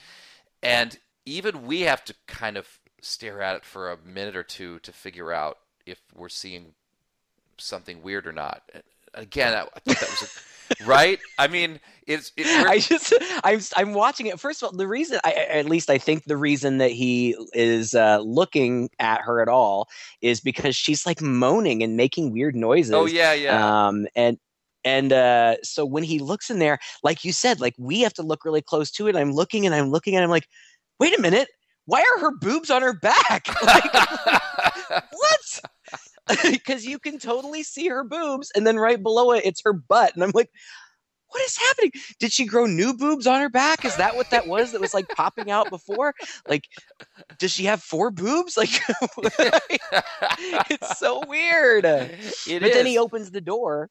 And 0.64 0.98
even 1.28 1.68
we 1.68 1.82
have 1.82 2.04
to 2.06 2.16
kind 2.26 2.58
of 2.58 2.80
stare 3.00 3.40
at 3.40 3.56
it 3.56 3.66
for 3.66 3.92
a 3.92 3.98
minute 4.04 4.36
or 4.36 4.42
two 4.42 4.80
to 4.80 4.92
figure 4.92 5.32
out 5.32 5.60
if 5.86 6.00
we're 6.16 6.28
seeing 6.28 6.74
something 7.58 8.02
weird 8.02 8.26
or 8.26 8.32
not. 8.32 8.64
Again, 9.14 9.54
I, 9.54 9.62
I 9.62 9.64
thought 9.64 10.00
that 10.00 10.10
was 10.10 10.24
a 10.24 10.86
right? 10.86 11.20
I 11.38 11.48
mean, 11.48 11.80
it's. 12.08 12.32
It, 12.36 12.48
I 12.48 12.80
just, 12.80 13.14
I'm, 13.44 13.60
I'm 13.76 13.94
watching 13.94 14.26
it. 14.26 14.40
First 14.40 14.64
of 14.64 14.68
all, 14.68 14.78
the 14.78 14.88
reason, 14.88 15.20
I, 15.24 15.34
at 15.34 15.66
least 15.66 15.90
I 15.90 15.98
think 15.98 16.24
the 16.24 16.38
reason 16.38 16.80
that 16.80 16.92
he 16.92 17.36
is 17.54 17.94
uh, 17.94 18.20
looking 18.20 18.90
at 19.00 19.22
her 19.22 19.42
at 19.42 19.48
all 19.48 19.88
is 20.22 20.40
because 20.40 20.76
she's 20.76 21.06
like 21.06 21.22
moaning 21.22 21.84
and 21.84 21.96
making 21.96 22.32
weird 22.32 22.56
noises. 22.56 22.94
Oh 22.94 23.06
yeah, 23.06 23.34
yeah. 23.34 23.88
Um, 23.88 24.08
and 24.16 24.38
And 24.86 25.14
uh, 25.14 25.56
so 25.64 25.86
when 25.86 26.04
he 26.04 26.20
looks 26.20 26.50
in 26.50 26.60
there, 26.60 26.80
like 27.04 27.24
you 27.24 27.32
said, 27.32 27.62
like 27.62 27.76
we 27.78 28.02
have 28.02 28.14
to 28.16 28.24
look 28.24 28.44
really 28.44 28.62
close 28.62 28.92
to 28.92 29.08
it. 29.08 29.16
I'm 29.16 29.32
looking 29.32 29.66
and 29.66 29.74
I'm 29.74 29.90
looking 29.90 30.16
and 30.16 30.24
I'm 30.24 30.30
like, 30.30 30.48
wait 31.00 31.18
a 31.18 31.22
minute, 31.22 31.48
why 31.86 32.02
are 32.02 32.20
her 32.20 32.38
boobs 32.38 32.70
on 32.70 32.82
her 32.82 32.94
back? 32.94 33.48
Like, 33.64 33.94
what? 35.12 35.60
Because 36.44 36.86
you 36.86 37.00
can 37.00 37.20
totally 37.20 37.64
see 37.64 37.88
her 37.90 38.04
boobs, 38.04 38.52
and 38.56 38.66
then 38.66 38.78
right 38.78 39.02
below 39.02 39.32
it, 39.34 39.46
it's 39.46 39.62
her 39.66 39.74
butt, 39.74 40.14
and 40.16 40.24
I'm 40.24 40.32
like, 40.34 40.50
what 41.34 41.44
is 41.44 41.58
happening? 41.58 41.92
Did 42.20 42.32
she 42.32 42.46
grow 42.46 42.66
new 42.66 42.94
boobs 42.94 43.28
on 43.28 43.42
her 43.42 43.50
back? 43.50 43.84
Is 43.86 43.96
that 43.98 44.16
what 44.16 44.30
that 44.30 44.48
was 44.48 44.72
that 44.72 44.82
was 44.82 44.94
like 44.94 45.08
popping 45.16 45.50
out 45.52 45.70
before? 45.70 46.14
Like, 46.48 46.66
does 47.40 47.52
she 47.52 47.66
have 47.66 47.82
four 47.82 48.12
boobs? 48.12 48.58
Like, 48.64 48.70
it's 50.70 51.00
so 51.00 51.26
weird. 51.28 51.86
It 51.86 52.62
but 52.62 52.72
then 52.74 52.86
he 52.86 52.98
opens 52.98 53.32
the 53.32 53.42
door. 53.42 53.90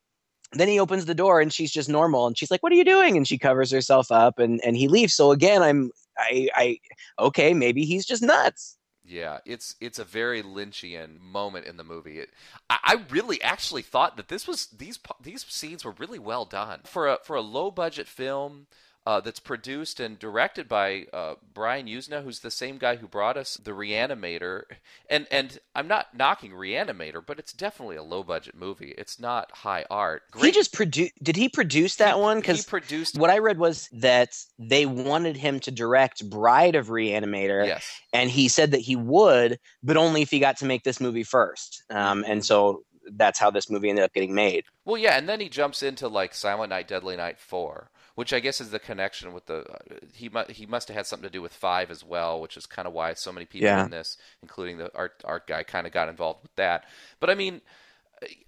Then 0.53 0.68
he 0.68 0.79
opens 0.79 1.07
the 1.07 1.14
door 1.14 1.40
and 1.40 1.53
she's 1.53 1.73
just 1.73 1.88
normal 1.88 2.27
and 2.27 2.37
she's 2.38 2.51
like, 2.51 2.62
"What 2.62 2.73
are 2.73 2.77
you 2.77 2.85
doing?" 2.85 3.16
And 3.16 3.27
she 3.27 3.38
covers 3.38 3.71
herself 3.71 4.11
up 4.11 4.38
and 4.38 4.61
and 4.64 4.77
he 4.77 4.87
leaves. 4.88 5.14
So 5.14 5.33
again, 5.33 5.62
I'm 5.62 5.90
I 6.18 6.49
I 6.55 6.79
okay, 7.18 7.55
maybe 7.55 7.85
he's 7.85 8.05
just 8.05 8.23
nuts. 8.23 8.77
Yeah, 9.05 9.38
it's 9.45 9.75
it's 9.81 9.99
a 9.99 10.05
very 10.05 10.43
Lynchian 10.43 11.21
moment 11.21 11.67
in 11.67 11.77
the 11.77 11.85
movie. 11.85 12.21
It, 12.21 12.31
I, 12.71 12.79
I 12.85 13.05
really 13.11 13.43
actually 13.43 13.83
thought 13.83 14.17
that 14.17 14.29
this 14.29 14.47
was 14.47 14.67
these 14.67 14.99
these 15.21 15.45
scenes 15.49 15.85
were 15.85 15.95
really 15.99 16.21
well 16.21 16.45
done 16.45 16.81
for 16.85 17.09
a 17.09 17.19
for 17.25 17.35
a 17.35 17.41
low 17.41 17.71
budget 17.71 18.07
film 18.07 18.67
uh, 19.05 19.21
that's 19.21 19.41
produced 19.41 19.99
and 19.99 20.19
directed 20.19 20.69
by 20.69 21.07
uh, 21.12 21.35
Brian 21.55 21.87
Yuzna, 21.87 22.23
who's 22.23 22.41
the 22.41 22.51
same 22.51 22.79
guy 22.79 22.97
who 22.97 23.09
brought 23.09 23.37
us 23.37 23.57
the 23.57 23.73
Reanimator. 23.73 24.62
And 25.11 25.27
and 25.31 25.59
I'm 25.75 25.88
not 25.88 26.17
knocking 26.17 26.53
Reanimator, 26.53 27.25
but 27.25 27.38
it's 27.38 27.53
definitely 27.53 27.97
a 27.97 28.03
low 28.03 28.23
budget 28.23 28.55
movie. 28.55 28.95
It's 28.97 29.19
not 29.19 29.51
high 29.51 29.85
art. 29.91 30.23
He 30.41 30.51
just 30.53 30.73
produced. 30.73 31.12
Did 31.23 31.37
he 31.37 31.49
produce 31.49 31.97
that 31.97 32.21
one? 32.21 32.38
Because 32.41 32.65
produced. 32.65 33.19
what 33.19 33.31
I 33.31 33.38
read 33.38 33.59
was 33.59 33.88
that 33.93 34.37
they 34.59 34.87
wanted 34.87 35.37
him 35.37 35.59
to 35.61 35.71
direct 35.71 36.29
Bride 36.31 36.75
of 36.77 36.88
Reanimator, 36.88 37.67
Yes. 37.67 37.85
and 38.12 38.31
he 38.31 38.49
said 38.49 38.71
that 38.71 38.81
he 38.81 38.97
would, 38.97 39.59
but 39.83 39.97
only 39.97 40.23
if 40.23 40.31
he 40.31 40.38
got 40.38 40.57
to 40.59 40.65
make 40.65 40.85
this 40.85 41.01
movie 41.01 41.25
first. 41.25 41.83
Um, 41.91 42.25
and 42.27 42.45
so 42.45 42.85
that's 43.15 43.38
how 43.38 43.51
this 43.51 43.69
movie 43.69 43.91
ended 43.91 44.05
up 44.05 44.12
getting 44.15 44.33
made. 44.35 44.65
Well, 44.85 44.97
yeah, 44.97 45.19
and 45.19 45.29
then 45.29 45.41
he 45.41 45.49
jumps 45.49 45.83
into 45.83 46.07
like 46.09 46.35
Silent 46.35 46.71
Night, 46.71 46.87
Deadly 46.88 47.17
Night 47.17 47.38
four, 47.41 47.91
which 48.14 48.33
I 48.33 48.40
guess 48.40 48.61
is 48.61 48.70
the 48.70 48.79
connection 48.79 49.33
with 49.33 49.46
the 49.46 49.59
uh, 49.70 49.77
he 50.14 50.29
mu- 50.29 50.44
he 50.48 50.66
must 50.66 50.88
have 50.88 50.96
had 50.96 51.07
something 51.07 51.29
to 51.29 51.33
do 51.33 51.42
with 51.42 51.53
five 51.53 51.90
as 51.90 52.05
well, 52.05 52.40
which 52.40 52.57
is 52.57 52.66
kind 52.66 52.87
of 52.87 52.92
why 52.94 53.14
so 53.14 53.33
many 53.33 53.46
people 53.46 53.66
Yeah. 53.68 53.85
in 53.85 53.90
this, 53.90 54.16
including 54.42 54.79
the 54.79 54.90
art 54.94 55.22
art 55.25 55.46
guy, 55.46 55.62
kind 55.62 55.87
of 55.87 55.92
got 55.92 56.09
involved 56.09 56.42
with 56.42 56.55
that. 56.57 56.85
But 57.20 57.31
I 57.31 57.35
mean, 57.35 57.61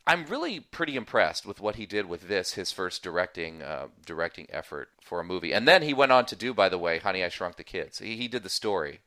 I'm 0.07 0.27
really 0.27 0.61
pretty 0.61 0.95
impressed 0.97 1.45
with 1.47 1.61
what 1.61 1.77
he 1.77 1.85
did 1.87 2.07
with 2.09 2.29
this, 2.29 2.53
his 2.55 2.71
first 2.71 3.03
directing 3.03 3.63
uh, 3.63 3.87
directing 4.07 4.47
effort 4.51 4.91
for 5.03 5.19
a 5.21 5.25
movie, 5.25 5.53
and 5.53 5.67
then 5.67 5.83
he 5.83 5.93
went 5.95 6.13
on 6.13 6.27
to 6.27 6.37
do, 6.37 6.55
by 6.55 6.69
the 6.69 6.79
way, 6.79 6.99
Honey, 6.99 7.25
I 7.25 7.29
Shrunk 7.29 7.57
the 7.57 7.65
Kids. 7.65 7.99
He, 7.99 8.17
he 8.17 8.29
did 8.29 8.43
the 8.45 8.49
story 8.49 9.01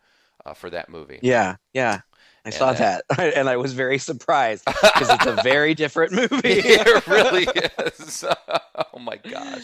uh, 0.45 0.53
for 0.53 0.69
that 0.69 0.89
movie. 0.89 1.19
Yeah, 1.21 1.55
yeah. 1.73 2.01
I 2.45 2.49
saw 2.49 2.67
uh, 2.69 2.73
that, 2.73 3.03
and 3.35 3.47
I 3.49 3.57
was 3.57 3.73
very 3.73 3.97
surprised 3.97 4.63
because 4.65 5.09
it's 5.09 5.25
a 5.25 5.41
very 5.43 5.73
different 5.83 6.13
movie. 6.13 6.39
it 6.43 7.07
really 7.07 7.43
is. 7.85 8.23
oh 8.93 8.99
my 8.99 9.17
gosh. 9.17 9.63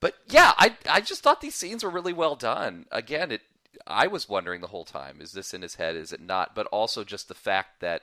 But 0.00 0.14
yeah, 0.28 0.52
I 0.58 0.76
I 0.88 1.00
just 1.00 1.22
thought 1.22 1.40
these 1.40 1.54
scenes 1.54 1.82
were 1.82 1.90
really 1.90 2.12
well 2.12 2.36
done. 2.36 2.86
Again, 2.92 3.30
it 3.32 3.42
I 3.86 4.06
was 4.06 4.28
wondering 4.28 4.60
the 4.60 4.68
whole 4.68 4.84
time, 4.84 5.20
is 5.20 5.32
this 5.32 5.54
in 5.54 5.62
his 5.62 5.76
head, 5.76 5.96
is 5.96 6.12
it 6.12 6.20
not? 6.20 6.54
But 6.54 6.66
also 6.68 7.04
just 7.04 7.28
the 7.28 7.34
fact 7.34 7.80
that 7.80 8.02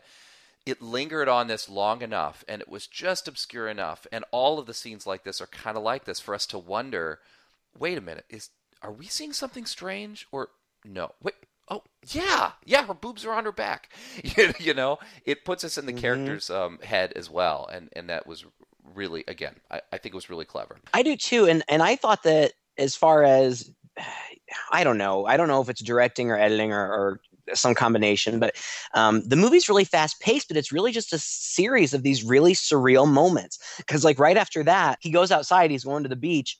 it 0.65 0.81
lingered 0.81 1.27
on 1.29 1.47
this 1.47 1.69
long 1.69 2.01
enough 2.01 2.43
and 2.47 2.59
it 2.61 2.67
was 2.69 2.87
just 2.87 3.27
obscure 3.27 3.67
enough 3.67 4.07
and 4.11 4.25
all 4.31 4.57
of 4.57 4.65
the 4.65 4.73
scenes 4.73 5.05
like 5.05 5.23
this 5.23 5.39
are 5.39 5.47
kind 5.47 5.77
of 5.77 5.83
like 5.83 6.05
this 6.05 6.19
for 6.19 6.33
us 6.33 6.45
to 6.47 6.57
wonder, 6.57 7.19
wait 7.77 7.97
a 7.97 8.01
minute, 8.01 8.25
is 8.29 8.49
are 8.81 8.91
we 8.91 9.05
seeing 9.05 9.31
something 9.33 9.65
strange 9.65 10.27
or 10.31 10.49
no? 10.83 11.11
Wait, 11.21 11.35
oh 11.69 11.83
yeah, 12.09 12.53
yeah, 12.65 12.85
her 12.85 12.93
boobs 12.93 13.25
are 13.25 13.33
on 13.33 13.45
her 13.45 13.51
back. 13.51 13.89
you, 14.23 14.53
you 14.59 14.73
know, 14.73 14.97
it 15.25 15.45
puts 15.45 15.63
us 15.63 15.77
in 15.77 15.85
the 15.85 15.93
Mhm. 15.93 16.01
character's 16.01 16.49
um, 16.49 16.79
head 16.79 17.13
as 17.15 17.29
well, 17.29 17.67
and 17.71 17.89
and 17.93 18.09
that 18.09 18.25
was 18.27 18.45
really 18.93 19.23
again, 19.27 19.55
I, 19.71 19.81
I 19.91 19.97
think 19.97 20.13
it 20.13 20.15
was 20.15 20.29
really 20.29 20.45
clever. 20.45 20.77
I 20.93 21.03
do 21.03 21.15
too, 21.15 21.45
and 21.45 21.63
and 21.67 21.81
I 21.81 21.95
thought 21.95 22.23
that 22.23 22.53
as 22.77 22.95
far 22.95 23.23
as 23.23 23.71
I 24.71 24.83
don't 24.83 24.97
know, 24.97 25.25
I 25.25 25.37
don't 25.37 25.47
know 25.47 25.61
if 25.61 25.69
it's 25.69 25.81
directing 25.81 26.29
or 26.29 26.37
editing 26.37 26.71
or, 26.71 26.87
or 26.87 27.21
some 27.53 27.75
combination, 27.75 28.39
but 28.39 28.55
um, 28.93 29.21
the 29.27 29.35
movie's 29.35 29.69
really 29.69 29.85
fast 29.85 30.19
paced, 30.19 30.47
but 30.47 30.57
it's 30.57 30.71
really 30.71 30.91
just 30.91 31.13
a 31.13 31.19
series 31.19 31.93
of 31.93 32.03
these 32.03 32.23
really 32.23 32.53
surreal 32.53 33.07
moments. 33.07 33.59
Because 33.77 34.03
like 34.03 34.19
right 34.19 34.37
after 34.37 34.63
that, 34.63 34.97
he 35.01 35.11
goes 35.11 35.31
outside, 35.31 35.71
he's 35.71 35.83
going 35.83 36.03
to 36.03 36.09
the 36.09 36.15
beach, 36.15 36.59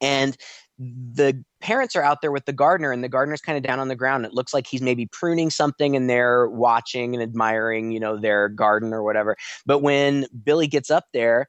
and 0.00 0.36
the 0.78 1.44
parents 1.60 1.94
are 1.94 2.02
out 2.02 2.20
there 2.20 2.32
with 2.32 2.46
the 2.46 2.52
gardener, 2.52 2.90
and 2.90 3.04
the 3.04 3.08
gardener's 3.08 3.40
kind 3.40 3.56
of 3.56 3.62
down 3.62 3.78
on 3.78 3.88
the 3.88 3.96
ground. 3.96 4.24
It 4.24 4.34
looks 4.34 4.52
like 4.52 4.66
he's 4.66 4.82
maybe 4.82 5.06
pruning 5.06 5.50
something, 5.50 5.94
and 5.94 6.10
they're 6.10 6.48
watching 6.48 7.14
and 7.14 7.22
admiring, 7.22 7.92
you 7.92 8.00
know, 8.00 8.16
their 8.16 8.48
garden 8.48 8.92
or 8.92 9.02
whatever. 9.02 9.36
But 9.66 9.80
when 9.80 10.26
Billy 10.44 10.66
gets 10.66 10.90
up 10.90 11.06
there, 11.12 11.48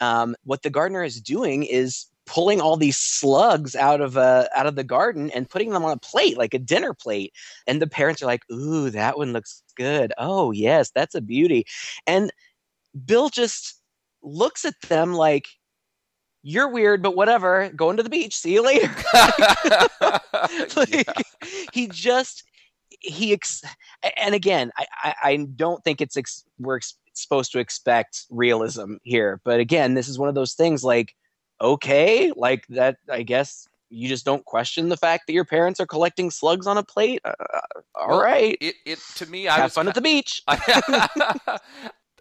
um, 0.00 0.34
what 0.44 0.62
the 0.62 0.70
gardener 0.70 1.04
is 1.04 1.20
doing 1.20 1.64
is 1.64 2.06
pulling 2.26 2.60
all 2.60 2.76
these 2.76 2.96
slugs 2.96 3.76
out 3.76 4.00
of 4.00 4.16
uh, 4.16 4.48
out 4.54 4.66
of 4.66 4.76
the 4.76 4.84
garden 4.84 5.30
and 5.30 5.48
putting 5.48 5.70
them 5.70 5.84
on 5.84 5.92
a 5.92 5.98
plate 5.98 6.38
like 6.38 6.54
a 6.54 6.58
dinner 6.58 6.94
plate 6.94 7.32
and 7.66 7.82
the 7.82 7.86
parents 7.86 8.22
are 8.22 8.26
like 8.26 8.42
ooh 8.50 8.88
that 8.90 9.18
one 9.18 9.32
looks 9.32 9.62
good 9.76 10.12
oh 10.16 10.50
yes 10.50 10.90
that's 10.94 11.14
a 11.14 11.20
beauty 11.20 11.66
and 12.06 12.32
bill 13.04 13.28
just 13.28 13.80
looks 14.22 14.64
at 14.64 14.74
them 14.88 15.12
like 15.12 15.48
you're 16.46 16.68
weird 16.68 17.02
but 17.02 17.16
whatever 17.16 17.70
going 17.74 17.96
to 17.96 18.02
the 18.04 18.10
beach. 18.10 18.36
See 18.36 18.52
you 18.52 18.62
later. 18.62 18.94
Like, 20.76 21.06
he 21.72 21.88
just 21.88 22.44
he 23.00 23.32
ex- 23.32 23.62
and 24.16 24.34
again 24.34 24.70
I, 24.76 24.86
I 25.02 25.14
i 25.24 25.36
don't 25.56 25.82
think 25.84 26.00
it's 26.00 26.16
ex- 26.16 26.44
we're 26.58 26.76
ex- 26.76 26.96
supposed 27.12 27.52
to 27.52 27.58
expect 27.58 28.24
realism 28.30 28.94
here 29.02 29.40
but 29.44 29.58
again 29.60 29.94
this 29.94 30.08
is 30.08 30.18
one 30.18 30.28
of 30.28 30.34
those 30.34 30.54
things 30.54 30.84
like 30.84 31.14
okay 31.60 32.32
like 32.36 32.66
that 32.68 32.96
i 33.10 33.22
guess 33.22 33.66
you 33.90 34.08
just 34.08 34.24
don't 34.24 34.44
question 34.44 34.88
the 34.88 34.96
fact 34.96 35.26
that 35.26 35.32
your 35.32 35.44
parents 35.44 35.80
are 35.80 35.86
collecting 35.86 36.30
slugs 36.30 36.66
on 36.66 36.76
a 36.76 36.82
plate? 36.82 37.20
Uh, 37.24 37.32
all 37.94 38.08
Well, 38.08 38.20
right. 38.20 38.58
It 38.60 38.74
it 38.84 38.98
to 39.16 39.26
me, 39.26 39.46
I 39.46 39.54
have 39.56 39.64
was 39.64 39.74
fun 39.74 39.86
at 39.86 39.94
the 39.94 40.00
beach. 40.00 40.42
I, 40.48 41.58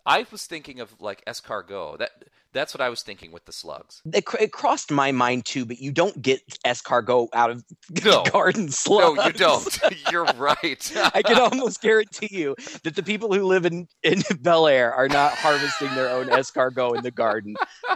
I 0.05 0.25
was 0.31 0.45
thinking 0.45 0.79
of 0.79 0.99
like 1.01 1.23
escargot. 1.25 1.99
That 1.99 2.11
that's 2.51 2.73
what 2.73 2.81
I 2.81 2.89
was 2.89 3.01
thinking 3.01 3.31
with 3.31 3.45
the 3.45 3.51
slugs. 3.51 4.01
it, 4.13 4.25
cr- 4.25 4.37
it 4.39 4.51
crossed 4.51 4.91
my 4.91 5.11
mind 5.11 5.43
too 5.45 5.65
but 5.65 5.79
you 5.79 5.91
don't 5.91 6.21
get 6.21 6.39
escargot 6.65 7.29
out 7.33 7.49
of 7.49 7.63
No. 8.05 8.21
garden 8.31 8.69
slugs 8.69 9.17
No, 9.17 9.25
you 9.25 9.33
don't. 9.33 9.79
You're 10.11 10.25
right. 10.37 10.91
I 11.15 11.23
can 11.23 11.39
almost 11.39 11.81
guarantee 11.81 12.29
you 12.29 12.55
that 12.83 12.95
the 12.95 13.01
people 13.01 13.33
who 13.33 13.43
live 13.45 13.65
in, 13.65 13.87
in 14.03 14.21
Bel 14.41 14.67
Air 14.67 14.93
are 14.93 15.07
not 15.07 15.33
harvesting 15.33 15.95
their 15.95 16.09
own 16.09 16.27
escargot 16.27 16.95
in 16.97 17.03
the 17.03 17.09
garden. 17.11 17.55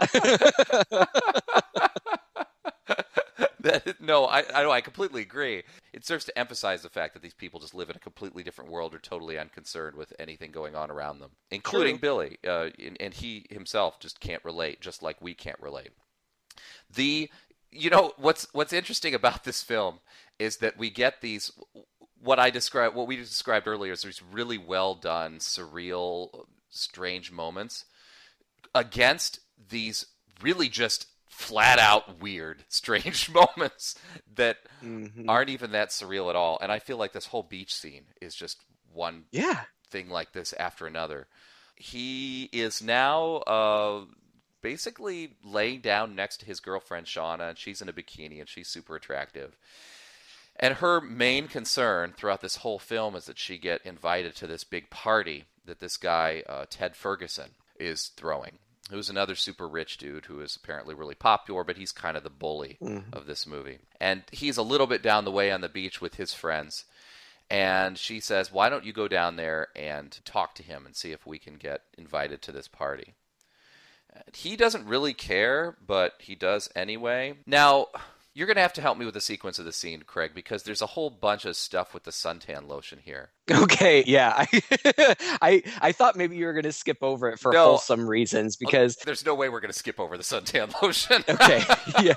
that, 3.60 4.00
no, 4.00 4.24
I, 4.26 4.44
I. 4.54 4.68
I 4.68 4.80
completely 4.80 5.22
agree. 5.22 5.62
It 5.98 6.06
serves 6.06 6.24
to 6.26 6.38
emphasize 6.38 6.82
the 6.82 6.88
fact 6.88 7.14
that 7.14 7.24
these 7.24 7.34
people 7.34 7.58
just 7.58 7.74
live 7.74 7.90
in 7.90 7.96
a 7.96 7.98
completely 7.98 8.44
different 8.44 8.70
world, 8.70 8.94
or 8.94 9.00
totally 9.00 9.36
unconcerned 9.36 9.96
with 9.96 10.12
anything 10.16 10.52
going 10.52 10.76
on 10.76 10.92
around 10.92 11.18
them, 11.18 11.32
including 11.50 11.98
True. 11.98 12.00
Billy. 12.00 12.38
Uh, 12.46 12.68
and, 12.78 12.96
and 13.00 13.14
he 13.14 13.46
himself 13.50 13.98
just 13.98 14.20
can't 14.20 14.44
relate, 14.44 14.80
just 14.80 15.02
like 15.02 15.20
we 15.20 15.34
can't 15.34 15.58
relate. 15.60 15.90
The, 16.94 17.28
you 17.72 17.90
know, 17.90 18.12
what's 18.16 18.46
what's 18.52 18.72
interesting 18.72 19.12
about 19.12 19.42
this 19.42 19.60
film 19.64 19.98
is 20.38 20.58
that 20.58 20.78
we 20.78 20.88
get 20.88 21.20
these. 21.20 21.50
What 22.22 22.38
I 22.38 22.50
described, 22.50 22.94
what 22.94 23.08
we 23.08 23.16
described 23.16 23.66
earlier, 23.66 23.92
is 23.92 24.02
these 24.02 24.22
really 24.22 24.56
well 24.56 24.94
done, 24.94 25.38
surreal, 25.38 26.44
strange 26.70 27.32
moments 27.32 27.86
against 28.72 29.40
these 29.68 30.06
really 30.40 30.68
just 30.68 31.08
flat 31.28 31.78
out 31.78 32.20
weird, 32.20 32.64
strange 32.68 33.30
moments 33.32 33.94
that 34.34 34.56
Mhm. 34.82 35.24
aren't 35.28 35.50
even 35.50 35.72
that 35.72 35.90
surreal 35.90 36.30
at 36.30 36.36
all. 36.36 36.58
And 36.60 36.70
I 36.72 36.78
feel 36.78 36.96
like 36.96 37.12
this 37.12 37.26
whole 37.26 37.42
beach 37.42 37.74
scene 37.74 38.06
is 38.20 38.34
just 38.34 38.60
one 38.92 39.24
Yeah. 39.30 39.64
thing 39.90 40.08
like 40.10 40.32
this 40.32 40.52
after 40.54 40.86
another. 40.86 41.26
He 41.76 42.44
is 42.52 42.82
now 42.82 43.36
uh, 43.46 44.04
basically 44.62 45.36
laying 45.44 45.80
down 45.80 46.14
next 46.16 46.38
to 46.38 46.46
his 46.46 46.60
girlfriend 46.60 47.06
Shauna, 47.06 47.50
and 47.50 47.58
she's 47.58 47.80
in 47.80 47.88
a 47.88 47.92
bikini 47.92 48.40
and 48.40 48.48
she's 48.48 48.68
super 48.68 48.96
attractive. 48.96 49.56
And 50.56 50.74
her 50.74 51.00
main 51.00 51.46
concern 51.46 52.12
throughout 52.16 52.40
this 52.40 52.56
whole 52.56 52.80
film 52.80 53.14
is 53.14 53.26
that 53.26 53.38
she 53.38 53.58
get 53.58 53.86
invited 53.86 54.34
to 54.36 54.48
this 54.48 54.64
big 54.64 54.90
party 54.90 55.44
that 55.64 55.78
this 55.78 55.96
guy 55.96 56.42
uh, 56.48 56.64
Ted 56.68 56.96
Ferguson 56.96 57.50
is 57.78 58.08
throwing, 58.08 58.58
who's 58.90 59.10
another 59.10 59.34
super 59.34 59.68
rich 59.68 59.98
dude 59.98 60.26
who 60.26 60.40
is 60.40 60.56
apparently 60.56 60.94
really 60.94 61.14
popular, 61.14 61.64
but 61.64 61.76
he's 61.76 61.92
kind 61.92 62.16
of 62.16 62.22
the 62.22 62.30
bully 62.30 62.78
Mhm. 62.82 63.12
of 63.12 63.26
this 63.26 63.46
movie. 63.46 63.78
And 64.00 64.22
he's 64.32 64.56
a 64.56 64.62
little 64.62 64.86
bit 64.86 65.02
down 65.02 65.24
the 65.24 65.30
way 65.30 65.50
on 65.50 65.60
the 65.60 65.68
beach 65.68 66.00
with 66.00 66.14
his 66.14 66.32
friends. 66.34 66.84
And 67.50 67.96
she 67.98 68.20
says, 68.20 68.52
Why 68.52 68.68
don't 68.68 68.84
you 68.84 68.92
go 68.92 69.08
down 69.08 69.36
there 69.36 69.68
and 69.74 70.18
talk 70.24 70.54
to 70.56 70.62
him 70.62 70.84
and 70.84 70.94
see 70.94 71.12
if 71.12 71.26
we 71.26 71.38
can 71.38 71.54
get 71.54 71.82
invited 71.96 72.42
to 72.42 72.52
this 72.52 72.68
party? 72.68 73.14
He 74.34 74.56
doesn't 74.56 74.86
really 74.86 75.14
care, 75.14 75.76
but 75.84 76.14
he 76.18 76.34
does 76.34 76.68
anyway. 76.74 77.36
Now, 77.46 77.88
you're 78.34 78.46
going 78.46 78.56
to 78.56 78.62
have 78.62 78.72
to 78.74 78.82
help 78.82 78.98
me 78.98 79.04
with 79.04 79.14
the 79.14 79.20
sequence 79.20 79.58
of 79.58 79.64
the 79.64 79.72
scene, 79.72 80.02
Craig, 80.02 80.32
because 80.34 80.62
there's 80.62 80.82
a 80.82 80.86
whole 80.86 81.10
bunch 81.10 81.44
of 81.44 81.56
stuff 81.56 81.94
with 81.94 82.04
the 82.04 82.10
suntan 82.10 82.66
lotion 82.68 83.00
here. 83.04 83.30
Okay, 83.50 84.04
yeah. 84.06 84.32
I 84.36 85.16
I, 85.42 85.62
I 85.80 85.92
thought 85.92 86.16
maybe 86.16 86.36
you 86.36 86.46
were 86.46 86.52
going 86.52 86.64
to 86.64 86.72
skip 86.72 86.98
over 87.02 87.28
it 87.30 87.38
for 87.38 87.52
No. 87.52 87.64
wholesome 87.70 88.06
reasons 88.08 88.56
because 88.56 88.96
There's 88.96 89.24
no 89.24 89.34
way 89.34 89.48
we're 89.48 89.60
going 89.60 89.72
to 89.72 89.78
skip 89.78 89.98
over 90.00 90.16
the 90.16 90.22
suntan 90.22 90.72
lotion. 90.82 91.24
okay, 91.28 91.62
yeah. 92.02 92.14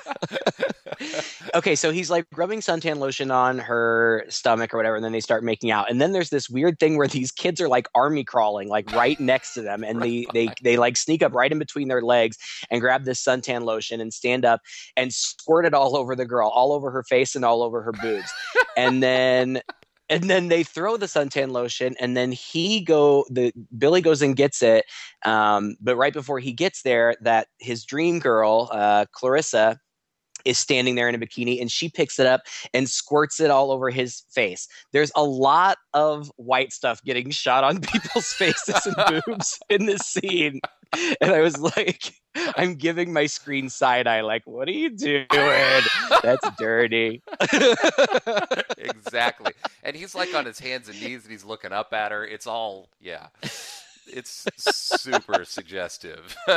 okay, 1.55 1.75
so 1.75 1.91
he's 1.91 2.09
like 2.09 2.25
rubbing 2.35 2.59
suntan 2.59 2.97
lotion 2.97 3.31
on 3.31 3.59
her 3.59 4.25
stomach 4.29 4.73
or 4.73 4.77
whatever, 4.77 4.95
and 4.95 5.05
then 5.05 5.11
they 5.11 5.19
start 5.19 5.43
making 5.43 5.71
out. 5.71 5.89
And 5.89 6.01
then 6.01 6.11
there's 6.11 6.29
this 6.29 6.49
weird 6.49 6.79
thing 6.79 6.97
where 6.97 7.07
these 7.07 7.31
kids 7.31 7.59
are 7.61 7.67
like 7.69 7.87
army 7.95 8.23
crawling, 8.23 8.67
like 8.69 8.91
right 8.93 9.19
next 9.19 9.53
to 9.53 9.61
them, 9.61 9.83
and 9.83 10.01
they 10.01 10.25
they 10.33 10.49
they 10.63 10.77
like 10.77 10.97
sneak 10.97 11.23
up 11.23 11.33
right 11.33 11.51
in 11.51 11.59
between 11.59 11.87
their 11.87 12.01
legs 12.01 12.37
and 12.69 12.81
grab 12.81 13.03
this 13.05 13.23
suntan 13.23 13.63
lotion 13.63 14.01
and 14.01 14.13
stand 14.13 14.45
up 14.45 14.61
and 14.97 15.13
squirt 15.13 15.65
it 15.65 15.73
all 15.73 15.95
over 15.95 16.15
the 16.15 16.25
girl, 16.25 16.49
all 16.49 16.71
over 16.73 16.91
her 16.91 17.03
face 17.03 17.35
and 17.35 17.45
all 17.45 17.63
over 17.63 17.81
her 17.81 17.91
boobs. 17.93 18.31
and 18.77 19.01
then 19.01 19.61
and 20.11 20.29
then 20.29 20.49
they 20.49 20.61
throw 20.61 20.97
the 20.97 21.05
suntan 21.07 21.51
lotion 21.51 21.95
and 21.99 22.15
then 22.15 22.31
he 22.31 22.81
go 22.83 23.25
the 23.29 23.51
billy 23.77 24.01
goes 24.01 24.21
and 24.21 24.35
gets 24.35 24.61
it 24.61 24.85
um, 25.25 25.75
but 25.81 25.95
right 25.95 26.13
before 26.13 26.39
he 26.39 26.51
gets 26.51 26.83
there 26.83 27.15
that 27.21 27.47
his 27.59 27.83
dream 27.85 28.19
girl 28.19 28.69
uh, 28.71 29.05
clarissa 29.13 29.79
is 30.45 30.57
standing 30.57 30.95
there 30.95 31.07
in 31.07 31.15
a 31.15 31.19
bikini 31.19 31.61
and 31.61 31.71
she 31.71 31.89
picks 31.89 32.19
it 32.19 32.25
up 32.25 32.41
and 32.73 32.89
squirts 32.89 33.39
it 33.39 33.51
all 33.51 33.71
over 33.71 33.91
his 33.91 34.23
face. 34.31 34.67
There's 34.91 35.11
a 35.15 35.23
lot 35.23 35.77
of 35.93 36.31
white 36.37 36.73
stuff 36.73 36.99
getting 37.03 37.29
shot 37.29 37.63
on 37.63 37.81
people's 37.81 38.33
faces 38.33 38.87
and 38.87 39.23
boobs 39.25 39.59
in 39.69 39.85
this 39.85 40.01
scene 40.01 40.59
and 41.21 41.31
i 41.31 41.39
was 41.41 41.57
like 41.59 42.13
i'm 42.57 42.75
giving 42.75 43.11
my 43.13 43.25
screen 43.25 43.69
side 43.69 44.07
eye 44.07 44.21
like 44.21 44.45
what 44.45 44.67
are 44.67 44.71
you 44.71 44.89
doing 44.89 45.25
that's 46.23 46.49
dirty 46.57 47.21
exactly. 48.77 49.53
And 49.83 49.95
he's 49.95 50.15
like 50.15 50.33
on 50.35 50.45
his 50.45 50.59
hands 50.59 50.89
and 50.89 50.99
knees 51.01 51.23
and 51.23 51.31
he's 51.31 51.43
looking 51.45 51.71
up 51.71 51.93
at 51.93 52.11
her. 52.11 52.25
It's 52.25 52.47
all, 52.47 52.89
yeah. 52.99 53.27
It's 54.07 54.45
super 54.57 55.45
suggestive. 55.45 56.35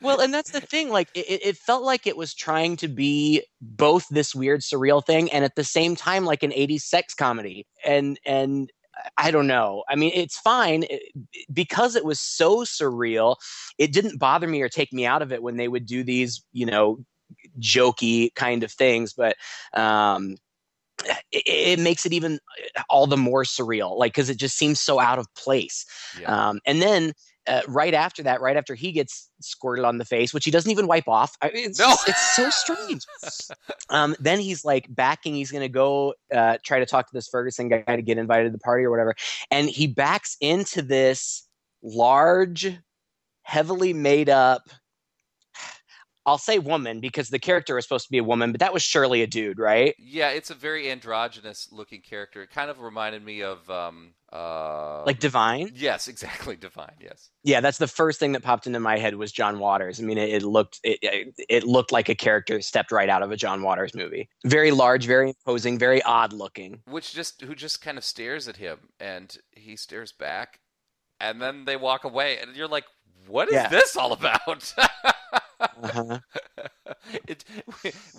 well 0.00 0.20
and 0.20 0.32
that's 0.32 0.50
the 0.52 0.60
thing 0.60 0.88
like 0.90 1.08
it, 1.14 1.26
it- 1.28 1.46
it 1.46 1.56
felt 1.56 1.82
like 1.82 2.06
it 2.06 2.16
was 2.16 2.32
trying 2.34 2.76
to 2.76 2.88
be 2.88 3.42
both 3.60 4.06
this 4.10 4.34
weird 4.34 4.60
surreal 4.60 5.04
thing 5.04 5.30
and 5.32 5.44
at 5.44 5.56
the 5.56 5.64
same 5.64 5.96
time 5.96 6.24
like 6.24 6.42
an 6.42 6.50
80s 6.52 6.82
sex 6.82 7.14
comedy 7.14 7.66
and 7.84 8.18
and 8.24 8.70
i 9.16 9.30
don't 9.30 9.46
know 9.46 9.84
i 9.88 9.96
mean 9.96 10.12
it's 10.14 10.38
fine 10.38 10.84
it- 10.88 11.12
because 11.52 11.96
it 11.96 12.04
was 12.04 12.20
so 12.20 12.58
surreal 12.64 13.36
it 13.78 13.92
didn't 13.92 14.18
bother 14.18 14.46
me 14.46 14.60
or 14.60 14.68
take 14.68 14.92
me 14.92 15.06
out 15.06 15.22
of 15.22 15.32
it 15.32 15.42
when 15.42 15.56
they 15.56 15.68
would 15.68 15.86
do 15.86 16.02
these 16.02 16.44
you 16.52 16.66
know 16.66 16.98
jokey 17.58 18.34
kind 18.34 18.62
of 18.62 18.72
things 18.72 19.12
but 19.12 19.36
um 19.74 20.36
it, 21.32 21.42
it 21.46 21.78
makes 21.78 22.04
it 22.04 22.12
even 22.12 22.38
all 22.88 23.06
the 23.06 23.16
more 23.16 23.44
surreal 23.44 23.96
like 23.96 24.12
because 24.12 24.28
it 24.30 24.36
just 24.36 24.56
seems 24.56 24.80
so 24.80 24.98
out 25.00 25.18
of 25.18 25.32
place 25.34 25.86
yeah. 26.20 26.48
um, 26.50 26.60
and 26.66 26.82
then 26.82 27.12
uh, 27.50 27.62
right 27.68 27.94
after 27.94 28.22
that, 28.22 28.40
right 28.40 28.56
after 28.56 28.74
he 28.74 28.92
gets 28.92 29.28
squirted 29.40 29.84
on 29.84 29.98
the 29.98 30.04
face, 30.04 30.32
which 30.32 30.44
he 30.44 30.50
doesn't 30.50 30.70
even 30.70 30.86
wipe 30.86 31.08
off, 31.08 31.36
I, 31.42 31.50
it's, 31.52 31.78
No. 31.78 31.94
it's 32.06 32.36
so 32.36 32.48
strange. 32.50 33.02
um, 33.90 34.14
then 34.20 34.38
he's 34.40 34.64
like 34.64 34.86
backing, 34.88 35.34
he's 35.34 35.50
going 35.50 35.62
to 35.62 35.68
go 35.68 36.14
uh, 36.34 36.58
try 36.64 36.78
to 36.78 36.86
talk 36.86 37.06
to 37.08 37.14
this 37.14 37.28
Ferguson 37.28 37.68
guy 37.68 37.82
to 37.96 38.02
get 38.02 38.18
invited 38.18 38.44
to 38.44 38.50
the 38.50 38.58
party 38.58 38.84
or 38.84 38.90
whatever. 38.90 39.14
And 39.50 39.68
he 39.68 39.86
backs 39.86 40.36
into 40.40 40.82
this 40.82 41.46
large, 41.82 42.76
heavily 43.42 43.92
made 43.92 44.28
up, 44.28 44.62
I'll 46.26 46.38
say 46.38 46.58
woman 46.58 47.00
because 47.00 47.30
the 47.30 47.38
character 47.38 47.78
is 47.78 47.84
supposed 47.84 48.04
to 48.06 48.10
be 48.12 48.18
a 48.18 48.24
woman, 48.24 48.52
but 48.52 48.60
that 48.60 48.72
was 48.74 48.82
surely 48.82 49.22
a 49.22 49.26
dude, 49.26 49.58
right? 49.58 49.94
yeah, 49.98 50.28
it's 50.28 50.50
a 50.50 50.54
very 50.54 50.90
androgynous 50.90 51.68
looking 51.72 52.02
character. 52.02 52.42
It 52.42 52.50
kind 52.50 52.70
of 52.70 52.80
reminded 52.80 53.24
me 53.24 53.42
of, 53.42 53.68
um, 53.70 54.12
uh, 54.32 55.02
Like 55.04 55.18
Divine. 55.18 55.72
yes, 55.74 56.06
exactly. 56.08 56.56
Divine, 56.60 56.94
yes. 57.00 57.30
Yeah, 57.42 57.60
that's 57.60 57.78
the 57.78 57.86
first 57.88 58.20
thing 58.20 58.32
that 58.32 58.42
popped 58.42 58.66
into 58.66 58.78
my 58.80 58.96
head 58.98 59.16
was 59.16 59.32
John 59.32 59.58
Waters. 59.58 59.98
I 60.00 60.04
mean, 60.04 60.18
it, 60.18 60.28
it 60.30 60.42
looked 60.42 60.78
it, 60.84 60.98
it 61.02 61.34
it 61.48 61.64
looked 61.64 61.90
like 61.92 62.08
a 62.08 62.14
character 62.14 62.60
stepped 62.60 62.92
right 62.92 63.08
out 63.08 63.22
of 63.22 63.30
a 63.32 63.36
John 63.36 63.62
Waters 63.62 63.94
movie. 63.94 64.28
Very 64.44 64.70
large, 64.70 65.06
very 65.06 65.28
imposing, 65.28 65.78
very 65.78 66.02
odd 66.02 66.32
looking. 66.32 66.80
Which 66.86 67.12
just, 67.12 67.42
who 67.42 67.54
just 67.54 67.82
kind 67.82 67.98
of 67.98 68.04
stares 68.04 68.46
at 68.48 68.56
him 68.58 68.78
and 69.00 69.36
he 69.52 69.76
stares 69.76 70.12
back 70.12 70.60
and 71.20 71.40
then 71.42 71.64
they 71.64 71.76
walk 71.76 72.04
away 72.04 72.38
and 72.38 72.54
you're 72.54 72.68
like, 72.68 72.84
what 73.26 73.48
is 73.48 73.54
Yeah. 73.54 73.68
this 73.68 73.96
all 73.96 74.12
about? 74.12 74.74
Uh-huh. 75.60 76.18
it, 77.26 77.44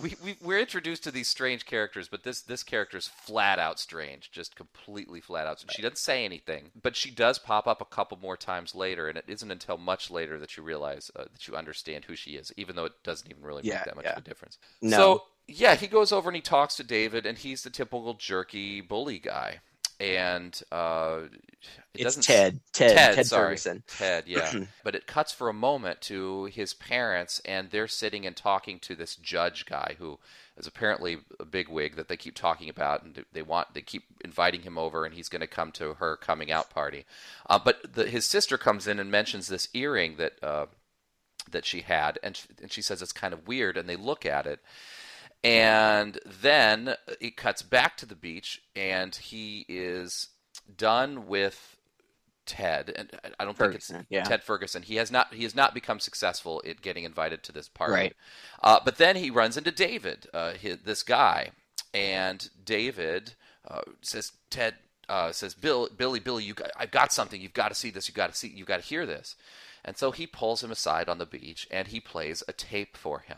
we, 0.02 0.16
we, 0.24 0.38
we're 0.42 0.60
introduced 0.60 1.04
to 1.04 1.12
these 1.12 1.28
strange 1.28 1.66
characters, 1.66 2.08
but 2.08 2.24
this 2.24 2.42
this 2.42 2.64
character 2.64 2.98
is 2.98 3.08
flat 3.08 3.60
out 3.60 3.80
strange, 3.80 4.32
just 4.32 4.56
completely 4.56 5.22
flat 5.22 5.48
out. 5.48 5.64
She 5.70 5.82
doesn't 5.82 5.98
say 5.98 6.26
anything, 6.26 6.72
but 6.82 6.96
she 6.96 7.12
does 7.12 7.40
pop 7.40 7.68
up 7.68 7.82
a 7.82 7.86
couple 7.86 8.18
more 8.20 8.38
times 8.38 8.76
later, 8.76 9.08
and 9.08 9.18
it 9.18 9.26
isn't 9.28 9.52
until 9.52 9.78
much 9.78 10.10
later 10.12 10.40
that 10.40 10.58
you 10.58 10.64
realize 10.64 11.12
uh, 11.16 11.24
that 11.32 11.48
you 11.48 11.56
understand 11.56 12.06
who 12.06 12.16
she 12.16 12.32
is, 12.32 12.52
even 12.58 12.76
though 12.76 12.86
it 12.86 13.04
doesn't 13.04 13.30
even 13.30 13.44
really 13.44 13.64
Yeah, 13.64 13.76
make 13.76 13.86
that 13.86 13.96
much 13.96 14.06
yeah. 14.06 14.14
of 14.14 14.20
a 14.20 14.22
difference. 14.22 14.58
No. 14.82 14.98
So 14.98 15.24
yeah, 15.48 15.76
he 15.76 15.88
goes 15.88 16.12
over 16.12 16.30
and 16.30 16.36
he 16.36 16.42
talks 16.42 16.76
to 16.78 16.84
David, 16.84 17.26
and 17.26 17.38
he's 17.38 17.64
the 17.64 17.70
typical 17.70 18.14
jerky 18.14 18.82
bully 18.82 19.20
guy, 19.20 19.60
and 20.02 20.60
uh, 20.72 21.22
it 21.96 22.02
It's 22.02 22.04
doesn't 22.04 22.24
Ted. 22.24 22.60
Ted. 22.74 22.98
Ted, 22.98 23.16
Ted 23.16 23.28
sorry. 23.28 23.44
Ferguson. 23.50 23.84
Ted, 23.88 24.26
yeah. 24.28 24.52
but 24.84 24.96
it 24.96 25.08
cuts 25.08 25.32
for 25.32 25.50
a 25.50 25.54
moment 25.54 26.02
to 26.02 26.46
his 26.46 26.74
parents, 26.74 27.42
and 27.46 27.70
they're 27.70 27.88
sitting 27.88 28.26
and 28.26 28.36
talking 28.36 28.80
to 28.80 28.96
this 28.96 29.16
judge 29.16 29.66
guy 29.66 29.96
who 30.00 30.20
is 30.58 30.68
apparently 30.68 31.20
a 31.40 31.46
bigwig 31.46 31.96
that 31.96 32.08
they 32.08 32.18
keep 32.18 32.36
talking 32.36 32.70
about, 32.70 33.04
and 33.04 33.26
they 33.32 33.44
want 33.44 33.74
they 33.74 33.82
keep 33.82 34.04
inviting 34.24 34.64
him 34.64 34.78
over, 34.78 35.06
and 35.06 35.14
he's 35.16 35.30
going 35.30 35.42
to 35.42 35.48
come 35.48 35.72
to 35.74 35.96
her 35.96 36.18
coming 36.18 36.52
out 36.52 36.70
party. 36.70 37.06
Uh, 37.50 37.60
but 37.64 37.94
the, 37.94 38.08
his 38.08 38.26
sister 38.26 38.58
comes 38.58 38.88
in 38.88 39.00
and 39.00 39.12
mentions 39.12 39.48
this 39.48 39.70
earring 39.74 40.18
that 40.18 40.34
uh, 40.44 40.66
that 41.52 41.66
she 41.66 41.82
had, 41.82 42.20
and 42.24 42.36
she, 42.38 42.48
and 42.62 42.72
she 42.72 42.82
says 42.82 43.02
it's 43.02 43.14
kind 43.14 43.34
of 43.34 43.48
weird, 43.48 43.78
and 43.78 43.88
they 43.88 43.96
look 43.96 44.26
at 44.26 44.48
it. 44.48 44.60
And 45.44 46.20
then 46.26 46.96
it 47.20 47.36
cuts 47.36 47.64
back 47.64 47.98
to 47.98 48.06
the 48.06 48.16
beach, 48.16 48.62
and 48.76 49.16
he 49.16 49.66
is 49.68 50.30
done 50.78 51.28
with 51.28 51.78
Ted, 52.46 52.92
and 52.96 53.10
I 53.40 53.46
don't 53.46 53.58
think 53.58 53.76
it's 53.76 53.92
yeah. 54.10 54.24
Ted 54.24 54.44
Ferguson. 54.44 54.84
He 54.84 54.96
has 54.96 55.12
not 55.12 55.34
he 55.34 55.44
has 55.44 55.56
not 55.56 55.74
become 55.74 56.00
successful 56.00 56.62
at 56.68 56.82
getting 56.82 57.06
invited 57.06 57.44
to 57.44 57.52
this 57.52 57.70
party. 57.70 57.94
Right. 57.94 58.16
Uh, 58.62 58.80
but 58.84 58.98
then 58.98 59.16
he 59.16 59.30
runs 59.30 59.58
into 59.58 59.72
David, 59.72 60.28
uh, 60.34 60.54
hi 60.62 60.78
this 60.84 61.02
guy, 61.02 61.52
and 61.94 62.50
David 62.66 63.36
uh, 63.68 63.82
says, 64.02 64.34
"Ted 64.50 64.76
uh, 65.08 65.32
says, 65.32 65.54
Bill, 65.54 65.90
Billy, 65.96 66.20
Billy, 66.20 66.44
you, 66.44 66.54
got, 66.54 66.72
I've 66.78 66.92
got 66.92 67.12
something. 67.12 67.42
You've 67.42 67.54
got 67.54 67.70
to 67.70 67.76
see 67.76 67.90
this. 67.90 68.08
You 68.08 68.14
got 68.14 68.32
to 68.32 68.36
see. 68.38 68.48
You 68.48 68.66
got 68.66 68.82
to 68.82 68.88
hear 68.88 69.06
this." 69.06 69.36
And 69.84 69.98
so 69.98 70.12
he 70.12 70.28
pulls 70.28 70.64
him 70.64 70.72
aside 70.72 71.10
on 71.10 71.18
the 71.18 71.26
beach, 71.26 71.68
and 71.72 71.88
he 71.88 72.00
plays 72.00 72.44
a 72.48 72.54
tape 72.54 72.98
for 72.98 73.20
him. 73.20 73.38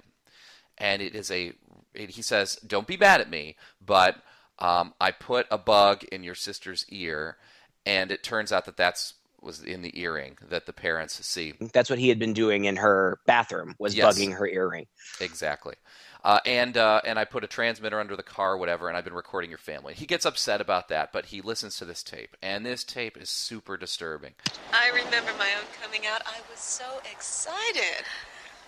And 0.77 1.01
it 1.01 1.15
is 1.15 1.29
a. 1.31 1.53
It, 1.93 2.11
he 2.11 2.21
says, 2.21 2.55
"Don't 2.65 2.87
be 2.87 2.97
mad 2.97 3.21
at 3.21 3.29
me, 3.29 3.55
but 3.85 4.17
um, 4.59 4.93
I 4.99 5.11
put 5.11 5.45
a 5.51 5.57
bug 5.57 6.03
in 6.05 6.23
your 6.23 6.35
sister's 6.35 6.85
ear." 6.89 7.37
And 7.85 8.11
it 8.11 8.23
turns 8.23 8.51
out 8.51 8.65
that 8.65 8.77
that's 8.77 9.13
was 9.41 9.61
in 9.61 9.81
the 9.81 9.99
earring 9.99 10.37
that 10.49 10.65
the 10.65 10.73
parents 10.73 11.23
see. 11.25 11.53
That's 11.73 11.89
what 11.89 11.99
he 11.99 12.09
had 12.09 12.17
been 12.17 12.31
doing 12.33 12.63
in 12.65 12.77
her 12.77 13.19
bathroom 13.25 13.75
was 13.77 13.93
Yes. 13.93 14.17
bugging 14.17 14.33
her 14.37 14.47
earring. 14.47 14.87
Exactly. 15.19 15.75
Uh, 16.23 16.39
and 16.45 16.77
uh, 16.77 17.01
and 17.03 17.19
I 17.19 17.25
put 17.25 17.43
a 17.43 17.47
transmitter 17.47 17.99
under 17.99 18.15
the 18.15 18.23
car, 18.23 18.53
or 18.53 18.57
whatever, 18.57 18.87
and 18.87 18.95
I've 18.97 19.03
been 19.03 19.13
recording 19.13 19.49
your 19.49 19.57
family. 19.57 19.93
He 19.93 20.05
gets 20.05 20.25
upset 20.25 20.61
about 20.61 20.87
that, 20.87 21.11
but 21.11 21.25
he 21.25 21.41
listens 21.41 21.75
to 21.77 21.85
this 21.85 22.01
tape, 22.01 22.37
and 22.41 22.65
this 22.65 22.85
tape 22.85 23.17
is 23.17 23.29
super 23.29 23.75
disturbing. 23.75 24.31
I 24.71 24.87
remember 24.87 25.31
my 25.37 25.49
own 25.59 25.65
coming 25.81 26.07
out. 26.07 26.21
I 26.25 26.39
was 26.49 26.59
so 26.61 26.85
excited. 27.11 28.05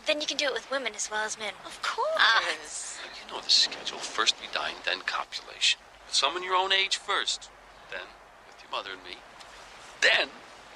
Then 0.05 0.21
you 0.21 0.27
can 0.27 0.37
do 0.37 0.45
it 0.45 0.53
with 0.53 0.69
women 0.69 0.93
as 0.95 1.09
well 1.09 1.25
as 1.25 1.37
men. 1.37 1.53
Of 1.65 1.81
course. 1.81 2.07
Ah. 2.17 2.43
You 3.01 3.33
know 3.33 3.41
the 3.41 3.49
schedule. 3.49 3.97
First 3.97 4.35
we 4.39 4.47
dine, 4.53 4.75
then 4.85 5.01
copulation. 5.01 5.79
With 6.05 6.13
someone 6.13 6.43
your 6.43 6.55
own 6.55 6.71
age 6.71 6.97
first. 6.97 7.49
Then 7.89 8.05
with 8.47 8.61
your 8.61 8.71
mother 8.71 8.91
and 8.93 9.03
me. 9.03 9.17
Then 10.01 10.29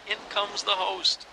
in 0.10 0.18
comes 0.30 0.64
the 0.64 0.72
host. 0.72 1.28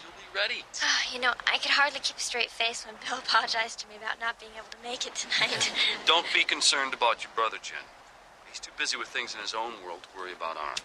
You'll 0.00 0.14
be 0.14 0.38
ready. 0.38 0.64
Ah, 0.82 1.02
you 1.12 1.20
know, 1.20 1.34
I 1.52 1.58
could 1.58 1.72
hardly 1.72 1.98
keep 1.98 2.16
a 2.16 2.20
straight 2.20 2.50
face 2.50 2.86
when 2.86 2.94
Bill 3.08 3.18
apologized 3.26 3.80
to 3.80 3.88
me 3.88 3.96
about 3.96 4.20
not 4.20 4.38
being 4.38 4.52
able 4.54 4.70
to 4.70 4.78
make 4.82 5.06
it 5.06 5.14
tonight. 5.16 5.72
Don't 6.06 6.26
be 6.32 6.44
concerned 6.44 6.94
about 6.94 7.24
your 7.24 7.32
brother, 7.34 7.58
Jen. 7.60 7.82
He's 8.48 8.60
too 8.60 8.72
busy 8.78 8.96
with 8.96 9.08
things 9.08 9.34
in 9.34 9.40
his 9.40 9.54
own 9.54 9.82
world 9.84 10.04
to 10.04 10.08
worry 10.16 10.32
about 10.32 10.56
ours. 10.56 10.78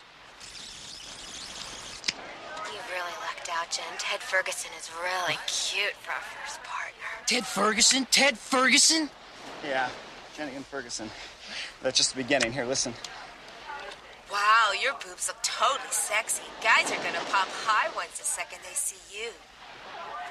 You 3.07 3.13
really 3.13 3.25
lucked 3.27 3.49
out, 3.49 3.69
Jen. 3.71 3.85
Ted 3.99 4.19
Ferguson 4.19 4.71
is 4.77 4.89
really 5.01 5.37
cute 5.47 5.93
for 6.01 6.11
our 6.11 6.19
first 6.19 6.61
partner. 6.63 7.25
Ted 7.25 7.45
Ferguson? 7.45 8.05
Ted 8.11 8.37
Ferguson? 8.37 9.09
Yeah, 9.65 9.89
Jenny 10.35 10.55
and 10.55 10.65
Ferguson. 10.65 11.09
That's 11.81 11.97
just 11.97 12.13
the 12.15 12.21
beginning. 12.21 12.51
Here, 12.51 12.65
listen. 12.65 12.93
Wow, 14.31 14.71
your 14.81 14.93
boobs 14.93 15.29
look 15.29 15.41
totally 15.41 15.87
sexy. 15.91 16.43
Guys 16.61 16.91
are 16.91 16.97
gonna 16.97 17.23
pop 17.31 17.47
high 17.63 17.95
ones 17.95 18.19
the 18.19 18.25
second 18.25 18.59
they 18.63 18.75
see 18.75 18.99
you. 19.17 19.29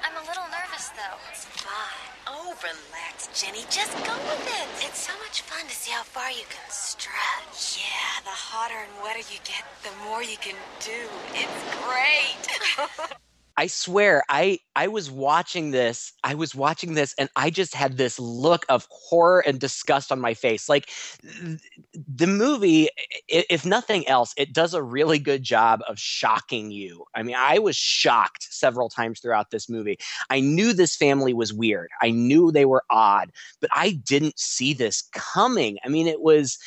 I'm 0.04 0.16
a 0.16 0.26
little 0.26 0.44
nervous, 0.50 0.88
though. 0.90 1.18
It's 1.30 1.44
fun. 1.44 1.98
Oh, 2.26 2.54
relax, 2.62 3.28
Jenny. 3.40 3.64
Just 3.70 3.92
go 4.04 4.14
with 4.28 4.46
it. 4.46 4.86
It's 4.86 4.98
so 4.98 5.12
much 5.24 5.42
fun 5.42 5.66
to 5.66 5.74
see 5.74 5.92
how 5.92 6.02
far 6.02 6.30
you 6.30 6.44
can 6.48 6.68
stretch. 6.70 7.78
Yeah, 7.78 8.22
the 8.24 8.30
hotter 8.30 8.76
and 8.76 8.92
wetter 9.02 9.20
you 9.32 9.38
get, 9.44 9.64
the 9.82 9.92
more 10.04 10.22
you 10.22 10.36
can 10.38 10.56
do. 10.80 11.08
It's 11.34 11.58
great. 11.84 13.16
I 13.58 13.68
swear, 13.68 14.22
I 14.28 14.58
I 14.74 14.88
was 14.88 15.10
watching 15.10 15.70
this. 15.70 16.12
I 16.22 16.34
was 16.34 16.54
watching 16.54 16.92
this, 16.92 17.14
and 17.18 17.30
I 17.36 17.48
just 17.48 17.74
had 17.74 17.96
this 17.96 18.18
look 18.18 18.66
of 18.68 18.86
horror 18.90 19.40
and 19.46 19.58
disgust 19.58 20.12
on 20.12 20.20
my 20.20 20.34
face. 20.34 20.68
Like 20.68 20.90
th- 21.22 21.58
the 21.94 22.26
movie, 22.26 22.88
if 23.28 23.64
nothing 23.64 24.06
else, 24.08 24.34
it 24.36 24.52
does 24.52 24.74
a 24.74 24.82
really 24.82 25.18
good 25.18 25.42
job 25.42 25.80
of 25.88 25.98
shocking 25.98 26.70
you. 26.70 27.06
I 27.14 27.22
mean, 27.22 27.36
I 27.38 27.58
was 27.58 27.76
shocked 27.76 28.46
several 28.50 28.90
times 28.90 29.20
throughout 29.20 29.50
this 29.50 29.70
movie. 29.70 29.98
I 30.28 30.40
knew 30.40 30.74
this 30.74 30.94
family 30.94 31.32
was 31.32 31.54
weird. 31.54 31.88
I 32.02 32.10
knew 32.10 32.52
they 32.52 32.66
were 32.66 32.84
odd, 32.90 33.32
but 33.62 33.70
I 33.74 33.92
didn't 33.92 34.38
see 34.38 34.74
this 34.74 35.08
coming. 35.14 35.78
I 35.82 35.88
mean, 35.88 36.08
it 36.08 36.20
was, 36.20 36.58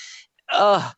uh, 0.52 0.92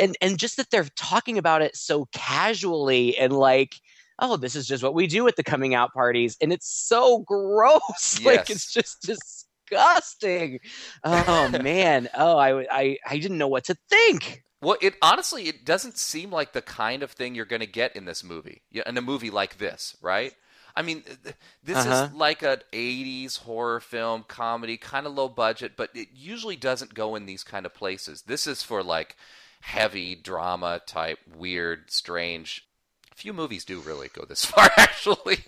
and 0.00 0.16
and 0.20 0.38
just 0.38 0.56
that 0.56 0.70
they're 0.70 0.84
talking 0.96 1.38
about 1.38 1.62
it 1.62 1.76
so 1.76 2.06
casually 2.12 3.16
and 3.16 3.32
like 3.32 3.80
oh, 4.20 4.36
this 4.36 4.54
is 4.54 4.66
just 4.66 4.82
what 4.82 4.94
we 4.94 5.06
do 5.06 5.26
at 5.28 5.36
the 5.36 5.42
coming 5.42 5.74
out 5.74 5.92
parties. 5.92 6.36
And 6.40 6.52
it's 6.52 6.68
so 6.68 7.18
gross. 7.26 8.20
Like, 8.24 8.50
it's 8.50 8.72
just 8.72 9.02
disgusting. 9.02 10.60
Oh, 11.04 11.48
man. 11.62 12.08
Oh, 12.14 12.36
I, 12.36 12.66
I, 12.70 12.98
I 13.08 13.18
didn't 13.18 13.38
know 13.38 13.48
what 13.48 13.64
to 13.64 13.76
think. 13.88 14.42
Well, 14.62 14.76
it 14.82 14.94
honestly, 15.00 15.48
it 15.48 15.64
doesn't 15.64 15.96
seem 15.96 16.30
like 16.30 16.52
the 16.52 16.60
kind 16.62 17.02
of 17.02 17.12
thing 17.12 17.34
you're 17.34 17.46
going 17.46 17.60
to 17.60 17.66
get 17.66 17.96
in 17.96 18.04
this 18.04 18.22
movie, 18.22 18.62
in 18.72 18.96
a 18.98 19.00
movie 19.02 19.30
like 19.30 19.56
this, 19.58 19.96
right? 20.02 20.32
I 20.76 20.82
mean, 20.82 21.02
this 21.64 21.78
Uh-huh. 21.78 22.08
is 22.10 22.12
like 22.14 22.42
an 22.42 22.60
80s 22.72 23.38
horror 23.38 23.80
film 23.80 24.24
comedy, 24.28 24.76
kind 24.76 25.06
of 25.06 25.14
low 25.14 25.28
budget, 25.28 25.72
but 25.76 25.90
it 25.94 26.08
usually 26.14 26.56
doesn't 26.56 26.94
go 26.94 27.14
in 27.16 27.24
these 27.26 27.42
kind 27.42 27.64
of 27.66 27.74
places. 27.74 28.22
This 28.22 28.46
is 28.46 28.62
for 28.62 28.82
like 28.82 29.16
heavy 29.62 30.14
drama 30.14 30.80
type, 30.86 31.18
weird, 31.34 31.90
strange. 31.90 32.66
Few 33.14 33.32
movies 33.32 33.64
do 33.64 33.80
really 33.80 34.08
go 34.08 34.24
this 34.24 34.44
far, 34.46 34.70
actually. 34.76 35.44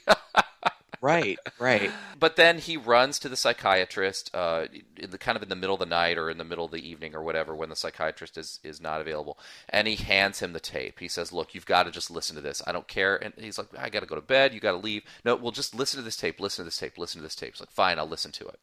Right, 1.03 1.37
right. 1.59 1.91
But 2.21 2.37
then 2.37 2.59
he 2.59 2.77
runs 2.77 3.19
to 3.19 3.29
the 3.29 3.37
psychiatrist, 3.37 4.31
uh, 4.33 4.67
in 4.97 5.11
the 5.11 5.19
kind 5.19 5.35
of 5.35 5.43
in 5.43 5.49
the 5.49 5.57
middle 5.57 5.75
of 5.75 5.81
the 5.81 5.87
night 5.87 6.17
or 6.17 6.31
in 6.31 6.39
the 6.39 6.45
middle 6.45 6.65
of 6.65 6.71
the 6.71 6.89
evening 6.89 7.17
or 7.17 7.25
whatever, 7.25 7.57
when 7.57 7.71
the 7.71 7.77
psychiatrist 7.77 8.39
is 8.39 8.61
is 8.63 8.81
not 8.81 9.01
available, 9.01 9.37
and 9.69 9.89
he 9.89 9.97
hands 9.97 10.39
him 10.39 10.53
the 10.53 10.61
tape. 10.61 11.01
He 11.01 11.09
says, 11.09 11.33
"Look, 11.33 11.57
you've 11.57 11.67
got 11.67 11.85
to 11.85 11.91
just 11.91 12.09
listen 12.09 12.37
to 12.37 12.43
this. 12.43 12.63
I 12.69 12.71
don't 12.71 12.87
care." 12.87 13.17
And 13.17 13.35
he's 13.37 13.59
like, 13.59 13.67
"I 13.77 13.91
got 13.91 14.01
to 14.01 14.07
go 14.07 14.15
to 14.15 14.21
bed. 14.21 14.55
You 14.55 14.61
got 14.61 14.73
to 14.73 14.79
leave." 14.79 15.03
No, 15.25 15.35
we'll 15.35 15.51
just 15.51 15.75
listen 15.75 15.99
to 15.99 16.05
this 16.05 16.17
tape. 16.17 16.39
Listen 16.39 16.63
to 16.63 16.67
this 16.69 16.79
tape. 16.79 16.97
Listen 16.97 17.19
to 17.21 17.25
this 17.25 17.35
tape. 17.35 17.55
He's 17.55 17.61
like, 17.61 17.73
"Fine, 17.73 17.99
I'll 17.99 18.07
listen 18.07 18.31
to 18.33 18.47
it." 18.47 18.61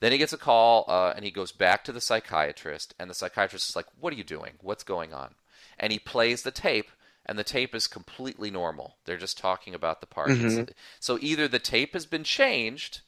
Then 0.00 0.10
he 0.10 0.18
gets 0.18 0.32
a 0.32 0.38
call, 0.38 0.84
uh, 0.88 1.12
and 1.14 1.24
he 1.24 1.30
goes 1.30 1.52
back 1.52 1.84
to 1.84 1.92
the 1.92 2.00
psychiatrist, 2.00 2.94
and 2.98 3.08
the 3.08 3.14
psychiatrist 3.14 3.70
is 3.70 3.76
like, 3.76 3.86
"What 4.00 4.12
are 4.12 4.16
you 4.16 4.24
doing? 4.24 4.54
What's 4.60 4.82
going 4.82 5.14
on?" 5.14 5.36
And 5.78 5.92
he 5.92 6.00
plays 6.00 6.42
the 6.42 6.50
tape, 6.50 6.90
and 7.26 7.38
the 7.38 7.44
tape 7.44 7.74
is 7.74 7.86
completely 7.86 8.50
normal. 8.50 8.96
They're 9.04 9.16
just 9.16 9.38
talking 9.38 9.74
about 9.74 10.00
the 10.00 10.06
parties. 10.06 10.58
Mhm. 10.58 10.68
So 11.00 11.18
either 11.20 11.48
the 11.48 11.58
tape 11.58 11.92
has 11.94 12.06
been 12.06 12.24
changed, 12.24 13.00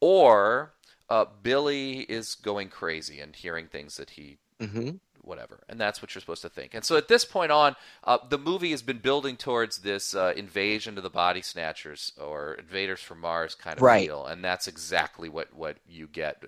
or 0.00 0.74
uh, 1.08 1.24
Billy 1.42 2.00
is 2.00 2.34
going 2.34 2.68
crazy 2.68 3.20
and 3.20 3.34
hearing 3.34 3.66
things 3.68 3.96
that 3.96 4.10
he 4.10 4.38
hmm 4.60 4.90
whatever, 5.22 5.60
and 5.68 5.78
that's 5.78 6.00
what 6.00 6.14
you're 6.14 6.20
supposed 6.20 6.42
to 6.42 6.48
think. 6.48 6.72
And 6.74 6.84
so 6.84 6.96
at 6.96 7.08
this 7.08 7.24
point 7.24 7.52
on, 7.52 7.76
uh, 8.04 8.18
the 8.30 8.38
movie 8.38 8.70
has 8.70 8.80
been 8.82 8.98
building 8.98 9.36
towards 9.36 9.78
this 9.78 10.14
uh, 10.14 10.32
invasion 10.36 10.94
to 10.94 11.02
the 11.02 11.10
body 11.10 11.42
snatchers 11.42 12.12
or 12.18 12.54
invaders 12.54 13.00
from 13.00 13.20
Mars 13.20 13.54
kind 13.54 13.78
of 13.78 13.84
Right. 13.84 14.00
deal, 14.06 14.24
and 14.24 14.42
that's 14.44 14.66
exactly 14.68 15.28
what 15.28 15.52
what 15.54 15.78
you 15.86 16.06
get. 16.06 16.42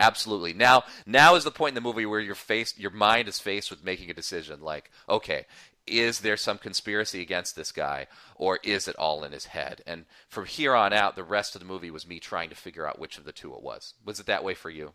Absolutely. 0.00 0.52
Now, 0.52 0.84
now 1.06 1.34
is 1.34 1.44
the 1.44 1.50
point 1.50 1.70
in 1.70 1.74
the 1.82 1.88
movie 1.88 2.04
where 2.06 2.20
your 2.20 2.34
face, 2.34 2.76
your 2.78 2.90
mind 2.90 3.28
is 3.28 3.38
faced 3.38 3.70
with 3.70 3.84
making 3.84 4.10
a 4.10 4.14
decision. 4.14 4.60
Like, 4.60 4.90
okay. 5.08 5.46
Is 5.86 6.20
there 6.20 6.36
some 6.36 6.58
conspiracy 6.58 7.20
against 7.20 7.56
this 7.56 7.72
guy, 7.72 8.06
or 8.34 8.58
is 8.62 8.88
it 8.88 8.96
all 8.96 9.24
in 9.24 9.32
his 9.32 9.46
head? 9.46 9.82
And 9.86 10.04
from 10.28 10.46
here 10.46 10.74
on 10.74 10.92
out, 10.92 11.16
the 11.16 11.24
rest 11.24 11.54
of 11.54 11.60
the 11.60 11.66
movie 11.66 11.90
was 11.90 12.06
me 12.06 12.18
trying 12.18 12.50
to 12.50 12.56
figure 12.56 12.86
out 12.86 12.98
which 12.98 13.18
of 13.18 13.24
the 13.24 13.32
two 13.32 13.54
it 13.54 13.62
was. 13.62 13.94
Was 14.04 14.18
it 14.20 14.26
that 14.26 14.44
way 14.44 14.54
for 14.54 14.70
you? 14.70 14.92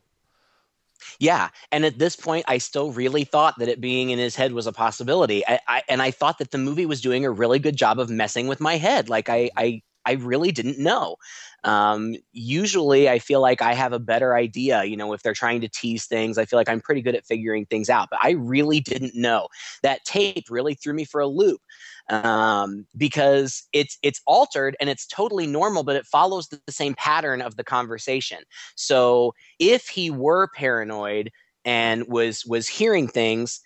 Yeah, 1.20 1.50
and 1.72 1.86
at 1.86 1.98
this 1.98 2.16
point, 2.16 2.46
I 2.48 2.58
still 2.58 2.92
really 2.92 3.24
thought 3.24 3.58
that 3.60 3.70
it 3.70 3.82
being 3.82 4.12
in 4.12 4.20
his 4.20 4.36
head 4.36 4.54
was 4.54 4.68
a 4.68 4.72
possibility. 4.72 5.46
I, 5.48 5.60
I 5.68 5.84
and 5.90 6.02
I 6.02 6.12
thought 6.12 6.38
that 6.40 6.52
the 6.52 6.58
movie 6.58 6.86
was 6.86 7.02
doing 7.02 7.26
a 7.26 7.32
really 7.32 7.60
good 7.60 7.76
job 7.76 8.00
of 8.00 8.10
messing 8.10 8.48
with 8.48 8.60
my 8.60 8.78
head. 8.78 9.10
Like 9.10 9.30
I, 9.30 9.50
I, 9.58 9.82
I 10.06 10.14
really 10.14 10.52
didn't 10.52 10.80
know. 10.80 11.18
Um, 11.64 12.16
usually, 12.32 13.08
I 13.08 13.20
feel 13.20 13.40
like 13.40 13.62
I 13.62 13.74
have 13.74 13.94
a 13.94 14.00
better 14.00 14.36
idea. 14.36 14.84
You 14.84 14.98
know, 14.98 15.14
if 15.14 15.22
they're 15.22 15.34
trying 15.34 15.62
to 15.62 15.70
tease 15.70 16.06
things, 16.06 16.38
I 16.38 16.46
feel 16.46 16.58
like 16.58 16.70
I'm 16.70 16.82
pretty 16.82 17.02
good 17.02 17.16
at 17.16 17.26
figuring 17.26 17.66
things 17.66 17.90
out. 17.90 18.10
But 18.10 18.20
I 18.24 18.32
really 18.32 18.80
didn't 18.80 19.16
know. 19.16 19.48
That 19.84 20.04
tape 20.06 20.46
really 20.50 20.74
threw 20.74 20.94
me 20.94 21.06
for 21.06 21.22
a 21.22 21.28
loop 21.28 21.62
um, 22.10 22.86
because 22.98 23.64
it's 23.74 23.98
it's 24.02 24.22
altered 24.26 24.76
and 24.80 24.90
it's 24.90 25.06
totally 25.06 25.48
normal, 25.48 25.84
but 25.84 25.96
it 25.96 26.06
follows 26.06 26.48
the, 26.48 26.60
the 26.66 26.72
same 26.72 26.96
pattern 26.96 27.42
of 27.42 27.56
the 27.56 27.64
conversation. 27.64 28.40
So 28.76 29.34
if 29.60 29.88
he 29.88 30.10
were 30.10 30.48
paranoid 30.56 31.32
and 31.64 32.08
was 32.08 32.46
was 32.46 32.68
hearing 32.68 33.08
things 33.08 33.62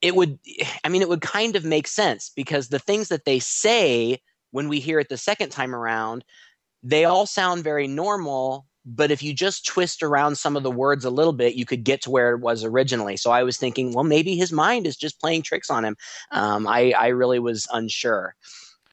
it 0.00 0.14
would 0.14 0.38
i 0.84 0.88
mean 0.88 1.02
it 1.02 1.08
would 1.08 1.20
kind 1.20 1.56
of 1.56 1.64
make 1.64 1.86
sense 1.86 2.30
because 2.34 2.68
the 2.68 2.78
things 2.78 3.08
that 3.08 3.24
they 3.24 3.38
say 3.38 4.18
when 4.50 4.68
we 4.68 4.80
hear 4.80 4.98
it 4.98 5.08
the 5.08 5.16
second 5.16 5.50
time 5.50 5.74
around 5.74 6.24
they 6.82 7.04
all 7.04 7.26
sound 7.26 7.64
very 7.64 7.86
normal 7.86 8.66
but 8.90 9.10
if 9.10 9.22
you 9.22 9.34
just 9.34 9.66
twist 9.66 10.02
around 10.02 10.38
some 10.38 10.56
of 10.56 10.62
the 10.62 10.70
words 10.70 11.04
a 11.04 11.10
little 11.10 11.32
bit 11.32 11.54
you 11.54 11.66
could 11.66 11.84
get 11.84 12.00
to 12.02 12.10
where 12.10 12.32
it 12.32 12.40
was 12.40 12.64
originally. 12.64 13.16
So 13.16 13.30
i 13.30 13.42
was 13.42 13.56
thinking 13.56 13.92
well 13.92 14.04
maybe 14.04 14.36
his 14.36 14.52
mind 14.52 14.86
is 14.86 14.96
just 14.96 15.20
playing 15.20 15.42
tricks 15.42 15.70
on 15.70 15.84
him. 15.84 15.96
Um, 16.30 16.66
I, 16.66 16.92
I 16.98 17.08
really 17.08 17.38
was 17.38 17.66
unsure. 17.72 18.34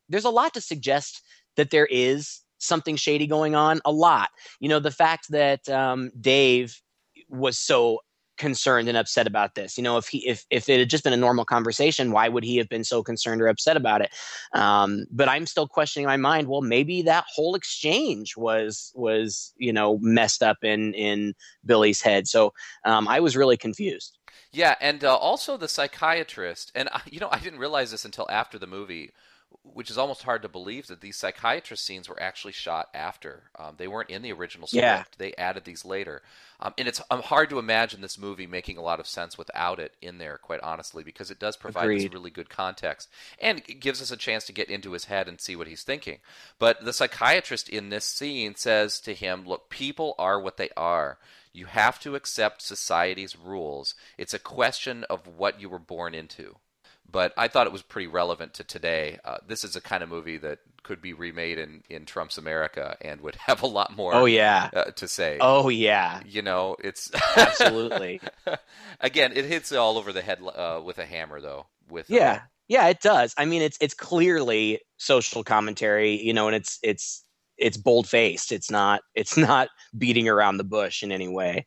There's 0.09 0.25
a 0.25 0.29
lot 0.29 0.53
to 0.53 0.61
suggest 0.61 1.21
that 1.55 1.71
there 1.71 1.87
is 1.87 2.41
something 2.57 2.95
shady 2.95 3.27
going 3.27 3.55
on 3.55 3.81
a 3.85 3.91
lot. 3.91 4.29
You 4.59 4.69
know 4.69 4.79
the 4.79 4.91
fact 4.91 5.29
that 5.31 5.67
um, 5.69 6.11
dave 6.19 6.81
was 7.29 7.57
so 7.57 7.99
concerned 8.37 8.87
and 8.87 8.97
upset 8.97 9.27
about 9.27 9.55
this. 9.55 9.77
You 9.77 9.83
know 9.83 9.97
if 9.97 10.07
he 10.07 10.27
if, 10.27 10.45
if 10.49 10.69
it 10.69 10.79
had 10.79 10.89
just 10.89 11.03
been 11.03 11.13
a 11.13 11.17
normal 11.17 11.45
conversation 11.45 12.11
why 12.11 12.29
would 12.29 12.43
he 12.43 12.57
have 12.57 12.69
been 12.69 12.83
so 12.83 13.03
concerned 13.03 13.41
or 13.41 13.47
upset 13.47 13.77
about 13.77 14.01
it? 14.01 14.11
Um, 14.53 15.05
but 15.11 15.29
i'm 15.29 15.45
still 15.45 15.67
questioning 15.67 16.05
my 16.05 16.17
mind 16.17 16.47
well 16.47 16.61
maybe 16.61 17.01
that 17.03 17.25
whole 17.33 17.55
exchange 17.55 18.35
was 18.37 18.91
was 18.95 19.53
you 19.57 19.73
know 19.73 19.97
messed 20.01 20.43
up 20.43 20.57
in 20.63 20.93
in 20.93 21.33
billy's 21.65 22.01
head. 22.01 22.27
So 22.27 22.53
um, 22.85 23.07
i 23.07 23.19
was 23.19 23.35
really 23.35 23.57
confused. 23.57 24.17
Yeah, 24.51 24.75
and 24.79 25.03
uh, 25.03 25.15
also 25.15 25.57
the 25.57 25.67
psychiatrist, 25.67 26.71
and 26.75 26.87
uh, 26.91 26.99
you 27.09 27.19
know, 27.19 27.29
I 27.31 27.39
didn't 27.39 27.59
realize 27.59 27.91
this 27.91 28.05
until 28.05 28.25
after 28.29 28.57
the 28.57 28.67
movie, 28.67 29.11
which 29.73 29.89
is 29.89 29.97
almost 29.97 30.23
hard 30.23 30.41
to 30.43 30.49
believe 30.49 30.87
that 30.87 31.01
these 31.01 31.17
psychiatrist 31.17 31.85
scenes 31.85 32.07
were 32.07 32.21
actually 32.21 32.53
shot 32.53 32.89
after. 32.93 33.43
Um, 33.57 33.75
they 33.77 33.87
weren't 33.87 34.09
in 34.09 34.21
the 34.21 34.31
original 34.31 34.67
script; 34.67 34.83
Yeah. 34.83 35.03
they 35.17 35.33
added 35.35 35.65
these 35.65 35.83
later. 35.85 36.21
Um, 36.59 36.73
and 36.77 36.87
it's 36.87 37.01
um, 37.11 37.21
hard 37.21 37.49
to 37.49 37.59
imagine 37.59 37.99
this 38.01 38.17
movie 38.17 38.47
making 38.47 38.77
a 38.77 38.81
lot 38.81 38.99
of 39.01 39.07
sense 39.07 39.37
without 39.37 39.79
it 39.79 39.93
in 40.01 40.17
there, 40.19 40.37
quite 40.37 40.61
honestly, 40.61 41.03
because 41.03 41.29
it 41.29 41.39
does 41.39 41.57
provide 41.57 41.89
this 41.89 42.13
really 42.13 42.31
good 42.31 42.49
context 42.49 43.09
and 43.41 43.59
it 43.67 43.81
gives 43.81 44.01
us 44.01 44.11
a 44.11 44.17
chance 44.17 44.45
to 44.45 44.53
get 44.53 44.69
into 44.69 44.93
his 44.93 45.05
head 45.05 45.27
and 45.27 45.41
see 45.41 45.55
what 45.55 45.67
he's 45.67 45.83
thinking. 45.83 46.19
But 46.57 46.83
the 46.85 46.93
psychiatrist 46.93 47.67
in 47.67 47.89
this 47.89 48.05
scene 48.05 48.55
says 48.55 48.99
to 49.01 49.13
him, 49.13 49.45
"Look, 49.45 49.69
people 49.69 50.15
are 50.17 50.39
what 50.39 50.57
they 50.57 50.69
are." 50.77 51.17
You 51.51 51.67
have 51.67 51.99
to 52.01 52.15
accept 52.15 52.61
society's 52.61 53.37
rules. 53.37 53.95
It's 54.17 54.33
a 54.33 54.39
question 54.39 55.05
of 55.09 55.25
what 55.25 55.59
you 55.61 55.69
were 55.69 55.79
born 55.79 56.13
into. 56.13 56.57
But 57.11 57.33
I 57.37 57.47
thought 57.47 57.67
it 57.67 57.73
was 57.73 57.81
pretty 57.81 58.07
relevant 58.07 58.55
to 58.55 58.63
today. 58.63 59.19
Uh, 59.23 59.37
this 59.47 59.63
is 59.63 59.75
a 59.75 59.81
kind 59.81 60.03
of 60.03 60.09
movie 60.09 60.37
that 60.37 60.59
could 60.83 61.01
be 61.01 61.13
remade 61.13 61.57
in, 61.57 61.81
in 61.89 62.05
Trump's 62.05 62.37
America 62.37 62.95
and 63.01 63.21
would 63.21 63.35
have 63.35 63.63
a 63.63 63.67
lot 63.67 63.95
more 63.95 64.13
Oh, 64.13 64.25
yeah. 64.25 64.69
uh, 64.73 64.83
to 64.91 65.07
say. 65.07 65.37
oh 65.41 65.69
yeah 65.69 66.21
You 66.25 66.41
know, 66.41 66.75
it's. 66.83 67.09
Absolutely. 67.37 68.19
Again, 68.99 69.31
it 69.35 69.45
hits 69.45 69.71
all 69.71 69.97
over 69.97 70.11
the 70.13 70.21
head 70.21 70.39
uh, 70.55 70.81
with 70.83 70.97
a 70.99 71.05
hammer, 71.05 71.39
though. 71.41 71.67
With 71.89 72.11
uh, 72.11 72.15
Yeah, 72.15 72.41
yeah, 72.67 72.87
it 72.87 72.99
does. 73.01 73.33
I 73.37 73.45
mean, 73.45 73.61
it's 73.61 73.77
it's 73.79 73.93
clearly 73.93 74.81
social 74.97 75.43
commentary, 75.43 76.21
you 76.21 76.33
know, 76.33 76.47
and 76.47 76.55
it's 76.55 76.79
it's 76.83 77.23
it's 77.57 77.77
bold 77.77 78.07
faced. 78.09 78.51
It's 78.51 78.69
not 78.69 79.01
it's 79.13 79.37
not 79.37 79.69
beating 79.97 80.27
around 80.27 80.57
the 80.57 80.63
bush 80.63 81.01
in 81.03 81.11
any 81.11 81.27
way. 81.27 81.65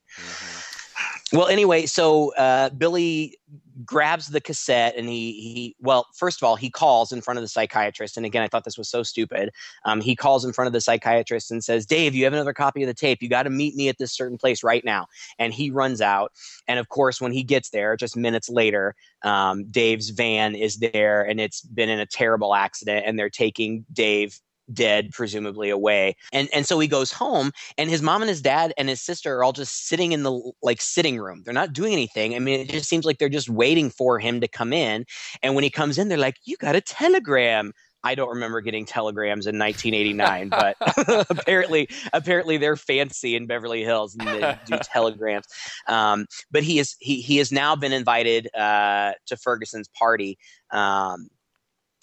Well, 1.33 1.49
anyway, 1.49 1.87
so 1.87 2.35
uh, 2.35 2.71
Billy 2.71 3.37
grabs 3.85 4.29
the 4.29 4.41
cassette 4.41 4.95
and 4.97 5.09
he 5.09 5.33
he 5.33 5.77
well, 5.81 6.07
first 6.15 6.41
of 6.43 6.47
all, 6.47 6.57
he 6.57 6.71
calls 6.71 7.13
in 7.13 7.21
front 7.21 7.39
of 7.39 7.43
the 7.43 7.49
psychiatrist, 7.49 8.17
and 8.17 8.27
again, 8.27 8.43
I 8.43 8.49
thought 8.49 8.65
this 8.65 8.79
was 8.79 8.89
so 8.89 9.03
stupid. 9.03 9.51
Um, 9.85 10.01
he 10.01 10.17
calls 10.17 10.45
in 10.45 10.53
front 10.53 10.67
of 10.67 10.73
the 10.73 10.81
psychiatrist 10.81 11.51
and 11.51 11.63
says, 11.63 11.87
"Dave, 11.87 12.15
you 12.15 12.25
have 12.25 12.33
another 12.33 12.53
copy 12.53 12.83
of 12.83 12.87
the 12.87 12.95
tape. 12.95 13.23
You 13.23 13.29
got 13.29 13.45
to 13.45 13.51
meet 13.51 13.75
me 13.75 13.89
at 13.89 13.99
this 13.99 14.13
certain 14.13 14.39
place 14.39 14.63
right 14.63 14.85
now." 14.85 15.07
And 15.39 15.53
he 15.53 15.71
runs 15.71 16.01
out, 16.01 16.33
and 16.67 16.79
of 16.79 16.89
course, 16.89 17.21
when 17.21 17.33
he 17.33 17.43
gets 17.43 17.71
there, 17.71 17.97
just 17.97 18.17
minutes 18.17 18.49
later, 18.49 18.95
um, 19.23 19.65
Dave's 19.71 20.11
van 20.11 20.55
is 20.55 20.79
there, 20.79 21.23
and 21.23 21.41
it's 21.41 21.63
been 21.63 21.89
in 21.89 22.01
a 22.01 22.07
terrible 22.07 22.55
accident, 22.55 23.05
and 23.07 23.19
they're 23.19 23.31
taking 23.31 23.85
Dave 23.93 24.41
dead, 24.73 25.11
presumably 25.13 25.71
away. 25.71 26.17
And 26.33 26.49
and 26.53 26.67
so 26.67 26.79
he 26.79 26.89
goes 26.89 27.13
home, 27.13 27.53
and 27.77 27.91
his 27.91 28.03
mom 28.03 28.23
and 28.23 28.29
his 28.29 28.43
dad 28.43 28.73
and 28.79 28.89
his 28.89 29.01
sister 29.01 29.37
are 29.37 29.45
all 29.45 29.53
just 29.53 29.89
sitting 29.89 30.13
in 30.13 30.23
the 30.23 30.53
like 30.63 30.81
sitting 30.81 31.19
room. 31.19 31.43
They're 31.45 31.55
not 31.55 31.73
doing 31.73 31.93
anything. 31.93 32.35
I 32.35 32.39
mean, 32.39 32.61
it 32.61 32.71
just 32.71 32.89
seems 32.89 33.05
like 33.05 33.19
they're 33.19 33.29
just 33.29 33.49
waiting 33.49 33.91
for 33.91 34.19
him 34.19 34.41
to 34.41 34.49
come 34.49 34.73
in. 34.73 35.05
And 35.43 35.55
when 35.55 35.65
he 35.65 35.71
comes 35.71 35.99
in, 35.99 36.09
they're 36.09 36.19
like, 36.19 36.37
"You 36.45 36.57
got 36.57 36.77
a 36.77 36.81
telegram." 36.81 37.73
I 38.05 38.15
don't 38.15 38.29
remember 38.29 38.61
getting 38.61 38.85
telegrams 38.87 39.47
in 39.47 39.59
1989, 39.59 40.49
but 40.51 40.77
apparently, 41.31 41.89
apparently 42.13 42.57
they're 42.57 42.77
fancy 42.77 43.35
in 43.35 43.47
Beverly 43.47 43.83
Hills 43.83 44.17
and 44.19 44.29
they 44.29 44.59
do 44.67 44.79
telegrams. 44.83 45.47
Um, 45.89 46.27
but 46.51 46.63
he 46.63 46.79
is 46.79 46.97
he 47.01 47.21
he 47.21 47.39
has 47.39 47.53
now 47.53 47.77
been 47.77 47.93
invited 47.93 48.49
uh, 48.55 49.13
to 49.27 49.37
Ferguson's 49.37 49.89
party, 49.89 50.39
um, 50.71 51.29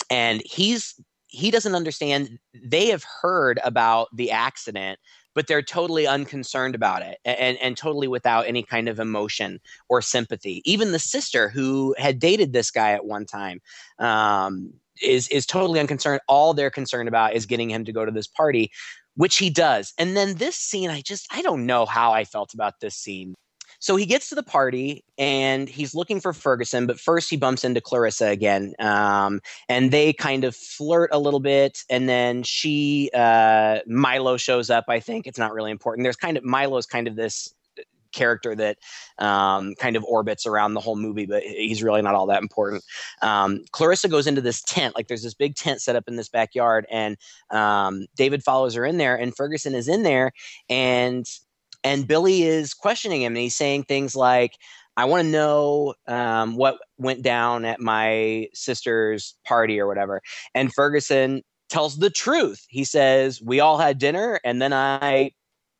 and 0.09 0.41
he's 0.45 0.95
he 1.27 1.51
doesn't 1.51 1.75
understand. 1.75 2.39
They 2.53 2.87
have 2.87 3.03
heard 3.21 3.59
about 3.63 4.07
the 4.15 4.31
accident, 4.31 4.99
but 5.33 5.47
they're 5.47 5.61
totally 5.61 6.07
unconcerned 6.07 6.75
about 6.75 7.01
it 7.01 7.17
and, 7.25 7.57
and 7.57 7.75
totally 7.75 8.07
without 8.07 8.47
any 8.47 8.63
kind 8.63 8.87
of 8.87 8.99
emotion 8.99 9.59
or 9.89 10.01
sympathy. 10.01 10.61
Even 10.65 10.91
the 10.91 10.99
sister 10.99 11.49
who 11.49 11.95
had 11.97 12.19
dated 12.19 12.53
this 12.53 12.71
guy 12.71 12.91
at 12.91 13.05
one 13.05 13.25
time 13.25 13.59
um, 13.99 14.73
is 15.01 15.27
is 15.27 15.45
totally 15.45 15.79
unconcerned. 15.79 16.21
All 16.27 16.53
they're 16.53 16.71
concerned 16.71 17.09
about 17.09 17.33
is 17.33 17.45
getting 17.45 17.69
him 17.69 17.85
to 17.85 17.91
go 17.91 18.05
to 18.05 18.11
this 18.11 18.27
party, 18.27 18.71
which 19.15 19.37
he 19.37 19.49
does. 19.49 19.93
And 19.97 20.15
then 20.15 20.35
this 20.35 20.55
scene, 20.55 20.89
I 20.89 21.01
just 21.01 21.27
I 21.31 21.41
don't 21.41 21.65
know 21.65 21.85
how 21.85 22.13
I 22.13 22.23
felt 22.23 22.53
about 22.53 22.79
this 22.79 22.95
scene. 22.95 23.35
So 23.85 23.95
he 23.97 24.07
gets 24.07 24.29
to 24.29 24.35
the 24.35 24.41
party 24.41 25.03
and 25.19 25.69
he's 25.69 25.93
looking 25.93 26.19
for 26.19 26.33
Ferguson, 26.33 26.87
but 26.87 26.99
first 26.99 27.29
he 27.29 27.37
bumps 27.37 27.63
into 27.63 27.79
Clarissa 27.79 28.29
again, 28.29 28.73
um, 28.79 29.41
and 29.69 29.91
they 29.91 30.11
kind 30.11 30.43
of 30.43 30.55
flirt 30.55 31.11
a 31.13 31.19
little 31.19 31.39
bit. 31.39 31.83
And 31.87 32.09
then 32.09 32.41
she, 32.41 33.11
uh, 33.13 33.81
Milo 33.85 34.37
shows 34.37 34.71
up. 34.71 34.85
I 34.87 34.99
think 34.99 35.27
it's 35.27 35.37
not 35.37 35.53
really 35.53 35.69
important. 35.69 36.03
There's 36.03 36.15
kind 36.15 36.35
of 36.35 36.43
Milo's 36.43 36.87
kind 36.87 37.07
of 37.07 37.15
this 37.15 37.53
character 38.11 38.55
that 38.55 38.79
um, 39.19 39.75
kind 39.75 39.95
of 39.95 40.03
orbits 40.05 40.47
around 40.47 40.73
the 40.73 40.79
whole 40.79 40.95
movie, 40.95 41.27
but 41.27 41.43
he's 41.43 41.83
really 41.83 42.01
not 42.01 42.15
all 42.15 42.25
that 42.25 42.41
important. 42.41 42.83
Um, 43.21 43.65
Clarissa 43.71 44.07
goes 44.07 44.25
into 44.25 44.41
this 44.41 44.63
tent, 44.63 44.95
like 44.95 45.09
there's 45.09 45.21
this 45.21 45.35
big 45.35 45.53
tent 45.53 45.83
set 45.83 45.95
up 45.95 46.05
in 46.07 46.15
this 46.15 46.29
backyard, 46.29 46.87
and 46.89 47.17
um, 47.51 48.07
David 48.15 48.41
follows 48.41 48.73
her 48.73 48.83
in 48.83 48.97
there, 48.97 49.15
and 49.15 49.35
Ferguson 49.35 49.75
is 49.75 49.87
in 49.87 50.01
there, 50.01 50.31
and 50.69 51.27
and 51.85 52.07
Billy 52.07 52.43
is 52.43 52.73
questioning 52.73 53.21
him, 53.21 53.33
and 53.33 53.41
he's 53.41 53.55
saying 53.55 53.83
things 53.83 54.15
like. 54.15 54.53
I 54.97 55.03
want 55.03 55.23
to 55.23 55.29
know 55.29 55.93
um, 56.07 56.55
what 56.55 56.77
went 56.97 57.21
down 57.21 57.65
at 57.65 57.81
my 57.81 58.47
sister's 58.53 59.35
party 59.45 59.77
or 59.77 59.87
whatever. 59.87 60.21
And 60.53 60.73
Ferguson 60.73 61.41
tells 61.69 61.97
the 61.97 62.09
truth. 62.09 62.65
He 62.69 62.85
says, 62.85 63.41
We 63.41 63.59
all 63.59 63.77
had 63.77 63.97
dinner, 63.97 64.39
and 64.45 64.61
then 64.61 64.71
I 64.71 65.31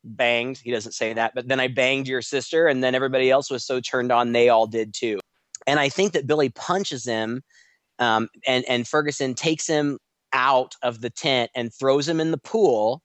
banged. 0.04 0.58
He 0.58 0.70
doesn't 0.70 0.92
say 0.92 1.12
that, 1.12 1.34
but 1.34 1.48
then 1.48 1.60
I 1.60 1.68
banged 1.68 2.08
your 2.08 2.22
sister, 2.22 2.66
and 2.66 2.82
then 2.82 2.94
everybody 2.94 3.30
else 3.30 3.50
was 3.50 3.64
so 3.64 3.80
turned 3.80 4.12
on, 4.12 4.32
they 4.32 4.48
all 4.48 4.66
did 4.66 4.94
too. 4.94 5.18
And 5.66 5.80
I 5.80 5.88
think 5.88 6.12
that 6.12 6.26
Billy 6.26 6.50
punches 6.50 7.04
him, 7.04 7.42
um, 7.98 8.28
and 8.46 8.64
and 8.68 8.86
Ferguson 8.86 9.34
takes 9.34 9.66
him 9.66 9.98
out 10.32 10.74
of 10.82 11.00
the 11.00 11.10
tent 11.10 11.50
and 11.54 11.72
throws 11.72 12.08
him 12.08 12.20
in 12.20 12.30
the 12.30 12.38
pool. 12.38 13.02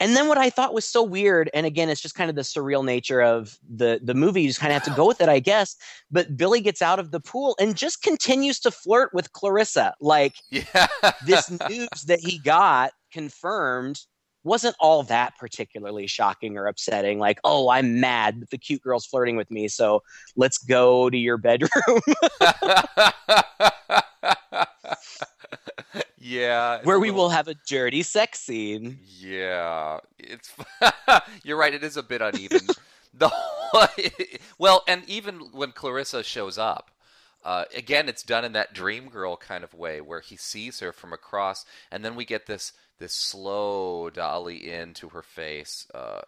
And 0.00 0.14
then 0.14 0.28
what 0.28 0.38
I 0.38 0.50
thought 0.50 0.74
was 0.74 0.84
so 0.84 1.02
weird, 1.02 1.50
and 1.52 1.66
again, 1.66 1.88
it's 1.88 2.00
just 2.00 2.14
kind 2.14 2.30
of 2.30 2.36
the 2.36 2.42
surreal 2.42 2.84
nature 2.84 3.20
of 3.20 3.58
the 3.68 4.00
the 4.02 4.14
movie. 4.14 4.42
You 4.42 4.48
just 4.48 4.60
kind 4.60 4.72
of 4.72 4.82
have 4.82 4.92
to 4.92 4.96
go 4.96 5.06
with 5.06 5.20
it, 5.20 5.28
I 5.28 5.40
guess. 5.40 5.76
But 6.10 6.36
Billy 6.36 6.60
gets 6.60 6.82
out 6.82 6.98
of 6.98 7.10
the 7.10 7.20
pool 7.20 7.56
and 7.60 7.76
just 7.76 8.02
continues 8.02 8.60
to 8.60 8.70
flirt 8.70 9.12
with 9.12 9.32
Clarissa, 9.32 9.94
like 10.00 10.36
yeah. 10.50 10.86
this 11.26 11.50
news 11.68 11.88
that 12.06 12.20
he 12.20 12.38
got 12.38 12.92
confirmed 13.12 14.00
wasn't 14.44 14.76
all 14.78 15.02
that 15.02 15.34
particularly 15.38 16.06
shocking 16.06 16.56
or 16.56 16.66
upsetting. 16.66 17.18
Like, 17.18 17.40
oh, 17.44 17.68
I'm 17.68 18.00
mad 18.00 18.40
that 18.40 18.50
the 18.50 18.58
cute 18.58 18.82
girl's 18.82 19.04
flirting 19.04 19.36
with 19.36 19.50
me, 19.50 19.68
so 19.68 20.02
let's 20.36 20.58
go 20.58 21.10
to 21.10 21.16
your 21.16 21.38
bedroom. 21.38 22.00
yeah, 26.28 26.80
where 26.82 26.98
we 26.98 27.10
will 27.10 27.30
have 27.30 27.48
a 27.48 27.54
dirty 27.54 28.02
sex 28.02 28.40
scene. 28.40 28.98
Yeah, 29.18 29.98
it's 30.18 30.52
you're 31.42 31.56
right. 31.56 31.72
It 31.72 31.82
is 31.82 31.96
a 31.96 32.02
bit 32.02 32.20
uneven. 32.20 32.66
the 33.14 33.30
well, 34.58 34.84
and 34.86 35.08
even 35.08 35.36
when 35.52 35.72
Clarissa 35.72 36.22
shows 36.22 36.58
up, 36.58 36.90
uh, 37.44 37.64
again, 37.74 38.08
it's 38.08 38.22
done 38.22 38.44
in 38.44 38.52
that 38.52 38.74
dream 38.74 39.08
girl 39.08 39.36
kind 39.36 39.64
of 39.64 39.72
way, 39.72 40.00
where 40.00 40.20
he 40.20 40.36
sees 40.36 40.80
her 40.80 40.92
from 40.92 41.12
across, 41.12 41.64
and 41.90 42.04
then 42.04 42.14
we 42.14 42.24
get 42.24 42.46
this 42.46 42.72
this 42.98 43.14
slow 43.14 44.10
dolly 44.10 44.70
into 44.70 45.10
her 45.10 45.22
face 45.22 45.86
uh, 45.94 46.22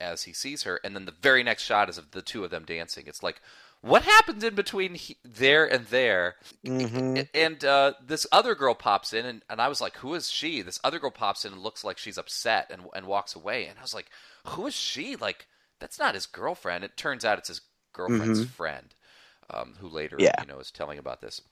as 0.00 0.22
he 0.22 0.32
sees 0.32 0.62
her, 0.62 0.80
and 0.82 0.94
then 0.94 1.04
the 1.04 1.14
very 1.20 1.42
next 1.42 1.64
shot 1.64 1.90
is 1.90 1.98
of 1.98 2.12
the 2.12 2.22
two 2.22 2.44
of 2.44 2.50
them 2.50 2.64
dancing. 2.64 3.04
It's 3.06 3.22
like, 3.22 3.42
what 3.84 4.02
happens 4.02 4.42
in 4.42 4.54
between 4.54 4.94
he, 4.94 5.18
there 5.22 5.66
and 5.70 5.84
there? 5.88 6.36
Mm-hmm. 6.66 7.20
And 7.34 7.64
uh, 7.64 7.92
this 8.04 8.26
other 8.32 8.54
girl 8.54 8.74
pops 8.74 9.12
in, 9.12 9.26
and, 9.26 9.42
and 9.50 9.60
I 9.60 9.68
was 9.68 9.78
like, 9.80 9.96
who 9.98 10.14
is 10.14 10.30
she? 10.30 10.62
This 10.62 10.80
other 10.82 10.98
girl 10.98 11.10
pops 11.10 11.44
in 11.44 11.52
and 11.52 11.62
looks 11.62 11.84
like 11.84 11.98
she's 11.98 12.16
upset 12.16 12.70
and, 12.70 12.84
and 12.94 13.06
walks 13.06 13.36
away. 13.36 13.66
And 13.66 13.78
I 13.78 13.82
was 13.82 13.92
like, 13.92 14.10
who 14.46 14.66
is 14.66 14.74
she? 14.74 15.16
Like, 15.16 15.46
that's 15.80 15.98
not 15.98 16.14
his 16.14 16.24
girlfriend. 16.24 16.82
It 16.82 16.96
turns 16.96 17.26
out 17.26 17.36
it's 17.38 17.48
his 17.48 17.60
girlfriend's 17.92 18.40
Mhm. 18.46 18.48
friend, 18.48 18.94
um, 19.50 19.74
who 19.80 19.88
later, 19.88 20.16
Yeah. 20.18 20.40
you 20.40 20.46
know, 20.46 20.60
is 20.60 20.70
telling 20.70 20.98
about 20.98 21.20
this. 21.20 21.42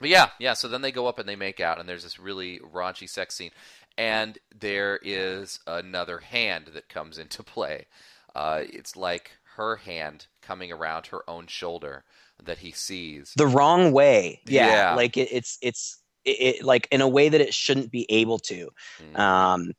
But 0.00 0.08
yeah, 0.08 0.30
yeah. 0.38 0.54
So 0.54 0.68
then 0.68 0.80
they 0.80 0.90
go 0.90 1.06
up 1.06 1.18
and 1.18 1.28
they 1.28 1.36
make 1.36 1.60
out, 1.60 1.78
and 1.78 1.86
there's 1.86 2.02
this 2.02 2.18
really 2.18 2.60
raunchy 2.60 3.08
sex 3.08 3.34
scene, 3.34 3.52
and 3.98 4.38
there 4.58 4.98
is 5.02 5.60
another 5.66 6.18
hand 6.18 6.68
that 6.72 6.88
comes 6.88 7.18
into 7.18 7.42
play. 7.42 7.86
Uh, 8.34 8.62
it's 8.64 8.96
like 8.96 9.32
her 9.56 9.76
hand 9.76 10.26
coming 10.42 10.72
around 10.72 11.06
her 11.06 11.28
own 11.28 11.46
shoulder 11.46 12.04
that 12.42 12.58
he 12.58 12.72
sees. 12.72 13.32
The 13.36 13.46
wrong 13.46 13.92
way. 13.92 14.40
Yeah, 14.46 14.68
Yeah. 14.68 14.94
like 14.94 15.16
it, 15.16 15.28
it's 15.30 15.58
it's 15.62 16.00
it, 16.24 16.30
it, 16.40 16.64
like 16.64 16.88
in 16.90 17.00
a 17.00 17.08
way 17.08 17.28
that 17.28 17.40
it 17.40 17.54
shouldn't 17.54 17.90
be 17.90 18.06
able 18.10 18.38
to. 18.40 18.70
Mm. 19.00 19.18
Um, 19.18 19.72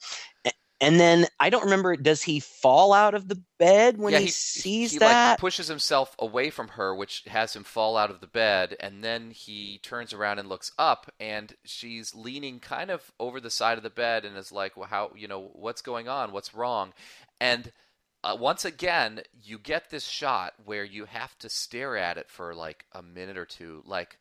and 0.82 1.00
then 1.00 1.26
I 1.40 1.50
don't 1.50 1.64
remember. 1.64 1.96
Does 1.96 2.22
he 2.22 2.40
fall 2.40 2.92
out 2.92 3.16
of 3.16 3.28
the 3.28 3.42
bed 3.58 3.98
when 3.98 4.12
yeah, 4.12 4.20
he, 4.20 4.26
he 4.26 4.32
sees 4.32 4.92
he, 4.92 5.00
that? 5.00 5.32
like 5.32 5.40
pushes 5.40 5.68
himself 5.68 6.16
away 6.20 6.50
from 6.50 6.70
her, 6.70 6.94
which 6.94 7.24
has 7.28 7.56
him 7.56 7.64
fall 7.64 7.96
out 7.96 8.12
of 8.12 8.20
the 8.20 8.28
bed, 8.28 8.76
and 8.80 9.04
then 9.04 9.32
he 9.32 9.80
turns 9.82 10.14
around 10.14 10.40
and 10.40 10.50
looks 10.50 10.72
up, 10.78 11.10
and 11.20 11.56
she's 11.64 12.14
leaning 12.14 12.60
kind 12.60 12.92
of 12.92 13.12
over 13.20 13.40
the 13.40 13.50
side 13.50 13.78
of 13.78 13.84
the 13.84 13.90
bed, 13.90 14.26
and 14.26 14.38
is 14.38 14.52
like, 14.52 14.76
"Well, 14.76 14.88
how 14.90 15.12
you 15.16 15.28
know 15.28 15.50
what's 15.54 15.82
going 15.82 16.10
on? 16.10 16.34
What's 16.34 16.54
wrong?" 16.54 16.94
And 17.40 17.72
uh, 18.26 18.36
once 18.36 18.66
again, 18.66 19.22
you 19.44 19.60
get 19.60 19.90
this 19.90 20.06
shot 20.06 20.54
where 20.66 20.84
you 20.84 21.06
have 21.06 21.38
to 21.40 21.48
stare 21.48 21.96
at 21.96 22.18
it 22.18 22.30
for 22.30 22.56
like 22.56 22.86
a 22.92 23.02
minute 23.02 23.38
or 23.38 23.46
two, 23.46 23.84
like. 23.86 24.18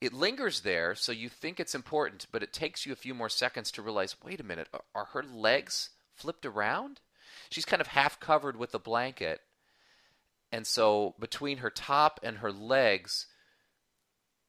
It 0.00 0.12
lingers 0.12 0.60
there, 0.60 0.94
so 0.94 1.12
you 1.12 1.30
think 1.30 1.58
it's 1.58 1.74
important, 1.74 2.26
but 2.30 2.42
it 2.42 2.52
takes 2.52 2.84
you 2.84 2.92
a 2.92 2.96
few 2.96 3.14
more 3.14 3.30
seconds 3.30 3.70
to 3.70 3.80
realize 3.80 4.16
wait 4.22 4.38
a 4.38 4.44
minute, 4.44 4.68
are, 4.74 4.82
are 4.94 5.04
her 5.06 5.22
legs 5.22 5.90
flipped 6.12 6.44
around? 6.44 7.00
She's 7.48 7.64
kind 7.64 7.80
of 7.80 7.86
half 7.86 8.20
covered 8.20 8.56
with 8.58 8.74
a 8.74 8.78
blanket. 8.78 9.40
And 10.52 10.66
so 10.66 11.14
between 11.18 11.58
her 11.58 11.70
top 11.70 12.20
and 12.22 12.38
her 12.38 12.52
legs 12.52 13.28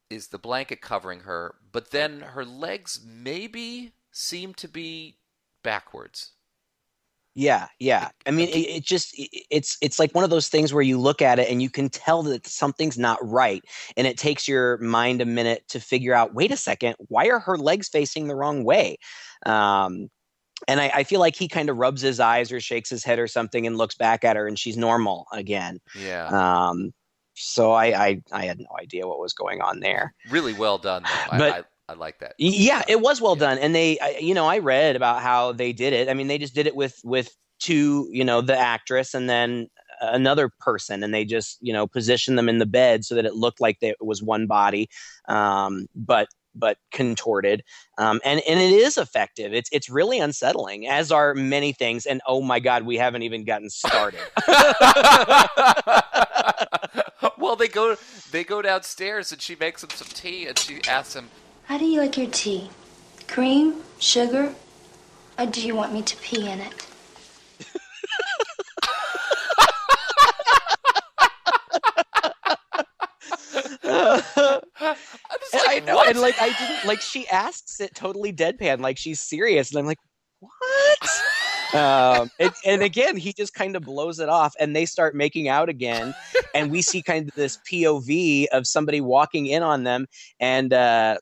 is 0.09 0.27
the 0.27 0.37
blanket 0.37 0.81
covering 0.81 1.21
her, 1.21 1.55
but 1.71 1.91
then 1.91 2.21
her 2.21 2.43
legs 2.43 2.99
maybe 3.05 3.93
seem 4.11 4.53
to 4.55 4.67
be 4.67 5.17
backwards. 5.63 6.31
Yeah, 7.37 7.67
yeah. 7.79 8.09
I 8.25 8.31
mean, 8.31 8.47
it, 8.47 8.77
it 8.77 8.83
just 8.85 9.13
it, 9.19 9.29
it's 9.51 9.77
it's 9.81 9.99
like 9.99 10.15
one 10.15 10.23
of 10.23 10.29
those 10.29 10.47
things 10.47 10.73
where 10.73 10.81
you 10.81 10.97
look 10.97 11.21
at 11.21 11.37
it 11.37 11.49
and 11.49 11.61
you 11.61 11.69
can 11.69 11.89
tell 11.89 12.23
that 12.23 12.47
something's 12.47 12.97
not 12.97 13.19
right, 13.21 13.61
and 13.97 14.07
it 14.07 14.17
takes 14.17 14.47
your 14.47 14.77
mind 14.77 15.21
a 15.21 15.25
minute 15.25 15.67
to 15.69 15.79
figure 15.81 16.13
out. 16.13 16.33
Wait 16.33 16.51
a 16.51 16.57
second, 16.57 16.95
why 17.09 17.27
are 17.27 17.39
her 17.39 17.57
legs 17.57 17.89
facing 17.89 18.27
the 18.27 18.35
wrong 18.35 18.63
way? 18.63 18.97
Um, 19.45 20.09
and 20.69 20.79
I, 20.79 20.89
I 20.95 21.03
feel 21.03 21.19
like 21.19 21.35
he 21.35 21.49
kind 21.49 21.69
of 21.69 21.75
rubs 21.77 22.01
his 22.01 22.21
eyes 22.21 22.53
or 22.53 22.61
shakes 22.61 22.89
his 22.89 23.03
head 23.03 23.19
or 23.19 23.27
something 23.27 23.67
and 23.67 23.77
looks 23.77 23.95
back 23.95 24.23
at 24.23 24.37
her, 24.37 24.47
and 24.47 24.57
she's 24.57 24.77
normal 24.77 25.27
again. 25.33 25.79
Yeah. 25.99 26.27
Um, 26.27 26.93
so 27.33 27.73
I, 27.73 27.85
I 27.87 28.21
I 28.31 28.45
had 28.45 28.59
no 28.59 28.69
idea 28.79 29.05
what 29.07 29.19
was 29.19 29.33
going 29.33 29.59
on 29.59 29.81
there. 29.81 30.13
really 30.29 30.53
well 30.53 30.77
done 30.77 31.03
though. 31.03 31.37
But- 31.37 31.53
I, 31.53 31.63
I, 31.87 31.93
I 31.93 31.95
like 31.95 32.19
that. 32.19 32.35
Yeah, 32.37 32.83
it 32.87 33.01
was 33.01 33.21
well 33.21 33.35
done, 33.35 33.57
and 33.57 33.73
they, 33.73 33.99
I, 33.99 34.17
you 34.19 34.33
know, 34.33 34.45
I 34.45 34.59
read 34.59 34.95
about 34.95 35.21
how 35.21 35.51
they 35.51 35.73
did 35.73 35.93
it. 35.93 36.09
I 36.09 36.13
mean, 36.13 36.27
they 36.27 36.37
just 36.37 36.55
did 36.55 36.67
it 36.67 36.75
with 36.75 36.99
with 37.03 37.35
two, 37.59 38.07
you 38.11 38.23
know, 38.23 38.41
the 38.41 38.57
actress 38.57 39.13
and 39.13 39.29
then 39.29 39.67
another 40.01 40.51
person, 40.59 41.03
and 41.03 41.13
they 41.13 41.25
just, 41.25 41.57
you 41.61 41.73
know, 41.73 41.87
positioned 41.87 42.37
them 42.37 42.49
in 42.49 42.59
the 42.59 42.65
bed 42.65 43.05
so 43.05 43.15
that 43.15 43.25
it 43.25 43.35
looked 43.35 43.61
like 43.61 43.79
they, 43.79 43.89
it 43.89 43.97
was 44.01 44.21
one 44.21 44.47
body, 44.47 44.89
um, 45.27 45.87
but 45.95 46.27
but 46.53 46.77
contorted, 46.91 47.63
um, 47.97 48.19
and 48.23 48.41
and 48.47 48.59
it 48.59 48.71
is 48.71 48.97
effective. 48.97 49.53
It's 49.53 49.69
it's 49.71 49.89
really 49.89 50.19
unsettling, 50.19 50.87
as 50.87 51.11
are 51.11 51.33
many 51.33 51.73
things. 51.73 52.05
And 52.05 52.21
oh 52.27 52.41
my 52.41 52.59
God, 52.59 52.83
we 52.83 52.97
haven't 52.97 53.23
even 53.23 53.45
gotten 53.45 53.69
started. 53.69 54.19
well, 57.37 57.55
they 57.55 57.67
go 57.67 57.95
they 58.31 58.43
go 58.43 58.61
downstairs 58.61 59.31
and 59.31 59.41
she 59.41 59.55
makes 59.55 59.83
him 59.83 59.89
some 59.91 60.07
tea 60.07 60.47
and 60.47 60.57
she 60.57 60.81
asks 60.87 61.15
him, 61.15 61.29
How 61.65 61.79
do 61.79 61.85
you 61.85 61.99
like 61.99 62.15
your 62.17 62.27
tea? 62.27 62.69
Cream? 63.27 63.81
Sugar? 63.99 64.53
Or 65.37 65.45
do 65.47 65.65
you 65.65 65.75
want 65.75 65.93
me 65.93 66.03
to 66.03 66.15
pee 66.17 66.47
in 66.47 66.59
it? 66.59 66.87
I 75.67 75.81
know, 75.85 76.03
and 76.07 76.19
like 76.19 76.39
I 76.39 76.49
didn't 76.49 76.85
like 76.85 77.01
she 77.01 77.27
asks 77.29 77.79
it 77.79 77.95
totally 77.95 78.31
deadpan, 78.31 78.79
like 78.81 78.97
she's 78.97 79.19
serious, 79.19 79.71
and 79.71 79.79
I'm 79.79 79.85
like, 79.85 79.97
what? 80.39 81.73
um, 81.73 82.29
and, 82.39 82.51
and 82.65 82.83
again, 82.83 83.17
he 83.17 83.33
just 83.33 83.53
kind 83.53 83.75
of 83.75 83.83
blows 83.83 84.19
it 84.19 84.29
off, 84.29 84.53
and 84.59 84.75
they 84.75 84.85
start 84.85 85.15
making 85.15 85.47
out 85.47 85.69
again, 85.69 86.13
and 86.53 86.71
we 86.71 86.81
see 86.81 87.01
kind 87.01 87.27
of 87.27 87.35
this 87.35 87.57
POV 87.69 88.47
of 88.51 88.67
somebody 88.67 89.01
walking 89.01 89.47
in 89.47 89.63
on 89.63 89.83
them, 89.83 90.05
and 90.39 90.73
uh, 90.73 91.17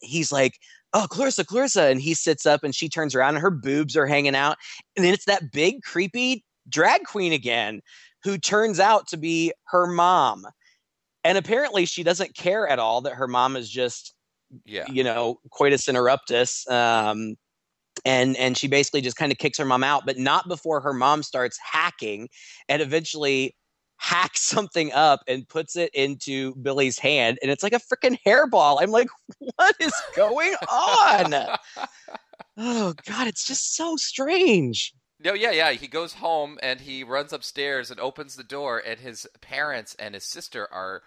he's 0.00 0.32
like, 0.32 0.58
"Oh, 0.92 1.06
Clarissa, 1.08 1.44
Clarissa," 1.44 1.84
and 1.84 2.00
he 2.00 2.14
sits 2.14 2.46
up, 2.46 2.64
and 2.64 2.74
she 2.74 2.88
turns 2.88 3.14
around, 3.14 3.34
and 3.34 3.42
her 3.42 3.50
boobs 3.50 3.96
are 3.96 4.06
hanging 4.06 4.36
out, 4.36 4.56
and 4.96 5.04
then 5.04 5.14
it's 5.14 5.26
that 5.26 5.52
big 5.52 5.82
creepy 5.82 6.44
drag 6.68 7.04
queen 7.04 7.32
again, 7.32 7.80
who 8.22 8.38
turns 8.38 8.80
out 8.80 9.06
to 9.08 9.16
be 9.16 9.52
her 9.68 9.86
mom. 9.86 10.46
And 11.24 11.38
apparently 11.38 11.86
she 11.86 12.02
doesn't 12.02 12.34
care 12.36 12.68
at 12.68 12.78
all 12.78 13.00
that 13.02 13.14
her 13.14 13.28
mom 13.28 13.56
is 13.56 13.70
just 13.70 14.14
yeah. 14.64 14.84
you 14.88 15.02
know 15.02 15.38
coitus 15.50 15.86
interruptus 15.86 16.70
um 16.70 17.36
and 18.04 18.36
and 18.36 18.56
she 18.56 18.68
basically 18.68 19.00
just 19.00 19.16
kind 19.16 19.32
of 19.32 19.38
kicks 19.38 19.58
her 19.58 19.64
mom 19.64 19.82
out 19.82 20.04
but 20.06 20.18
not 20.18 20.48
before 20.48 20.80
her 20.80 20.92
mom 20.92 21.22
starts 21.22 21.58
hacking 21.72 22.28
and 22.68 22.82
eventually 22.82 23.54
hacks 24.04 24.42
something 24.42 24.92
up 24.92 25.20
and 25.26 25.48
puts 25.48 25.76
it 25.76 25.90
into 25.94 26.54
billy's 26.56 26.98
hand 26.98 27.38
and 27.40 27.50
it's 27.50 27.62
like 27.62 27.72
a 27.72 27.80
freaking 27.80 28.18
hairball 28.26 28.76
i'm 28.82 28.90
like 28.90 29.08
what 29.56 29.74
is 29.80 29.94
going 30.14 30.54
on 30.70 31.56
oh 32.58 32.92
god 33.06 33.26
it's 33.26 33.46
just 33.46 33.74
so 33.74 33.96
strange 33.96 34.92
no, 35.24 35.32
yeah, 35.32 35.52
yeah. 35.52 35.70
He 35.70 35.86
goes 35.86 36.12
home 36.12 36.58
and 36.62 36.82
he 36.82 37.02
runs 37.02 37.32
upstairs 37.32 37.90
and 37.90 37.98
opens 37.98 38.36
the 38.36 38.44
door, 38.44 38.82
and 38.86 39.00
his 39.00 39.26
parents 39.40 39.96
and 39.98 40.14
his 40.14 40.24
sister 40.24 40.70
are 40.70 41.02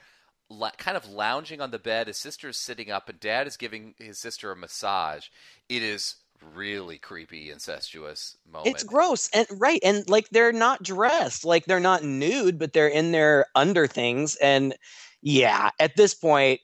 kind 0.77 0.97
of 0.97 1.07
lounging 1.07 1.61
on 1.61 1.69
the 1.69 1.77
bed. 1.77 2.07
His 2.07 2.17
sister 2.17 2.49
is 2.49 2.57
sitting 2.57 2.89
up, 2.89 3.09
and 3.09 3.19
dad 3.19 3.45
is 3.45 3.57
giving 3.57 3.93
his 3.99 4.17
sister 4.17 4.51
a 4.51 4.55
massage. 4.55 5.27
It 5.69 5.83
is 5.83 6.15
really 6.53 6.97
creepy, 6.97 7.51
incestuous 7.51 8.37
moment. 8.51 8.75
It's 8.75 8.83
gross 8.83 9.29
and 9.33 9.47
right, 9.51 9.79
and 9.83 10.07
like 10.09 10.29
they're 10.29 10.53
not 10.53 10.83
dressed, 10.83 11.45
like 11.45 11.65
they're 11.65 11.79
not 11.79 12.03
nude, 12.03 12.59
but 12.59 12.73
they're 12.73 12.87
in 12.87 13.11
their 13.11 13.47
under 13.55 13.87
things, 13.87 14.35
and 14.35 14.75
yeah, 15.21 15.71
at 15.79 15.95
this 15.95 16.13
point, 16.13 16.61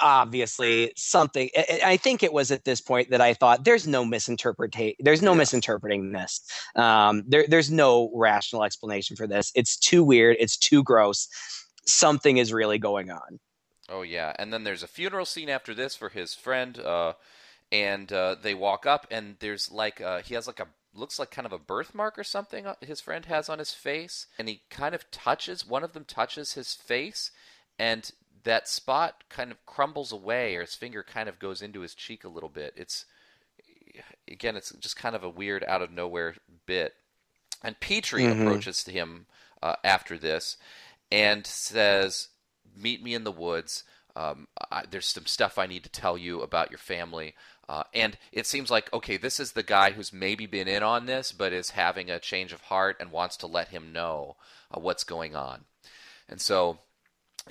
obviously 0.00 0.92
something 0.96 1.48
i 1.84 1.96
think 1.96 2.22
it 2.22 2.32
was 2.32 2.50
at 2.50 2.64
this 2.64 2.80
point 2.80 3.10
that 3.10 3.20
i 3.20 3.32
thought 3.32 3.64
there's 3.64 3.86
no 3.86 4.04
misinterpretation 4.04 4.96
there's 4.98 5.22
no 5.22 5.32
yeah. 5.32 5.38
misinterpreting 5.38 6.12
this. 6.12 6.40
Um, 6.74 7.22
there, 7.28 7.44
there's 7.48 7.70
no 7.70 8.10
rational 8.14 8.64
explanation 8.64 9.16
for 9.16 9.26
this. 9.26 9.52
It's 9.54 9.76
too 9.76 10.02
weird. 10.02 10.36
It's 10.40 10.56
too 10.56 10.82
gross. 10.82 11.28
Something 11.86 12.38
is 12.38 12.52
really 12.52 12.78
going 12.78 13.10
on. 13.10 13.38
Oh 13.88 14.02
yeah 14.02 14.32
and 14.38 14.52
then 14.52 14.64
there's 14.64 14.82
a 14.82 14.88
funeral 14.88 15.26
scene 15.26 15.48
after 15.48 15.74
this 15.74 15.94
for 15.94 16.08
his 16.08 16.34
friend 16.34 16.78
uh, 16.78 17.12
and 17.74 18.12
uh, 18.12 18.36
they 18.40 18.54
walk 18.54 18.86
up 18.86 19.06
and 19.10 19.36
there's 19.40 19.70
like 19.70 20.00
uh, 20.00 20.20
he 20.22 20.34
has 20.34 20.46
like 20.46 20.60
a 20.60 20.68
looks 20.94 21.18
like 21.18 21.30
kind 21.30 21.44
of 21.44 21.52
a 21.52 21.58
birthmark 21.58 22.16
or 22.16 22.24
something 22.24 22.66
his 22.80 23.00
friend 23.00 23.26
has 23.26 23.48
on 23.48 23.58
his 23.58 23.72
face 23.72 24.26
and 24.38 24.48
he 24.48 24.62
kind 24.70 24.94
of 24.94 25.10
touches 25.10 25.66
one 25.66 25.82
of 25.82 25.92
them 25.92 26.04
touches 26.04 26.52
his 26.52 26.72
face 26.72 27.32
and 27.78 28.12
that 28.44 28.68
spot 28.68 29.24
kind 29.28 29.50
of 29.50 29.64
crumbles 29.66 30.12
away, 30.12 30.54
or 30.56 30.60
his 30.60 30.74
finger 30.74 31.02
kind 31.02 31.28
of 31.28 31.38
goes 31.38 31.60
into 31.60 31.80
his 31.80 31.94
cheek 31.94 32.24
a 32.24 32.28
little 32.28 32.48
bit. 32.48 32.74
It's 32.76 33.04
again, 34.28 34.56
it's 34.56 34.72
just 34.72 34.96
kind 34.96 35.16
of 35.16 35.24
a 35.24 35.28
weird 35.28 35.64
out 35.66 35.82
of 35.82 35.90
nowhere 35.90 36.36
bit. 36.66 36.94
And 37.62 37.80
Petrie 37.80 38.24
mm-hmm. 38.24 38.42
approaches 38.42 38.84
to 38.84 38.92
him 38.92 39.26
uh, 39.62 39.76
after 39.82 40.18
this 40.18 40.56
and 41.10 41.46
says, 41.46 42.28
"Meet 42.76 43.02
me 43.02 43.14
in 43.14 43.24
the 43.24 43.32
woods. 43.32 43.84
Um, 44.16 44.46
I, 44.70 44.84
there's 44.88 45.06
some 45.06 45.26
stuff 45.26 45.58
I 45.58 45.66
need 45.66 45.82
to 45.84 45.90
tell 45.90 46.16
you 46.16 46.40
about 46.42 46.70
your 46.70 46.78
family." 46.78 47.34
Uh, 47.68 47.84
and 47.94 48.16
it 48.32 48.46
seems 48.46 48.70
like 48.70 48.92
okay, 48.92 49.16
this 49.16 49.40
is 49.40 49.52
the 49.52 49.62
guy 49.62 49.92
who's 49.92 50.12
maybe 50.12 50.46
been 50.46 50.68
in 50.68 50.82
on 50.82 51.06
this, 51.06 51.32
but 51.32 51.52
is 51.52 51.70
having 51.70 52.10
a 52.10 52.18
change 52.18 52.52
of 52.52 52.60
heart 52.62 52.96
and 53.00 53.10
wants 53.10 53.36
to 53.38 53.46
let 53.46 53.68
him 53.68 53.92
know 53.92 54.36
uh, 54.70 54.80
what's 54.80 55.04
going 55.04 55.34
on. 55.34 55.64
And 56.28 56.40
so 56.40 56.78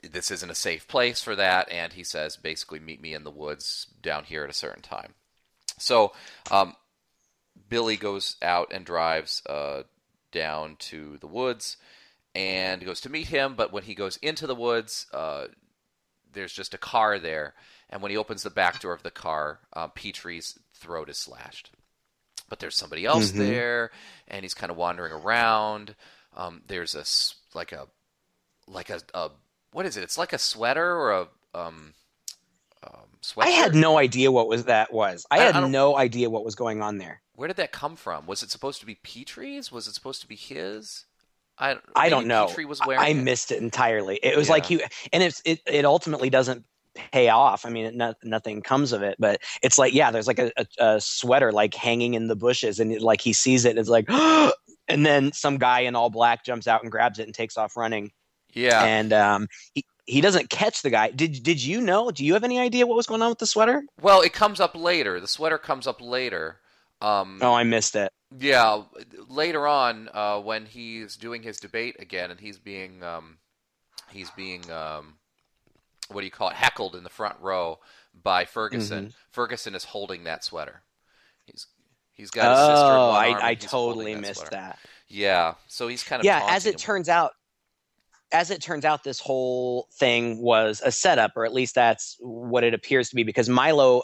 this 0.01 0.31
isn't 0.31 0.49
a 0.49 0.55
safe 0.55 0.87
place 0.87 1.21
for 1.21 1.35
that, 1.35 1.69
and 1.71 1.93
he 1.93 2.03
says 2.03 2.37
basically 2.37 2.79
meet 2.79 3.01
me 3.01 3.13
in 3.13 3.23
the 3.23 3.31
woods 3.31 3.87
down 4.01 4.23
here 4.23 4.43
at 4.43 4.49
a 4.49 4.53
certain 4.53 4.81
time. 4.81 5.13
So 5.77 6.13
um, 6.51 6.75
Billy 7.69 7.97
goes 7.97 8.37
out 8.41 8.71
and 8.73 8.85
drives 8.85 9.41
uh, 9.47 9.83
down 10.31 10.75
to 10.77 11.17
the 11.19 11.27
woods 11.27 11.77
and 12.35 12.83
goes 12.83 13.01
to 13.01 13.09
meet 13.09 13.27
him, 13.27 13.55
but 13.55 13.71
when 13.71 13.83
he 13.83 13.93
goes 13.93 14.17
into 14.17 14.47
the 14.47 14.55
woods, 14.55 15.05
uh, 15.13 15.47
there's 16.31 16.53
just 16.53 16.73
a 16.73 16.79
car 16.79 17.19
there, 17.19 17.53
and 17.93 18.01
when 18.01 18.09
he 18.09 18.17
opens 18.17 18.41
the 18.41 18.49
back 18.49 18.81
door 18.81 18.91
of 18.91 19.03
the 19.03 19.11
car, 19.11 19.59
uh, 19.71 19.87
Petrie's 19.87 20.57
throat 20.73 21.09
is 21.09 21.17
slashed. 21.19 21.69
But 22.49 22.59
there's 22.59 22.75
somebody 22.75 23.05
else 23.05 23.29
mm-hmm. 23.29 23.37
there, 23.37 23.91
and 24.27 24.43
he's 24.43 24.55
kind 24.55 24.71
of 24.71 24.77
wandering 24.77 25.13
around. 25.13 25.95
Um, 26.35 26.63
there's 26.67 26.95
a 26.95 27.05
like 27.55 27.71
a 27.71 27.87
like 28.67 28.89
a, 28.89 28.99
a 29.13 29.29
what 29.73 29.85
is 29.85 29.95
it? 29.95 30.03
It's 30.03 30.17
like 30.17 30.33
a 30.33 30.39
sweater 30.39 30.83
or 30.83 31.11
a 31.11 31.21
um, 31.53 31.93
um 32.83 33.09
sweater. 33.21 33.51
I 33.51 33.53
had 33.53 33.75
no 33.75 33.99
idea 33.99 34.31
what 34.31 34.47
was 34.47 34.65
that 34.65 34.91
was. 34.91 35.27
I, 35.29 35.37
I 35.37 35.43
had 35.43 35.55
I 35.55 35.67
no 35.67 35.95
idea 35.95 36.31
what 36.31 36.43
was 36.43 36.55
going 36.55 36.81
on 36.81 36.97
there. 36.97 37.21
Where 37.35 37.47
did 37.47 37.57
that 37.57 37.71
come 37.71 37.95
from? 37.95 38.25
Was 38.25 38.41
it 38.41 38.49
supposed 38.49 38.79
to 38.79 38.87
be 38.87 38.95
Petrie's? 38.95 39.71
Was 39.71 39.87
it 39.87 39.93
supposed 39.93 40.21
to 40.21 40.27
be 40.27 40.35
his? 40.35 41.05
I 41.59 41.77
I 41.95 42.09
don't 42.09 42.25
know. 42.25 42.47
Petrie 42.47 42.65
was 42.65 42.81
wearing 42.83 43.03
I 43.03 43.09
it. 43.09 43.23
missed 43.23 43.51
it 43.51 43.61
entirely. 43.61 44.19
It 44.21 44.35
was 44.35 44.47
yeah. 44.47 44.53
like 44.53 44.65
he 44.65 44.83
and 45.11 45.21
it's 45.21 45.43
it 45.45 45.61
it 45.67 45.85
ultimately 45.85 46.31
doesn't 46.31 46.65
pay 46.95 47.29
off. 47.29 47.65
I 47.65 47.69
mean, 47.69 47.85
it, 47.85 47.95
no, 47.95 48.13
nothing 48.23 48.61
comes 48.61 48.91
of 48.93 49.01
it, 49.01 49.15
but 49.19 49.41
it's 49.61 49.77
like 49.77 49.93
yeah, 49.93 50.11
there's 50.11 50.27
like 50.27 50.39
a, 50.39 50.51
a, 50.57 50.65
a 50.79 51.01
sweater 51.01 51.51
like 51.51 51.73
hanging 51.73 52.13
in 52.13 52.27
the 52.27 52.35
bushes, 52.35 52.79
and 52.79 52.91
it, 52.91 53.01
like 53.01 53.21
he 53.21 53.33
sees 53.33 53.65
it, 53.65 53.71
and 53.71 53.79
it's 53.79 53.89
like, 53.89 54.09
and 54.87 55.05
then 55.05 55.31
some 55.31 55.57
guy 55.57 55.81
in 55.81 55.95
all 55.95 56.09
black 56.09 56.43
jumps 56.45 56.67
out 56.67 56.83
and 56.83 56.91
grabs 56.91 57.19
it 57.19 57.23
and 57.23 57.33
takes 57.33 57.57
off 57.57 57.77
running. 57.77 58.11
Yeah. 58.53 58.83
And 58.83 59.13
um, 59.13 59.47
he, 59.73 59.83
he 60.05 60.21
doesn't 60.21 60.49
catch 60.49 60.81
the 60.81 60.89
guy. 60.89 61.11
Did 61.11 61.43
did 61.43 61.63
you 61.63 61.81
know? 61.81 62.11
Do 62.11 62.25
you 62.25 62.33
have 62.33 62.43
any 62.43 62.59
idea 62.59 62.85
what 62.85 62.97
was 62.97 63.07
going 63.07 63.21
on 63.21 63.29
with 63.29 63.39
the 63.39 63.47
sweater? 63.47 63.83
Well, 64.01 64.21
it 64.21 64.33
comes 64.33 64.59
up 64.59 64.75
later. 64.75 65.19
The 65.19 65.27
sweater 65.27 65.57
comes 65.57 65.87
up 65.87 66.01
later. 66.01 66.59
Um, 67.01 67.39
oh, 67.41 67.53
I 67.53 67.63
missed 67.63 67.95
it. 67.95 68.11
Yeah, 68.39 68.83
later 69.27 69.67
on 69.67 70.09
uh, 70.13 70.39
when 70.39 70.65
he's 70.65 71.17
doing 71.17 71.43
his 71.43 71.57
debate 71.57 71.97
again, 71.99 72.31
and 72.31 72.39
he's 72.39 72.57
being 72.57 73.03
um, 73.03 73.37
he's 74.11 74.29
being 74.31 74.69
um, 74.71 75.15
what 76.13 76.21
do 76.21 76.25
you 76.25 76.31
call 76.31 76.49
it? 76.49 76.55
Heckled 76.55 76.95
in 76.95 77.03
the 77.03 77.09
front 77.09 77.35
row 77.41 77.79
by 78.23 78.45
Ferguson. 78.45 79.05
Mm-hmm. 79.05 79.13
Ferguson 79.31 79.75
is 79.75 79.83
holding 79.83 80.23
that 80.25 80.43
sweater. 80.43 80.81
He's 81.45 81.67
he's 82.13 82.31
got 82.31 82.51
his 82.51 82.59
oh, 82.59 82.67
sister. 82.67 82.91
Oh, 82.91 83.09
I, 83.09 83.49
I 83.49 83.55
totally 83.55 84.13
that 84.13 84.21
missed 84.21 84.39
sweater. 84.41 84.55
that. 84.55 84.79
Yeah, 85.07 85.55
so 85.67 85.87
he's 85.87 86.03
kind 86.03 86.19
of 86.19 86.25
yeah. 86.25 86.45
As 86.49 86.65
it 86.65 86.75
him. 86.75 86.79
turns 86.79 87.09
out, 87.09 87.31
as 88.31 88.49
it 88.49 88.61
turns 88.61 88.85
out, 88.85 89.03
this 89.03 89.19
whole 89.19 89.87
thing 89.93 90.41
was 90.41 90.81
a 90.83 90.91
setup, 90.91 91.33
or 91.35 91.45
at 91.45 91.53
least 91.53 91.75
that's 91.75 92.17
what 92.19 92.63
it 92.63 92.73
appears 92.73 93.09
to 93.09 93.15
be, 93.15 93.23
because 93.23 93.47
Milo, 93.47 94.01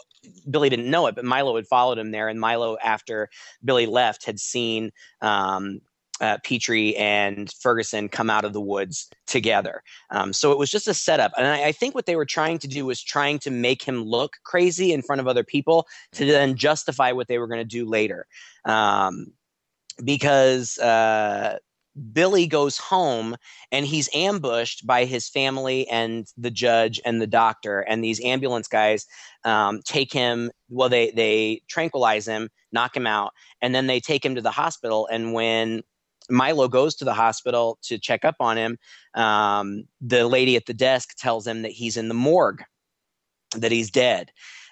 Billy 0.48 0.68
didn't 0.68 0.88
know 0.88 1.06
it, 1.08 1.14
but 1.16 1.24
Milo 1.24 1.56
had 1.56 1.66
followed 1.66 1.98
him 1.98 2.12
there, 2.12 2.28
and 2.28 2.38
Milo, 2.38 2.76
after 2.82 3.28
Billy 3.64 3.86
left, 3.86 4.24
had 4.24 4.38
seen 4.38 4.92
um, 5.20 5.80
uh, 6.20 6.38
Petrie 6.44 6.96
and 6.96 7.52
Ferguson 7.60 8.08
come 8.08 8.30
out 8.30 8.44
of 8.44 8.52
the 8.52 8.60
woods 8.60 9.08
together. 9.26 9.82
Um, 10.10 10.32
so 10.32 10.52
it 10.52 10.58
was 10.58 10.70
just 10.70 10.88
a 10.88 10.94
setup. 10.94 11.32
And 11.36 11.46
I, 11.46 11.68
I, 11.68 11.72
think 11.72 11.94
what 11.94 12.06
they 12.06 12.16
were 12.16 12.26
trying 12.26 12.58
to 12.58 12.68
do 12.68 12.84
was 12.84 13.02
trying 13.02 13.38
to 13.40 13.50
make 13.50 13.82
him 13.82 14.02
look 14.02 14.36
crazy 14.44 14.92
in 14.92 15.02
front 15.02 15.20
of 15.20 15.28
other 15.28 15.44
people 15.44 15.86
to 16.12 16.24
then 16.24 16.56
justify 16.56 17.12
what 17.12 17.28
they 17.28 17.38
were 17.38 17.46
going 17.46 17.60
to 17.60 17.64
do 17.64 17.86
later. 17.86 18.26
Um, 18.64 19.32
because 20.04 20.78
uh, 20.78 21.58
Billy 22.12 22.46
goes 22.46 22.78
home 22.78 23.36
and 23.72 23.86
he's 23.86 24.08
ambushed 24.14 24.86
by 24.86 25.04
his 25.04 25.28
family 25.28 25.88
and 25.88 26.26
the 26.36 26.50
judge 26.50 27.00
and 27.04 27.20
the 27.20 27.26
doctor. 27.26 27.80
And 27.80 28.02
these 28.02 28.22
ambulance 28.24 28.68
guys 28.68 29.06
um, 29.44 29.80
take 29.84 30.12
him, 30.12 30.50
well, 30.68 30.88
they, 30.88 31.10
they 31.10 31.62
tranquilize 31.68 32.26
him, 32.26 32.48
knock 32.72 32.96
him 32.96 33.06
out, 33.06 33.32
and 33.60 33.74
then 33.74 33.86
they 33.86 34.00
take 34.00 34.24
him 34.24 34.34
to 34.34 34.42
the 34.42 34.50
hospital. 34.50 35.08
And 35.10 35.32
when 35.32 35.82
Milo 36.30 36.68
goes 36.68 36.94
to 36.96 37.04
the 37.04 37.14
hospital 37.14 37.78
to 37.82 37.98
check 37.98 38.24
up 38.24 38.36
on 38.40 38.56
him, 38.56 38.78
um, 39.14 39.84
the 40.00 40.26
lady 40.26 40.56
at 40.56 40.66
the 40.66 40.74
desk 40.74 41.16
tells 41.16 41.46
him 41.46 41.62
that 41.62 41.72
he's 41.72 41.96
in 41.96 42.08
the 42.08 42.14
morgue, 42.14 42.62
that 43.56 43.72
he's 43.72 43.90
dead. 43.90 44.30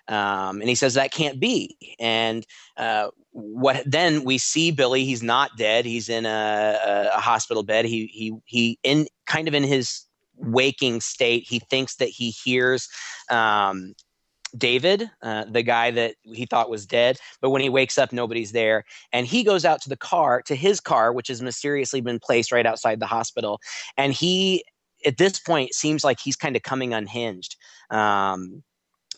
Um, 0.09 0.61
and 0.61 0.69
he 0.69 0.75
says 0.75 0.95
that 0.95 1.13
can't 1.13 1.39
be. 1.39 1.77
And 1.99 2.47
uh, 2.77 3.09
what 3.33 3.83
then 3.85 4.25
we 4.25 4.39
see 4.39 4.71
Billy? 4.71 5.05
He's 5.05 5.23
not 5.23 5.51
dead. 5.59 5.85
He's 5.85 6.09
in 6.09 6.25
a, 6.25 7.11
a, 7.15 7.21
hospital 7.21 7.63
bed. 7.63 7.85
He 7.85 8.07
he 8.07 8.35
he 8.47 8.79
in 8.83 9.07
kind 9.27 9.49
of 9.49 9.55
in 9.55 9.65
his 9.65 10.05
waking 10.35 11.03
state. 11.03 11.47
He 11.47 11.59
thinks 11.59 11.97
that 11.97 12.09
he 12.09 12.31
hears. 12.31 12.89
Um, 13.31 13.95
David, 14.57 15.11
uh, 15.23 15.45
the 15.45 15.63
guy 15.63 15.91
that 15.91 16.15
he 16.23 16.47
thought 16.47 16.71
was 16.71 16.87
dead. 16.87 17.19
But 17.41 17.51
when 17.51 17.63
he 17.63 17.69
wakes 17.69 17.99
up, 17.99 18.13
nobody's 18.13 18.53
there. 18.53 18.85
And 19.13 19.27
he 19.27 19.45
goes 19.45 19.65
out 19.65 19.81
to 19.83 19.89
the 19.89 19.97
car, 19.97 20.43
to 20.43 20.55
his 20.55 20.81
car, 20.81 21.13
which 21.13 21.29
has 21.29 21.43
mysteriously 21.43 22.01
been 22.01 22.19
placed 22.19 22.53
right 22.53 22.67
outside 22.67 23.01
the 23.01 23.07
hospital. 23.07 23.61
And 23.97 24.13
he, 24.13 24.65
at 25.05 25.17
this 25.17 25.39
point, 25.39 25.75
seems 25.75 26.05
like 26.05 26.19
he's 26.21 26.37
kind 26.37 26.57
of 26.57 26.63
coming 26.63 26.95
unhinged. 26.95 27.57
Um, 27.91 28.63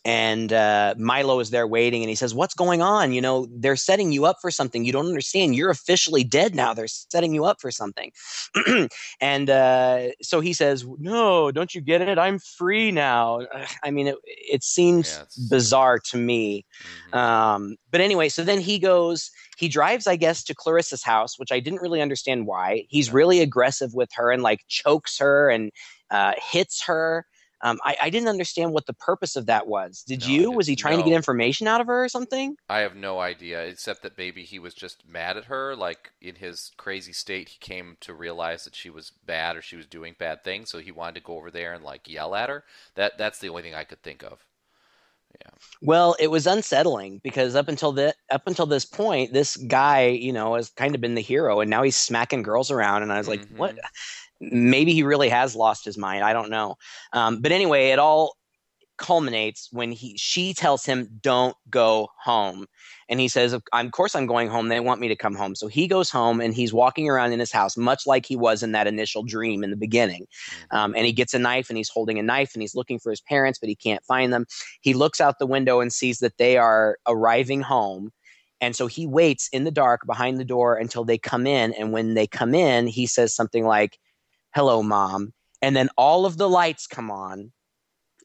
and 0.04 0.52
uh, 0.52 0.94
Milo 0.98 1.40
is 1.40 1.50
there 1.50 1.66
waiting, 1.66 2.02
and 2.02 2.08
he 2.08 2.14
says, 2.14 2.34
"What's 2.34 2.54
going 2.54 2.82
on? 2.82 3.12
You 3.12 3.20
know, 3.20 3.46
they're 3.50 3.76
setting 3.76 4.12
you 4.12 4.24
up 4.24 4.36
for 4.40 4.50
something. 4.50 4.84
You 4.84 4.92
don't 4.92 5.06
understand. 5.06 5.54
You're 5.54 5.70
officially 5.70 6.24
dead 6.24 6.54
now. 6.54 6.72
They're 6.74 6.88
setting 6.88 7.34
you 7.34 7.44
up 7.44 7.60
for 7.60 7.70
something." 7.70 8.10
and 9.20 9.50
uh, 9.50 10.08
so 10.22 10.40
he 10.40 10.52
says, 10.52 10.84
"No, 10.98 11.50
don't 11.50 11.74
you 11.74 11.80
get 11.80 12.00
it? 12.00 12.18
I'm 12.18 12.38
free 12.38 12.90
now." 12.90 13.40
I 13.84 13.90
mean, 13.90 14.06
it, 14.08 14.16
it 14.24 14.64
seems 14.64 15.18
Yeah, 15.18 15.24
bizarre 15.48 15.98
to 16.10 16.16
me. 16.16 16.64
Mhm. 17.12 17.14
Um, 17.16 17.76
but 17.90 18.00
anyway, 18.00 18.28
so 18.28 18.44
then 18.44 18.60
he 18.60 18.78
goes. 18.78 19.30
He 19.58 19.68
drives, 19.68 20.06
I 20.06 20.16
guess, 20.16 20.42
to 20.44 20.54
Clarissa's 20.54 21.02
house, 21.02 21.38
which 21.38 21.52
I 21.52 21.60
didn't 21.60 21.82
really 21.82 22.00
understand 22.00 22.46
why. 22.46 22.86
He's 22.88 23.12
really 23.12 23.40
aggressive 23.40 23.92
with 23.92 24.08
her 24.14 24.30
and 24.30 24.42
like 24.42 24.60
chokes 24.68 25.18
her 25.18 25.50
and 25.50 25.70
uh, 26.10 26.32
hits 26.50 26.82
her. 26.84 27.26
Um, 27.62 27.78
I, 27.84 27.96
I 28.02 28.10
didn't 28.10 28.28
understand 28.28 28.72
what 28.72 28.86
the 28.86 28.94
purpose 28.94 29.36
of 29.36 29.46
that 29.46 29.66
was. 29.66 30.02
Did 30.02 30.24
No, 30.24 30.26
you? 30.26 30.52
Was 30.52 30.66
he 30.66 30.76
trying 30.76 30.98
to 30.98 31.02
get 31.02 31.12
information 31.14 31.66
out 31.68 31.80
of 31.80 31.86
her 31.86 32.04
or 32.04 32.08
something? 32.08 32.56
I 32.70 32.78
have 32.80 32.96
no 32.96 33.18
idea, 33.18 33.62
except 33.66 34.00
that 34.02 34.16
maybe 34.16 34.44
he 34.44 34.58
was 34.58 34.72
just 34.72 35.06
mad 35.06 35.36
at 35.36 35.44
her. 35.46 35.76
Like 35.76 36.12
in 36.22 36.36
his 36.36 36.70
crazy 36.78 37.12
state, 37.12 37.50
he 37.50 37.58
came 37.58 37.98
to 38.00 38.14
realize 38.14 38.64
that 38.64 38.74
she 38.74 38.88
was 38.88 39.10
bad 39.10 39.56
or 39.56 39.62
she 39.62 39.76
was 39.76 39.86
doing 39.86 40.14
bad 40.18 40.42
things, 40.42 40.70
so 40.70 40.78
he 40.78 40.90
wanted 40.92 41.16
to 41.16 41.26
go 41.26 41.36
over 41.36 41.50
there 41.50 41.74
and 41.74 41.84
like 41.84 42.08
yell 42.08 42.34
at 42.34 42.48
her. 42.48 42.64
That 42.94 43.18
that's 43.18 43.40
the 43.40 43.50
only 43.50 43.62
thing 43.62 43.74
I 43.74 43.84
could 43.84 44.02
think 44.02 44.22
of. 44.22 44.46
Yeah. 45.40 45.50
Well, 45.82 46.16
it 46.20 46.28
was 46.30 46.46
unsettling 46.46 47.18
because 47.22 47.54
up 47.54 47.68
until 47.68 47.92
the 47.92 48.14
up 48.30 48.46
until 48.46 48.66
this 48.66 48.84
point, 48.84 49.32
this 49.32 49.56
guy, 49.56 50.08
you 50.08 50.32
know, 50.32 50.54
has 50.54 50.70
kind 50.70 50.94
of 50.94 51.00
been 51.00 51.14
the 51.14 51.20
hero, 51.22 51.60
and 51.60 51.70
now 51.70 51.82
he's 51.82 51.96
smacking 51.96 52.42
girls 52.42 52.70
around. 52.70 53.02
And 53.02 53.12
I 53.12 53.18
was 53.18 53.28
like, 53.28 53.46
Mhm. 53.46 53.56
what? 53.56 53.76
Maybe 54.40 54.92
he 54.92 55.02
really 55.02 55.28
has 55.28 55.54
lost 55.54 55.84
his 55.84 55.98
mind. 55.98 56.24
I 56.24 56.32
don't 56.32 56.50
know. 56.50 56.76
Um, 57.12 57.40
but 57.40 57.52
anyway, 57.52 57.90
it 57.90 57.98
all 57.98 58.34
culminates 59.00 59.68
when 59.72 59.90
he 59.90 60.14
she 60.16 60.54
tells 60.54 60.84
him, 60.84 61.08
"Don't 61.22 61.56
go 61.70 62.08
home," 62.22 62.66
and 63.08 63.18
he 63.18 63.28
says, 63.28 63.52
"Of 63.52 63.62
of 63.72 63.90
course 63.92 64.14
I'm 64.14 64.26
going 64.26 64.48
home. 64.48 64.68
They 64.68 64.78
want 64.78 65.00
me 65.00 65.08
to 65.08 65.16
come 65.16 65.34
home." 65.34 65.54
So 65.54 65.66
he 65.66 65.88
goes 65.88 66.10
home 66.10 66.40
and 66.40 66.54
he's 66.54 66.72
walking 66.72 67.08
around 67.08 67.32
in 67.32 67.40
his 67.40 67.50
house, 67.50 67.76
much 67.76 68.06
like 68.06 68.26
he 68.26 68.36
was 68.36 68.62
in 68.62 68.72
that 68.72 68.86
initial 68.86 69.22
dream 69.22 69.64
in 69.64 69.70
the 69.70 69.76
beginning. 69.76 70.26
Um, 70.70 70.94
and 70.94 71.06
he 71.06 71.12
gets 71.12 71.34
a 71.34 71.38
knife 71.38 71.70
and 71.70 71.78
he's 71.78 71.88
holding 71.88 72.18
a 72.18 72.22
knife 72.22 72.54
and 72.54 72.62
he's 72.62 72.74
looking 72.74 72.98
for 72.98 73.10
his 73.10 73.22
parents, 73.22 73.58
but 73.58 73.68
he 73.68 73.74
can't 73.74 74.04
find 74.04 74.32
them. 74.32 74.46
He 74.82 74.94
looks 74.94 75.20
out 75.20 75.38
the 75.38 75.46
window 75.46 75.80
and 75.80 75.92
sees 75.92 76.18
that 76.18 76.36
they 76.38 76.58
are 76.58 76.98
arriving 77.08 77.62
home. 77.62 78.10
And 78.60 78.76
so 78.76 78.86
he 78.86 79.06
waits 79.06 79.48
in 79.52 79.64
the 79.64 79.70
dark 79.70 80.02
behind 80.06 80.38
the 80.38 80.44
door 80.44 80.76
until 80.76 81.04
they 81.04 81.16
come 81.16 81.46
in. 81.46 81.72
And 81.72 81.92
when 81.92 82.12
they 82.12 82.26
come 82.26 82.54
in, 82.54 82.86
he 82.86 83.06
says 83.06 83.34
something 83.34 83.64
like, 83.64 83.98
Hello, 84.52 84.82
mom. 84.82 85.32
And 85.62 85.76
then 85.76 85.90
all 85.96 86.26
of 86.26 86.36
the 86.36 86.48
lights 86.48 86.86
come 86.86 87.10
on 87.10 87.52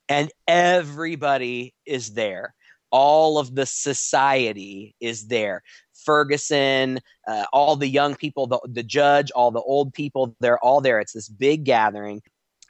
and 0.10 0.32
everybody 0.48 1.74
is 1.86 2.14
there. 2.14 2.56
All 2.92 3.38
of 3.38 3.54
the 3.54 3.66
society 3.66 4.96
is 5.00 5.28
there. 5.28 5.62
Ferguson, 6.06 7.00
uh, 7.28 7.46
all 7.52 7.76
the 7.76 7.88
young 7.88 8.16
people, 8.16 8.48
the, 8.48 8.60
the 8.66 8.84
judge, 8.84 9.32
all 9.32 9.52
the 9.52 9.62
old 9.62 9.94
people, 9.94 10.36
they're 10.40 10.64
all 10.64 10.82
there. 10.82 11.00
It's 11.00 11.14
this 11.14 11.30
big 11.30 11.64
gathering. 11.64 12.22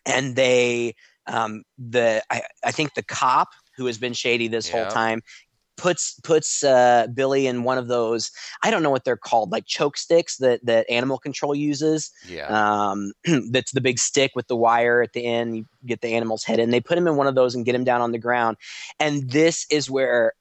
And 0.06 0.36
they, 0.36 0.96
um, 1.28 1.64
the, 1.78 2.24
I, 2.30 2.44
I 2.64 2.72
think 2.72 2.94
the 2.94 3.04
cop 3.04 3.50
who 3.78 3.86
has 3.86 3.98
been 3.98 4.14
shady 4.14 4.48
this 4.48 4.70
whole 4.70 4.86
time 4.88 5.22
puts 5.78 6.20
puts 6.22 6.64
uh, 6.64 7.08
Billy 7.14 7.48
in 7.48 7.64
one 7.64 7.78
of 7.78 7.88
those 7.88 8.32
I 8.64 8.72
don't 8.72 8.84
know 8.84 8.90
what 8.90 9.04
they're 9.04 9.18
called 9.18 9.52
like 9.52 9.66
choke 9.66 9.98
sticks 9.98 10.38
that 10.38 10.66
that 10.66 10.90
animal 10.90 11.18
control 11.18 11.54
uses 11.54 12.12
Yeah. 12.28 12.48
um, 12.48 13.12
that's 13.52 13.72
the 13.72 13.82
big 13.82 14.00
stick 14.00 14.32
with 14.36 14.48
the 14.48 14.56
wire 14.56 15.02
at 15.02 15.14
the 15.14 15.26
end. 15.26 15.58
You 15.58 15.66
get 15.86 16.02
the 16.02 16.14
animal's 16.14 16.44
head 16.44 16.60
in. 16.60 16.72
They 16.72 16.80
put 16.80 16.98
him 16.98 17.08
in 17.08 17.16
one 17.16 17.28
of 17.28 17.36
those 17.36 17.56
and 17.56 17.66
get 17.66 17.76
him 17.76 17.84
down 17.84 18.02
on 18.02 18.12
the 18.12 18.20
ground. 18.20 18.58
And 19.00 19.30
this 19.30 19.66
is 19.70 19.90
where 19.90 20.34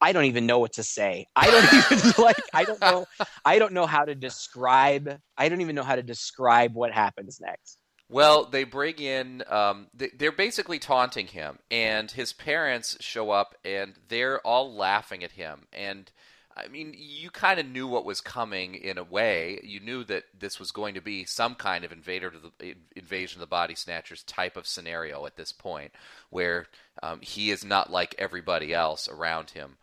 I 0.00 0.12
don't 0.12 0.24
even 0.24 0.46
know 0.46 0.58
what 0.58 0.74
to 0.74 0.82
say. 0.82 1.26
I 1.36 1.50
don't 1.50 1.74
even 2.00 2.24
like. 2.24 2.36
I 2.54 2.64
don't 2.64 2.80
know. 2.80 3.06
I 3.44 3.58
don't 3.58 3.72
know 3.72 3.86
how 3.86 4.04
to 4.04 4.14
describe. 4.14 5.18
I 5.36 5.48
don't 5.48 5.60
even 5.60 5.74
know 5.74 5.82
how 5.82 5.96
to 5.96 6.02
describe 6.02 6.74
what 6.74 6.92
happens 6.92 7.38
next. 7.40 7.78
Well, 8.10 8.44
they 8.44 8.64
bring 8.64 8.96
in. 8.96 9.44
Um, 9.48 9.86
they, 9.94 10.10
they're 10.16 10.32
basically 10.32 10.80
taunting 10.80 11.28
him, 11.28 11.60
and 11.70 12.10
his 12.10 12.32
parents 12.32 12.96
show 13.00 13.30
up, 13.30 13.54
and 13.64 13.94
they're 14.08 14.40
all 14.40 14.74
laughing 14.74 15.22
at 15.22 15.32
him. 15.32 15.66
And 15.72 16.10
I 16.56 16.66
mean, 16.66 16.94
you 16.98 17.30
kind 17.30 17.60
of 17.60 17.66
knew 17.66 17.86
what 17.86 18.04
was 18.04 18.20
coming 18.20 18.74
in 18.74 18.98
a 18.98 19.04
way. 19.04 19.60
You 19.62 19.78
knew 19.78 20.02
that 20.04 20.24
this 20.36 20.58
was 20.58 20.72
going 20.72 20.94
to 20.94 21.00
be 21.00 21.24
some 21.24 21.54
kind 21.54 21.84
of 21.84 21.92
invader 21.92 22.30
to 22.30 22.38
the 22.58 22.74
invasion 22.96 23.38
of 23.38 23.40
the 23.40 23.46
body 23.46 23.76
snatchers 23.76 24.24
type 24.24 24.56
of 24.56 24.66
scenario 24.66 25.24
at 25.26 25.36
this 25.36 25.52
point, 25.52 25.92
where 26.30 26.66
um, 27.04 27.20
he 27.22 27.52
is 27.52 27.64
not 27.64 27.92
like 27.92 28.16
everybody 28.18 28.74
else 28.74 29.08
around 29.08 29.50
him. 29.50 29.76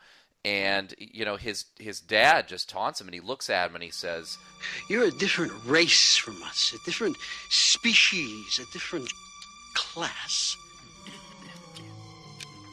And 0.48 0.96
you 0.98 1.26
know, 1.26 1.36
his 1.36 1.66
his 1.78 2.00
dad 2.00 2.48
just 2.48 2.70
taunts 2.70 3.02
him, 3.02 3.08
and 3.08 3.14
he 3.14 3.20
looks 3.20 3.50
at 3.50 3.68
him, 3.68 3.76
and 3.76 3.84
he 3.84 3.90
says, 3.90 4.38
You're 4.90 5.04
a 5.04 5.12
different 5.12 5.52
race 5.66 6.16
from 6.16 6.42
us, 6.42 6.74
a 6.74 6.86
different 6.86 7.18
species, 7.50 8.58
a 8.58 8.72
different 8.72 9.10
class. 9.74 10.56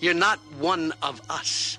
You're 0.00 0.14
not 0.14 0.38
one 0.60 0.92
of 1.02 1.20
us. 1.28 1.78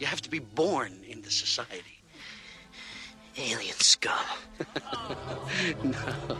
You 0.00 0.06
have 0.06 0.20
to 0.22 0.30
be 0.30 0.40
born 0.40 1.04
into 1.08 1.30
society. 1.30 2.00
Alien 3.38 3.76
scum. 3.76 4.18
no. 5.84 6.38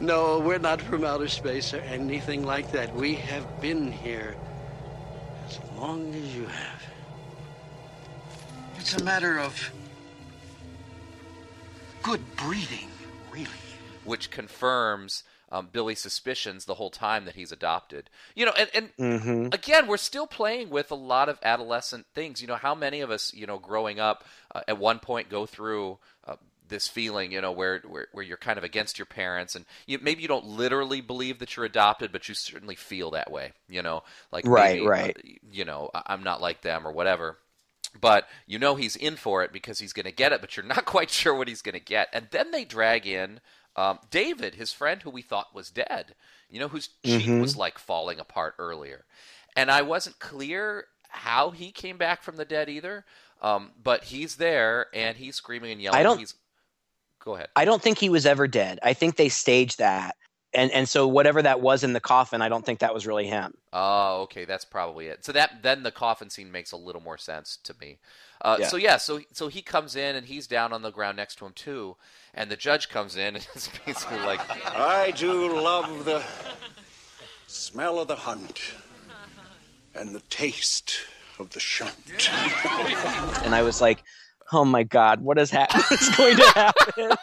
No, 0.00 0.38
we're 0.40 0.58
not 0.58 0.80
from 0.80 1.04
outer 1.04 1.28
space 1.28 1.74
or 1.74 1.80
anything 1.80 2.42
like 2.42 2.70
that. 2.70 2.94
We 2.94 3.16
have 3.16 3.60
been 3.60 3.92
here 3.92 4.34
as 4.34 4.53
long 5.84 6.14
as 6.14 6.34
you 6.34 6.46
have. 6.46 6.82
It's 8.78 8.94
a 8.94 9.04
matter 9.04 9.38
of 9.38 9.70
good 12.02 12.20
breeding, 12.36 12.88
really. 13.30 13.50
which 14.04 14.30
confirms 14.30 15.24
um, 15.52 15.68
Billy's 15.72 16.00
suspicions 16.00 16.64
the 16.64 16.74
whole 16.74 16.90
time 16.90 17.26
that 17.26 17.34
he's 17.34 17.52
adopted. 17.52 18.08
You 18.34 18.46
know, 18.46 18.52
and, 18.58 18.70
and 18.74 18.88
Mm-hmm. 18.98 19.46
again, 19.52 19.86
we're 19.86 19.96
still 19.98 20.26
playing 20.26 20.70
with 20.70 20.90
a 20.90 20.94
lot 20.96 21.28
of 21.28 21.38
adolescent 21.42 22.06
things. 22.14 22.40
You 22.40 22.48
know, 22.48 22.56
how 22.56 22.74
many 22.74 23.00
of 23.02 23.10
us, 23.10 23.32
you 23.34 23.46
know, 23.46 23.58
growing 23.58 24.00
up, 24.00 24.24
uh, 24.54 24.62
at 24.66 24.78
one 24.78 24.98
point 25.00 25.28
go 25.28 25.44
through 25.46 25.98
uh, 26.26 26.36
this 26.66 26.88
feeling, 26.88 27.30
you 27.32 27.40
know, 27.40 27.52
where, 27.52 27.80
where 27.86 28.08
where 28.12 28.24
you're 28.24 28.36
kind 28.36 28.56
of 28.58 28.64
against 28.64 28.98
your 28.98 29.06
parents, 29.06 29.54
and 29.54 29.64
you, 29.86 29.98
maybe 30.00 30.22
you 30.22 30.28
don't 30.28 30.46
literally 30.46 31.00
believe 31.00 31.38
that 31.40 31.56
you're 31.56 31.66
adopted, 31.66 32.10
but 32.12 32.28
you 32.28 32.34
certainly 32.34 32.74
feel 32.74 33.10
that 33.10 33.30
way. 33.30 33.52
You 33.68 33.82
know, 33.82 34.02
like 34.32 34.46
Right, 34.46 34.76
maybe, 34.76 34.86
right. 34.86 35.16
uh, 35.16 35.28
you 35.50 35.64
know, 35.64 35.90
I- 35.94 36.02
I'm 36.06 36.22
not 36.22 36.40
like 36.40 36.62
them 36.62 36.86
or 36.86 36.92
whatever. 36.92 37.38
But 38.00 38.26
you 38.46 38.58
know 38.58 38.74
he's 38.74 38.96
in 38.96 39.14
for 39.14 39.44
it 39.44 39.52
because 39.52 39.78
he's 39.78 39.92
going 39.92 40.06
to 40.06 40.10
get 40.12 40.32
it, 40.32 40.40
but 40.40 40.56
you're 40.56 40.66
not 40.74 40.84
quite 40.84 41.10
sure 41.10 41.34
what 41.34 41.46
he's 41.48 41.62
going 41.62 41.74
to 41.74 41.80
get. 41.80 42.08
And 42.12 42.26
then 42.32 42.50
they 42.50 42.64
drag 42.64 43.06
in 43.06 43.40
um, 43.76 43.98
David, 44.10 44.54
his 44.56 44.72
friend 44.72 45.02
who 45.02 45.10
we 45.10 45.22
thought 45.22 45.54
was 45.54 45.70
dead, 45.70 46.14
you 46.48 46.58
know, 46.60 46.68
whose 46.68 46.88
cheek 47.04 47.26
Mhm. 47.26 47.40
was 47.40 47.56
like 47.56 47.78
falling 47.78 48.18
apart 48.20 48.54
earlier. 48.58 49.04
And 49.56 49.70
I 49.70 49.82
wasn't 49.82 50.18
clear 50.18 50.86
how 51.08 51.50
he 51.50 51.70
came 51.70 51.96
back 51.98 52.22
from 52.22 52.36
the 52.36 52.44
dead 52.44 52.68
either. 52.68 53.04
Um, 53.42 53.72
but 53.80 54.04
he's 54.04 54.36
there 54.36 54.86
and 54.94 55.16
he's 55.16 55.36
screaming 55.36 55.72
and 55.72 55.80
yelling. 55.82 56.00
I 56.00 56.02
don't- 56.02 56.18
He's... 56.18 56.34
Go 57.24 57.34
ahead. 57.36 57.48
I 57.56 57.64
don't 57.64 57.80
think 57.80 57.98
he 57.98 58.08
was 58.08 58.26
ever 58.26 58.46
dead. 58.46 58.78
I 58.82 58.92
think 58.92 59.16
they 59.16 59.28
staged 59.28 59.78
that, 59.78 60.16
and 60.52 60.70
and 60.72 60.88
so 60.88 61.06
whatever 61.08 61.40
that 61.42 61.60
was 61.60 61.82
in 61.82 61.92
the 61.94 62.00
coffin, 62.00 62.42
I 62.42 62.48
don't 62.48 62.64
think 62.66 62.80
that 62.80 62.92
was 62.92 63.06
really 63.06 63.26
him. 63.26 63.54
Oh, 63.72 64.22
okay, 64.22 64.44
that's 64.44 64.64
probably 64.64 65.06
it. 65.06 65.24
So 65.24 65.32
that 65.32 65.62
then 65.62 65.82
the 65.82 65.90
coffin 65.90 66.28
scene 66.30 66.52
makes 66.52 66.72
a 66.72 66.76
little 66.76 67.00
more 67.00 67.16
sense 67.18 67.56
to 67.64 67.74
me. 67.80 67.98
Uh, 68.42 68.58
Yeah. 68.60 68.66
So 68.68 68.76
yeah, 68.76 68.96
so 68.98 69.20
so 69.32 69.48
he 69.48 69.62
comes 69.62 69.96
in 69.96 70.16
and 70.16 70.26
he's 70.26 70.46
down 70.46 70.72
on 70.72 70.82
the 70.82 70.90
ground 70.92 71.16
next 71.16 71.36
to 71.36 71.46
him 71.46 71.52
too, 71.54 71.96
and 72.34 72.50
the 72.50 72.56
judge 72.56 72.88
comes 72.90 73.16
in 73.16 73.34
and 73.36 73.46
is 73.54 73.70
basically 73.86 74.18
like, 74.18 74.40
I 74.76 75.10
do 75.12 75.60
love 75.60 76.04
the 76.04 76.22
smell 77.46 77.98
of 77.98 78.08
the 78.08 78.16
hunt 78.16 78.60
and 79.94 80.14
the 80.14 80.20
taste 80.28 80.96
of 81.38 81.50
the 81.50 81.60
shunt. 81.60 81.94
And 83.44 83.54
I 83.54 83.62
was 83.62 83.80
like, 83.80 84.02
oh 84.52 84.64
my 84.64 84.82
god, 84.82 85.20
what 85.20 85.38
is 85.38 85.50
happening? 85.50 85.84
What's 85.90 86.16
going 86.16 86.36
to 86.36 86.52
happen? 86.54 87.16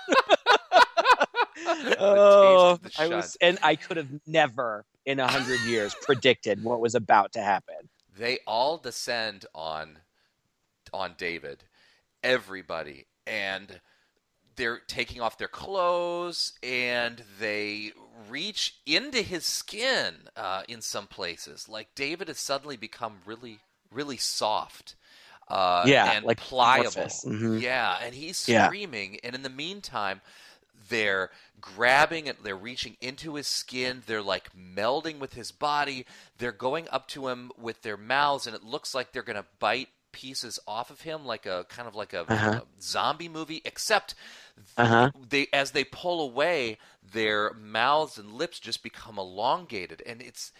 oh, 1.99 2.80
I 2.99 3.07
was, 3.07 3.38
and 3.41 3.57
I 3.63 3.76
could 3.76 3.97
have 3.97 4.09
never 4.28 4.86
in 5.05 5.19
a 5.19 5.28
hundred 5.28 5.59
years 5.61 5.95
predicted 6.01 6.63
what 6.63 6.80
was 6.80 6.95
about 6.95 7.34
to 7.34 7.41
happen. 7.41 7.89
they 8.17 8.39
all 8.45 8.78
descend 8.78 9.45
on 9.55 9.99
on 10.93 11.15
David, 11.17 11.63
everybody, 12.24 13.05
and 13.26 13.80
they're 14.55 14.80
taking 14.88 15.22
off 15.22 15.38
their 15.38 15.47
clothes 15.47 16.53
and 16.61 17.24
they 17.39 17.91
reach 18.30 18.76
into 18.86 19.22
his 19.22 19.45
skin 19.45 20.15
uh, 20.36 20.63
in 20.67 20.82
some 20.82 21.07
places. 21.07 21.69
Like 21.69 21.95
David 21.95 22.28
has 22.28 22.38
suddenly 22.39 22.78
become 22.78 23.19
really, 23.26 23.59
really 23.91 24.17
soft. 24.17 24.95
Uh, 25.52 25.86
Yeah, 25.88 26.12
and 26.16 26.26
like 26.26 26.38
pliable. 26.38 27.08
Mhm. 27.26 27.62
Yeah, 27.62 27.97
and 28.02 28.16
he's 28.16 28.38
Yeah. 28.47 28.68
screaming, 28.68 29.20
and 29.24 29.36
in 29.36 29.43
the 29.43 29.49
meantime, 29.49 30.22
they're 30.89 31.30
grabbing 31.60 32.28
it, 32.28 32.43
they're 32.43 32.56
reaching 32.56 32.97
into 33.02 33.36
his 33.36 33.47
skin, 33.47 34.04
they're 34.06 34.22
like 34.22 34.49
melding 34.56 35.20
with 35.20 35.34
his 35.34 35.52
body, 35.52 36.06
they're 36.38 36.52
going 36.52 36.88
up 36.89 37.08
to 37.10 37.28
him 37.28 37.52
with 37.58 37.82
their 37.82 37.97
mouths, 37.97 38.47
and 38.47 38.56
it 38.56 38.64
looks 38.64 38.95
like 38.95 39.12
they're 39.12 39.24
gonna 39.24 39.45
bite 39.60 39.89
pieces 40.12 40.60
off 40.68 40.89
of 40.89 41.02
him, 41.02 41.26
like 41.26 41.45
a 41.45 41.66
kind 41.70 41.88
of 41.88 41.95
like 41.95 42.14
a, 42.14 42.22
Uh-huh. 42.28 42.62
a 42.62 42.82
zombie 42.82 43.30
movie, 43.30 43.62
except 43.66 44.16
Uh-huh. 44.78 45.12
they 45.30 45.47
as 45.54 45.72
they 45.72 45.84
pull 45.84 46.22
away, 46.22 46.78
their 47.04 47.54
mouths 47.54 48.18
and 48.18 48.34
lips 48.34 48.60
just 48.60 48.84
become 48.84 49.18
elongated, 49.20 50.02
and 50.06 50.22
it's 50.22 50.52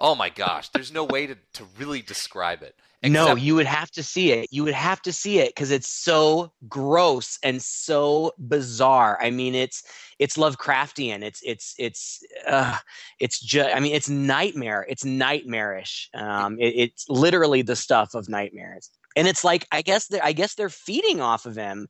oh 0.00 0.14
my 0.14 0.28
gosh, 0.30 0.68
there's 0.70 0.92
no 0.92 1.04
way 1.04 1.26
to, 1.26 1.36
to 1.52 1.64
really 1.78 2.02
describe 2.02 2.62
it. 2.62 2.74
No, 3.02 3.34
you 3.34 3.54
would 3.54 3.66
have 3.66 3.90
to 3.92 4.02
see 4.02 4.32
it. 4.32 4.48
You 4.50 4.62
would 4.64 4.74
have 4.74 5.00
to 5.02 5.12
see 5.12 5.38
it 5.38 5.54
because 5.54 5.70
it's 5.70 5.88
so 5.88 6.52
gross 6.68 7.38
and 7.42 7.62
so 7.62 8.32
bizarre. 8.38 9.18
I 9.20 9.30
mean, 9.30 9.54
it's 9.54 9.82
it's 10.18 10.36
Lovecraftian. 10.36 11.22
It's 11.22 11.40
it's 11.42 11.74
it's 11.78 12.22
uh, 12.46 12.76
it's 13.18 13.40
just. 13.40 13.74
I 13.74 13.80
mean, 13.80 13.94
it's 13.94 14.10
nightmare. 14.10 14.84
It's 14.88 15.04
nightmarish. 15.04 16.10
Um, 16.12 16.58
it, 16.60 16.74
it's 16.76 17.06
literally 17.08 17.62
the 17.62 17.76
stuff 17.76 18.14
of 18.14 18.28
nightmares. 18.28 18.90
And 19.16 19.26
it's 19.26 19.44
like 19.44 19.66
I 19.72 19.80
guess 19.80 20.06
they're 20.08 20.24
I 20.24 20.32
guess 20.32 20.54
they're 20.54 20.68
feeding 20.68 21.20
off 21.20 21.46
of 21.46 21.56
him. 21.56 21.88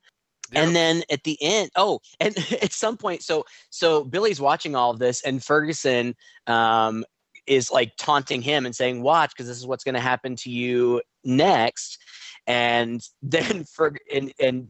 And 0.53 0.75
then 0.75 1.05
at 1.11 1.23
the 1.23 1.39
end, 1.41 1.71
oh, 1.77 2.01
and 2.19 2.37
at 2.63 2.73
some 2.73 2.97
point, 2.97 3.23
so 3.23 3.45
so 3.71 4.05
Billy's 4.05 4.41
watching 4.41 4.75
all 4.75 4.91
of 4.91 4.99
this, 4.99 5.23
and 5.23 5.43
Ferguson 5.43 6.15
um, 6.47 7.05
is 7.47 7.71
like 7.71 7.93
taunting 7.99 8.43
him 8.43 8.67
and 8.67 8.75
saying, 8.75 9.03
"Watch, 9.03 9.31
because 9.31 9.47
this 9.47 9.59
is 9.59 9.67
what's 9.67 9.85
going 9.85 9.95
to 9.95 10.01
happen 10.01 10.37
to 10.37 10.51
you 10.51 11.03
next." 11.25 11.99
And 12.47 13.01
then 13.23 13.65
Ferg 13.65 13.97
and 14.13 14.33
and 14.41 14.69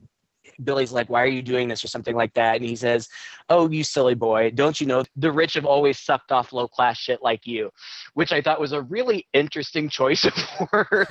Billy's 0.63 0.93
like, 0.93 1.09
"Why 1.09 1.23
are 1.23 1.27
you 1.27 1.43
doing 1.43 1.69
this?" 1.69 1.85
or 1.85 1.89
something 1.89 2.17
like 2.17 2.35
that, 2.35 2.57
and 2.57 2.65
he 2.65 2.77
says, 2.77 3.09
"Oh, 3.49 3.71
you 3.71 3.85
silly 3.85 4.15
boy! 4.15 4.51
Don't 4.51 4.81
you 4.81 4.87
know 4.87 5.05
the 5.17 5.33
rich 5.33 5.55
have 5.55 5.67
always 5.67 5.99
sucked 5.99 6.33
off 6.33 6.53
low 6.53 6.69
class 6.69 6.99
shit 6.99 7.23
like 7.23 7.47
you?" 7.47 7.71
Which 8.15 8.33
I 8.33 8.41
thought 8.41 8.61
was 8.61 8.73
a 8.73 8.83
really 8.83 9.27
interesting 9.33 9.89
choice 9.89 10.25
of 10.25 10.35
words. 10.73 11.11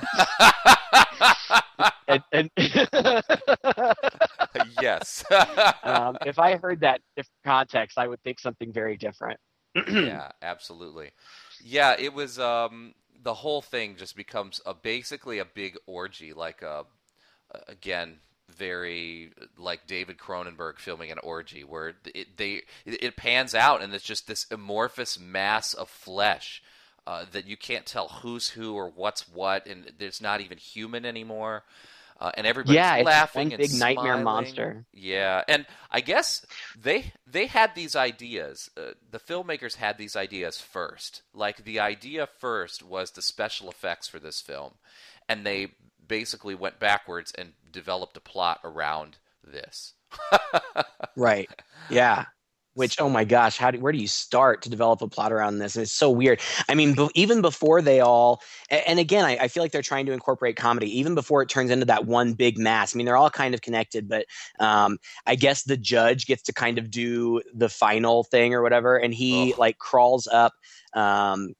and, 2.08 2.22
and 2.32 2.50
yes. 4.80 5.24
um, 5.82 6.16
if 6.26 6.38
I 6.38 6.56
heard 6.56 6.80
that 6.80 7.00
different 7.16 7.44
context, 7.44 7.98
I 7.98 8.06
would 8.06 8.22
think 8.22 8.40
something 8.40 8.72
very 8.72 8.96
different. 8.96 9.38
yeah, 9.88 10.30
absolutely. 10.42 11.10
Yeah, 11.64 11.96
it 11.98 12.14
was 12.14 12.38
um 12.38 12.94
the 13.22 13.34
whole 13.34 13.62
thing 13.62 13.96
just 13.96 14.16
becomes 14.16 14.60
a 14.64 14.74
basically 14.74 15.38
a 15.38 15.44
big 15.44 15.76
orgy 15.86 16.32
like 16.32 16.62
a 16.62 16.84
again 17.68 18.18
very 18.48 19.30
like 19.56 19.86
David 19.86 20.18
Cronenberg 20.18 20.78
filming 20.78 21.10
an 21.10 21.18
orgy 21.18 21.64
where 21.64 21.94
it 22.14 22.36
they 22.36 22.62
it, 22.84 23.16
pans 23.16 23.54
out 23.54 23.82
and 23.82 23.94
it's 23.94 24.04
just 24.04 24.26
this 24.26 24.46
amorphous 24.50 25.18
mass 25.18 25.74
of 25.74 25.88
flesh 25.88 26.62
uh, 27.06 27.24
that 27.32 27.46
you 27.46 27.56
can't 27.56 27.86
tell 27.86 28.08
who's 28.08 28.50
who 28.50 28.74
or 28.74 28.90
what's 28.90 29.28
what 29.28 29.66
and 29.66 29.92
there's 29.98 30.20
not 30.20 30.40
even 30.40 30.58
human 30.58 31.04
anymore. 31.04 31.64
Uh, 32.20 32.30
and 32.36 32.46
everybody's 32.46 32.90
Yeah, 32.90 32.96
it's 32.96 33.06
laughing 33.06 33.48
one 33.48 33.52
and 33.52 33.58
big 33.58 33.72
nightmare 33.72 34.18
smiling. 34.18 34.24
monster. 34.24 34.84
Yeah, 34.92 35.42
and 35.48 35.66
I 35.90 36.00
guess 36.00 36.44
they 36.78 37.12
they 37.26 37.46
had 37.46 37.74
these 37.74 37.96
ideas. 37.96 38.68
Uh, 38.76 38.92
the 39.10 39.18
filmmakers 39.18 39.76
had 39.76 39.96
these 39.98 40.16
ideas 40.16 40.60
first. 40.60 41.22
Like 41.32 41.64
the 41.64 41.80
idea 41.80 42.26
first 42.38 42.82
was 42.82 43.12
the 43.12 43.22
special 43.22 43.70
effects 43.70 44.06
for 44.08 44.18
this 44.18 44.40
film, 44.42 44.74
and 45.28 45.46
they 45.46 45.68
basically 46.06 46.54
went 46.54 46.78
backwards 46.78 47.32
and 47.32 47.52
developed 47.72 48.16
a 48.16 48.20
plot 48.20 48.60
around 48.64 49.16
this. 49.44 49.94
Right. 51.16 51.50
Yeah. 51.88 52.26
Which, 52.74 53.00
oh 53.00 53.08
my 53.08 53.24
gosh, 53.24 53.58
how 53.58 53.72
do, 53.72 53.80
where 53.80 53.92
do 53.92 53.98
you 53.98 54.06
start 54.06 54.62
to 54.62 54.70
develop 54.70 55.02
a 55.02 55.08
plot 55.08 55.32
around 55.32 55.58
this? 55.58 55.76
It's 55.76 55.92
so 55.92 56.08
weird. 56.08 56.40
I 56.68 56.74
mean, 56.74 56.94
be, 56.94 57.08
even 57.16 57.42
before 57.42 57.82
they 57.82 57.98
all, 57.98 58.40
and 58.70 59.00
again, 59.00 59.24
I, 59.24 59.36
I 59.38 59.48
feel 59.48 59.62
like 59.62 59.72
they're 59.72 59.82
trying 59.82 60.06
to 60.06 60.12
incorporate 60.12 60.56
comedy, 60.56 60.98
even 60.98 61.16
before 61.16 61.42
it 61.42 61.48
turns 61.48 61.70
into 61.72 61.86
that 61.86 62.06
one 62.06 62.34
big 62.34 62.58
mass. 62.58 62.94
I 62.94 62.96
mean, 62.96 63.06
they're 63.06 63.16
all 63.16 63.28
kind 63.28 63.54
of 63.54 63.60
connected, 63.60 64.08
but 64.08 64.24
um, 64.60 64.98
I 65.26 65.34
guess 65.34 65.64
the 65.64 65.76
judge 65.76 66.26
gets 66.26 66.42
to 66.44 66.52
kind 66.52 66.78
of 66.78 66.90
do 66.90 67.42
the 67.52 67.68
final 67.68 68.22
thing 68.22 68.54
or 68.54 68.62
whatever, 68.62 68.96
and 68.96 69.12
he 69.12 69.52
like 69.58 69.78
crawls 69.78 70.28
up. 70.28 70.52
Um, 70.94 71.54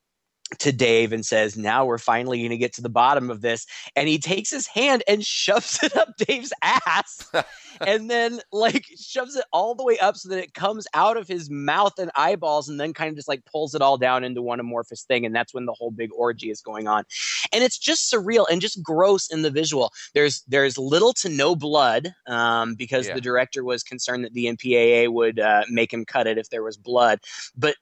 to 0.59 0.73
Dave 0.73 1.13
and 1.13 1.25
says, 1.25 1.57
Now 1.57 1.85
we're 1.85 1.99
finally 1.99 2.39
going 2.39 2.51
to 2.51 2.57
get 2.57 2.73
to 2.75 2.83
the 2.83 2.89
bottom 2.89 3.31
of 3.31 3.41
this. 3.41 3.67
And 3.97 4.09
he 4.09 4.19
takes 4.19 4.51
his 4.51 4.67
hand 4.67 5.03
and 5.07 5.25
shoves 5.25 5.79
it 5.83 5.97
up 5.97 6.17
Dave's 6.17 6.53
ass 6.63 7.31
and 7.81 8.11
then 8.11 8.41
like 8.53 8.87
shoves 8.99 9.37
it 9.37 9.45
all 9.53 9.75
the 9.75 9.85
way 9.85 9.99
up 9.99 10.17
so 10.17 10.29
that 10.29 10.43
it 10.43 10.55
comes 10.55 10.87
out 10.95 11.17
of 11.17 11.29
his 11.29 11.49
mouth 11.51 11.99
and 11.99 12.11
eyeballs 12.17 12.69
and 12.69 12.81
then 12.81 12.93
kind 12.93 13.11
of 13.11 13.17
just 13.17 13.29
like 13.29 13.45
pulls 13.45 13.75
it 13.75 13.83
all 13.83 13.97
down 13.97 14.25
into 14.25 14.43
one 14.43 14.61
amorphous 14.61 15.03
thing. 15.05 15.25
And 15.25 15.35
that's 15.35 15.55
when 15.55 15.67
the 15.67 15.73
whole 15.73 15.91
big 15.91 16.11
orgy 16.17 16.51
is 16.51 16.61
going 16.61 16.89
on. 16.89 17.05
And 17.53 17.63
it's 17.63 17.79
just 17.79 18.13
surreal 18.13 18.47
and 18.51 18.61
just 18.61 18.83
gross 18.83 19.31
in 19.31 19.43
the 19.43 19.51
visual. 19.51 19.93
There's 20.15 20.43
there's 20.49 20.77
little 20.79 21.13
to 21.15 21.29
no 21.29 21.55
blood 21.55 22.13
um, 22.27 22.75
because 22.75 23.07
Yeah. 23.07 23.15
the 23.15 23.21
director 23.21 23.65
was 23.65 23.83
concerned 23.83 24.25
that 24.25 24.35
the 24.35 24.47
MPAA 24.47 25.09
would 25.13 25.39
uh, 25.39 25.63
make 25.71 25.93
him 25.93 26.05
cut 26.05 26.27
it 26.27 26.39
if 26.39 26.51
there 26.51 26.63
was 26.63 26.77
blood. 26.77 27.21
But 27.57 27.77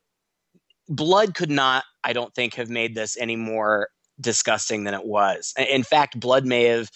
blood 0.89 1.35
could 1.35 1.51
not, 1.51 1.85
I 2.05 2.13
don't 2.13 2.35
think, 2.35 2.55
have 2.55 2.71
made 2.71 2.95
this 2.95 3.17
any 3.17 3.37
more 3.37 3.89
disgusting 4.21 4.85
than 4.85 4.95
it 4.95 5.05
was. 5.05 5.55
In 5.57 5.83
fact, 5.83 6.19
blood 6.19 6.45
may 6.45 6.65
have 6.65 6.91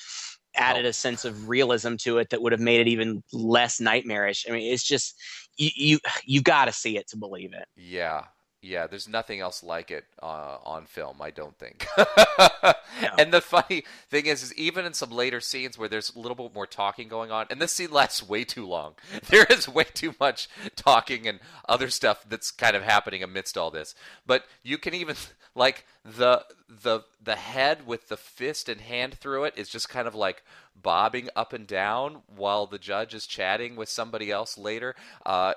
added 0.55 0.85
oh. 0.85 0.91
a 0.91 0.93
sense 0.93 1.25
of 1.25 1.49
realism 1.49 1.97
to 1.97 2.19
it 2.19 2.31
that 2.31 2.43
would 2.43 2.53
have 2.53 2.61
made 2.61 2.81
it 2.81 2.89
even 2.89 3.23
less 3.33 3.81
nightmarish. 3.81 4.45
I 4.49 4.53
mean, 4.53 4.73
it's 4.73 4.85
just 4.85 5.15
you 5.57 5.71
you 5.75 5.99
you 6.25 6.43
got 6.43 6.67
to 6.67 6.73
see 6.73 6.97
it 6.97 7.09
to 7.09 7.17
believe 7.17 7.53
it. 7.53 7.67
Yeah, 7.77 8.25
yeah. 8.63 8.87
There's 8.87 9.09
nothing 9.09 9.41
else 9.41 9.63
like 9.63 9.91
it 9.91 10.05
uh, 10.23 10.57
on 10.65 10.87
film, 10.87 11.21
I 11.21 11.31
don't 11.31 11.59
think. 11.59 11.87
And 13.19 13.33
the 13.33 13.41
funny 13.41 13.85
thing 14.11 14.27
is, 14.27 14.43
is 14.43 14.55
even 14.55 14.85
in 14.85 14.95
some 14.95 15.11
later 15.11 15.41
scenes 15.41 15.79
where 15.79 15.89
there's 15.89 16.15
a 16.15 16.19
little 16.19 16.35
bit 16.35 16.55
more 16.55 16.67
talking 16.67 17.09
going 17.09 17.31
on, 17.31 17.47
and 17.51 17.61
this 17.61 17.73
scene 17.73 17.91
lasts 17.91 18.27
way 18.27 18.45
too 18.45 18.67
long. 18.67 18.95
There 19.29 19.47
is 19.49 19.69
way 19.69 19.85
too 19.85 20.15
much 20.21 20.49
talking 20.77 21.27
and 21.27 21.41
other 21.69 21.89
stuff 21.89 22.25
that's 22.29 22.51
kind 22.51 22.77
of 22.77 22.83
happening 22.83 23.23
amidst 23.23 23.57
all 23.57 23.71
this. 23.71 23.95
But 24.27 24.45
you 24.63 24.77
can 24.77 24.95
even 24.95 25.17
like 25.55 25.87
the 26.05 26.45
the 26.69 27.01
the 27.23 27.37
head 27.37 27.87
with 27.87 28.09
the 28.09 28.17
fist 28.17 28.69
and 28.69 28.81
hand 28.81 29.15
through 29.15 29.45
it 29.45 29.55
is 29.57 29.69
just 29.69 29.89
kind 29.89 30.09
of 30.09 30.15
like 30.15 30.43
bobbing 30.75 31.29
up 31.37 31.53
and 31.53 31.67
down 31.67 32.23
while 32.35 32.67
the 32.67 32.79
judge 32.79 33.13
is 33.15 33.27
chatting 33.27 33.77
with 33.77 33.89
somebody 33.89 34.31
else 34.31 34.57
later. 34.59 34.95
Uh, 35.25 35.53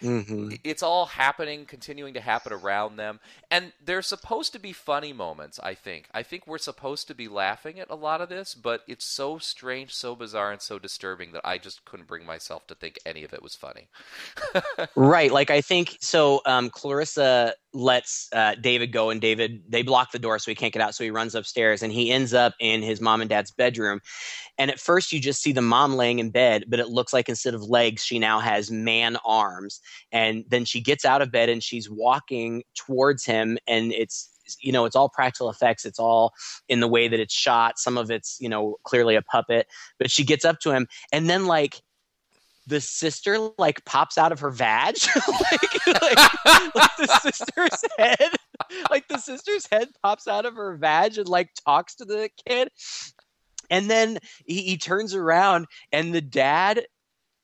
Mhm. 0.00 0.58
it's 0.64 0.82
all 0.82 1.06
happening, 1.06 1.66
continuing 1.66 2.14
to 2.14 2.20
happen 2.20 2.52
around 2.52 2.96
them, 2.96 3.20
and 3.50 3.72
there's 3.84 4.06
supposed 4.06 4.52
to 4.52 4.58
be 4.60 4.72
funny 4.72 5.12
moments. 5.12 5.58
I 5.62 5.74
think. 5.74 6.08
I 6.14 6.22
think 6.22 6.46
we're 6.46 6.58
supposed 6.58 7.08
to 7.08 7.14
be 7.14 7.28
laughing 7.28 7.80
at 7.80 7.90
a 7.90 7.94
lot 7.96 8.20
of 8.20 8.28
this, 8.28 8.54
but 8.54 8.82
it's 8.86 9.04
so 9.04 9.38
strange, 9.38 9.94
so 9.94 10.14
bizarre, 10.16 10.52
and 10.52 10.62
so 10.62 10.78
disturbing 10.78 11.32
that 11.32 11.42
I 11.44 11.58
just 11.58 11.84
couldn't 11.84 12.06
bring 12.08 12.24
myself 12.24 12.66
to 12.68 12.74
think 12.74 12.98
any 13.04 13.24
of 13.24 13.34
it 13.34 13.42
was 13.42 13.56
funny. 13.56 13.88
right 14.96 15.30
like 15.32 15.50
i 15.50 15.60
think 15.60 15.96
so 16.00 16.40
um, 16.46 16.70
clarissa 16.70 17.54
lets 17.74 18.28
uh, 18.32 18.54
david 18.60 18.92
go 18.92 19.10
and 19.10 19.20
david 19.20 19.62
they 19.68 19.82
block 19.82 20.12
the 20.12 20.18
door 20.18 20.38
so 20.38 20.50
he 20.50 20.54
can't 20.54 20.72
get 20.72 20.82
out 20.82 20.94
so 20.94 21.04
he 21.04 21.10
runs 21.10 21.34
upstairs 21.34 21.82
and 21.82 21.92
he 21.92 22.10
ends 22.10 22.34
up 22.34 22.54
in 22.60 22.82
his 22.82 23.00
mom 23.00 23.20
and 23.20 23.30
dad's 23.30 23.50
bedroom. 23.50 24.00
And 24.58 24.70
at 24.70 24.80
first 24.80 25.12
you 25.12 25.20
just 25.20 25.42
see 25.42 25.52
the 25.52 25.62
mom 25.62 25.94
laying 25.94 26.18
in 26.18 26.30
bed 26.30 26.64
but 26.68 26.80
it 26.80 26.88
looks 26.88 27.12
like 27.12 27.28
instead 27.28 27.54
of 27.54 27.62
legs 27.62 28.04
she 28.04 28.18
now 28.18 28.40
has 28.40 28.70
man 28.70 29.16
arms. 29.24 29.80
And 30.10 30.44
then 30.48 30.64
she 30.64 30.80
gets 30.80 31.04
out 31.04 31.22
of 31.22 31.32
bed 31.32 31.48
and 31.48 31.62
she's 31.62 31.90
walking 31.90 32.62
towards 32.74 33.24
him 33.24 33.58
and 33.66 33.92
it's 33.92 34.28
you 34.60 34.72
know 34.72 34.84
it's 34.84 34.96
all 34.96 35.08
practical 35.08 35.50
effects. 35.50 35.84
It's 35.84 35.98
all 35.98 36.32
in 36.68 36.80
the 36.80 36.88
way 36.88 37.08
that 37.08 37.20
it's 37.20 37.34
shot. 37.34 37.78
Some 37.78 37.96
of 37.96 38.10
it's 38.10 38.38
you 38.40 38.48
know 38.48 38.76
clearly 38.84 39.16
a 39.16 39.22
puppet 39.22 39.66
but 39.98 40.10
she 40.10 40.24
gets 40.24 40.44
up 40.44 40.58
to 40.60 40.72
him 40.72 40.86
and 41.12 41.30
then 41.30 41.46
like 41.46 41.82
the 42.66 42.80
sister 42.80 43.50
like 43.58 43.84
pops 43.84 44.18
out 44.18 44.32
of 44.32 44.40
her 44.40 44.50
vag 44.50 44.96
like, 45.50 45.86
like, 45.86 46.74
like 46.74 46.96
the 46.98 47.20
sister's 47.22 47.84
head 47.98 48.30
like 48.90 49.06
the 49.08 49.18
sister's 49.18 49.66
head 49.70 49.88
pops 50.02 50.28
out 50.28 50.46
of 50.46 50.54
her 50.54 50.76
vag 50.76 51.18
and 51.18 51.28
like 51.28 51.50
talks 51.66 51.96
to 51.96 52.04
the 52.04 52.30
kid 52.46 52.68
and 53.70 53.90
then 53.90 54.18
he, 54.46 54.62
he 54.62 54.76
turns 54.76 55.14
around 55.14 55.66
and 55.92 56.14
the 56.14 56.20
dad 56.20 56.84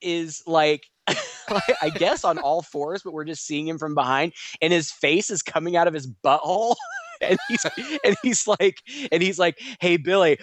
is 0.00 0.42
like 0.46 0.82
I 1.82 1.90
guess 1.90 2.24
on 2.24 2.38
all 2.38 2.62
fours, 2.62 3.02
but 3.02 3.12
we're 3.12 3.24
just 3.24 3.46
seeing 3.46 3.66
him 3.66 3.78
from 3.78 3.94
behind, 3.94 4.32
and 4.60 4.72
his 4.72 4.90
face 4.90 5.30
is 5.30 5.42
coming 5.42 5.76
out 5.76 5.88
of 5.88 5.94
his 5.94 6.06
butthole, 6.06 6.76
and 7.20 7.38
he's 7.48 7.64
and 8.04 8.16
he's 8.22 8.46
like, 8.46 8.76
and 9.10 9.22
he's 9.22 9.38
like, 9.38 9.58
"Hey, 9.80 9.96
Billy." 9.96 10.38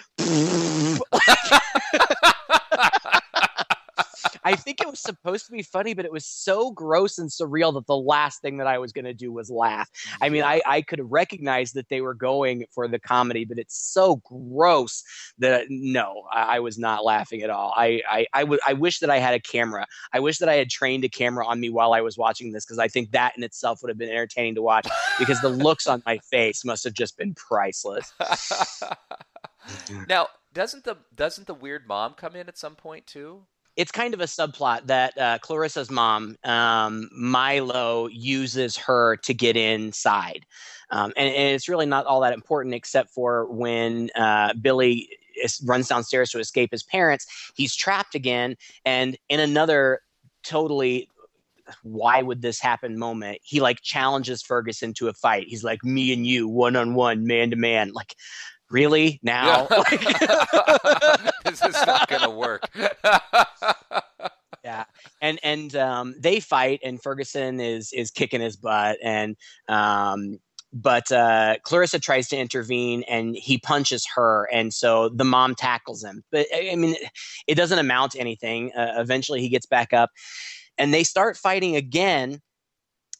I 4.46 4.54
think 4.54 4.80
it 4.80 4.88
was 4.88 5.00
supposed 5.00 5.46
to 5.46 5.52
be 5.52 5.62
funny, 5.62 5.92
but 5.92 6.04
it 6.04 6.12
was 6.12 6.24
so 6.24 6.70
gross 6.70 7.18
and 7.18 7.28
surreal 7.28 7.74
that 7.74 7.88
the 7.88 7.96
last 7.96 8.42
thing 8.42 8.58
that 8.58 8.68
I 8.68 8.78
was 8.78 8.92
going 8.92 9.04
to 9.04 9.12
do 9.12 9.32
was 9.32 9.50
laugh. 9.50 9.90
I 10.22 10.28
mean, 10.28 10.44
I, 10.44 10.62
I 10.64 10.82
could 10.82 11.00
recognize 11.10 11.72
that 11.72 11.88
they 11.88 12.00
were 12.00 12.14
going 12.14 12.64
for 12.70 12.86
the 12.86 13.00
comedy, 13.00 13.44
but 13.44 13.58
it's 13.58 13.76
so 13.76 14.22
gross 14.24 15.02
that 15.38 15.66
no, 15.68 16.22
I, 16.32 16.58
I 16.58 16.60
was 16.60 16.78
not 16.78 17.04
laughing 17.04 17.42
at 17.42 17.50
all. 17.50 17.74
I, 17.76 18.02
I, 18.08 18.26
I, 18.32 18.40
w- 18.42 18.60
I 18.64 18.74
wish 18.74 19.00
that 19.00 19.10
I 19.10 19.18
had 19.18 19.34
a 19.34 19.40
camera. 19.40 19.84
I 20.12 20.20
wish 20.20 20.38
that 20.38 20.48
I 20.48 20.54
had 20.54 20.70
trained 20.70 21.02
a 21.02 21.08
camera 21.08 21.44
on 21.44 21.58
me 21.58 21.68
while 21.68 21.92
I 21.92 22.00
was 22.00 22.16
watching 22.16 22.52
this 22.52 22.64
because 22.64 22.78
I 22.78 22.86
think 22.86 23.10
that 23.10 23.36
in 23.36 23.42
itself 23.42 23.82
would 23.82 23.88
have 23.88 23.98
been 23.98 24.10
entertaining 24.10 24.54
to 24.54 24.62
watch 24.62 24.86
because 25.18 25.40
the 25.40 25.48
looks 25.48 25.88
on 25.88 26.04
my 26.06 26.18
face 26.18 26.64
must 26.64 26.84
have 26.84 26.94
just 26.94 27.18
been 27.18 27.34
priceless. 27.34 28.12
now, 30.08 30.28
doesn't 30.54 30.84
the 30.84 30.98
doesn't 31.12 31.48
the 31.48 31.54
weird 31.54 31.88
mom 31.88 32.14
come 32.14 32.36
in 32.36 32.48
at 32.48 32.56
some 32.56 32.76
point 32.76 33.08
too? 33.08 33.42
It's 33.76 33.92
kind 33.92 34.14
of 34.14 34.20
a 34.20 34.24
subplot 34.24 34.86
that 34.86 35.16
uh, 35.18 35.38
Clarissa's 35.38 35.90
mom, 35.90 36.36
um, 36.44 37.08
Milo, 37.12 38.06
uses 38.06 38.76
her 38.76 39.16
to 39.18 39.34
get 39.34 39.56
inside. 39.56 40.46
Um, 40.90 41.12
and, 41.16 41.28
and, 41.28 41.54
it's 41.54 41.68
really 41.68 41.86
not 41.86 42.06
all 42.06 42.20
that 42.20 42.32
important, 42.32 42.74
except 42.74 43.10
for 43.10 43.46
when 43.52 44.10
uh, 44.14 44.54
Billy 44.54 45.08
is, 45.42 45.62
runs 45.66 45.88
downstairs 45.88 46.30
to 46.30 46.38
escape 46.38 46.70
his 46.70 46.82
parents, 46.82 47.26
he's 47.54 47.74
trapped 47.74 48.14
again. 48.14 48.56
And 48.84 49.16
in 49.28 49.40
another 49.40 50.00
totally 50.42 51.08
why 51.82 52.22
would 52.22 52.42
this 52.42 52.60
happen 52.60 52.96
moment 52.96 53.38
he 53.42 53.60
like 53.60 53.80
challenges 53.82 54.40
ferguson 54.40 54.94
to 54.94 55.08
a 55.08 55.12
fight 55.12 55.48
he's 55.48 55.64
like 55.64 55.82
me 55.82 56.12
and 56.12 56.24
you 56.24 56.46
one 56.46 56.76
on 56.76 56.94
one 56.94 57.26
man 57.26 57.50
to 57.50 57.56
man 57.56 57.92
like 57.92 58.14
really 58.70 59.20
now 59.22 59.66
yeah. 59.92 61.16
this 61.44 61.62
is 61.64 61.74
not 61.86 62.08
gonna 62.08 62.30
work 62.36 62.68
yeah 64.64 64.84
and 65.20 65.38
and 65.42 65.76
um, 65.76 66.14
they 66.18 66.40
fight 66.40 66.80
and 66.84 67.02
ferguson 67.02 67.60
is 67.60 67.92
is 67.92 68.10
kicking 68.10 68.40
his 68.40 68.56
butt 68.56 68.98
and 69.02 69.36
um, 69.68 70.38
but 70.72 71.10
uh, 71.10 71.56
Clarissa 71.62 71.98
tries 71.98 72.28
to 72.28 72.36
intervene 72.36 73.02
and 73.08 73.34
he 73.34 73.56
punches 73.58 74.06
her, 74.14 74.46
and 74.52 74.74
so 74.74 75.08
the 75.08 75.24
mom 75.24 75.54
tackles 75.54 76.04
him. 76.04 76.22
But 76.30 76.46
I 76.54 76.74
mean, 76.76 76.96
it 77.46 77.54
doesn't 77.54 77.78
amount 77.78 78.12
to 78.12 78.18
anything. 78.18 78.72
Uh, 78.74 78.94
eventually, 78.98 79.40
he 79.40 79.48
gets 79.48 79.64
back 79.64 79.94
up, 79.94 80.10
and 80.76 80.92
they 80.92 81.02
start 81.02 81.36
fighting 81.38 81.76
again. 81.76 82.40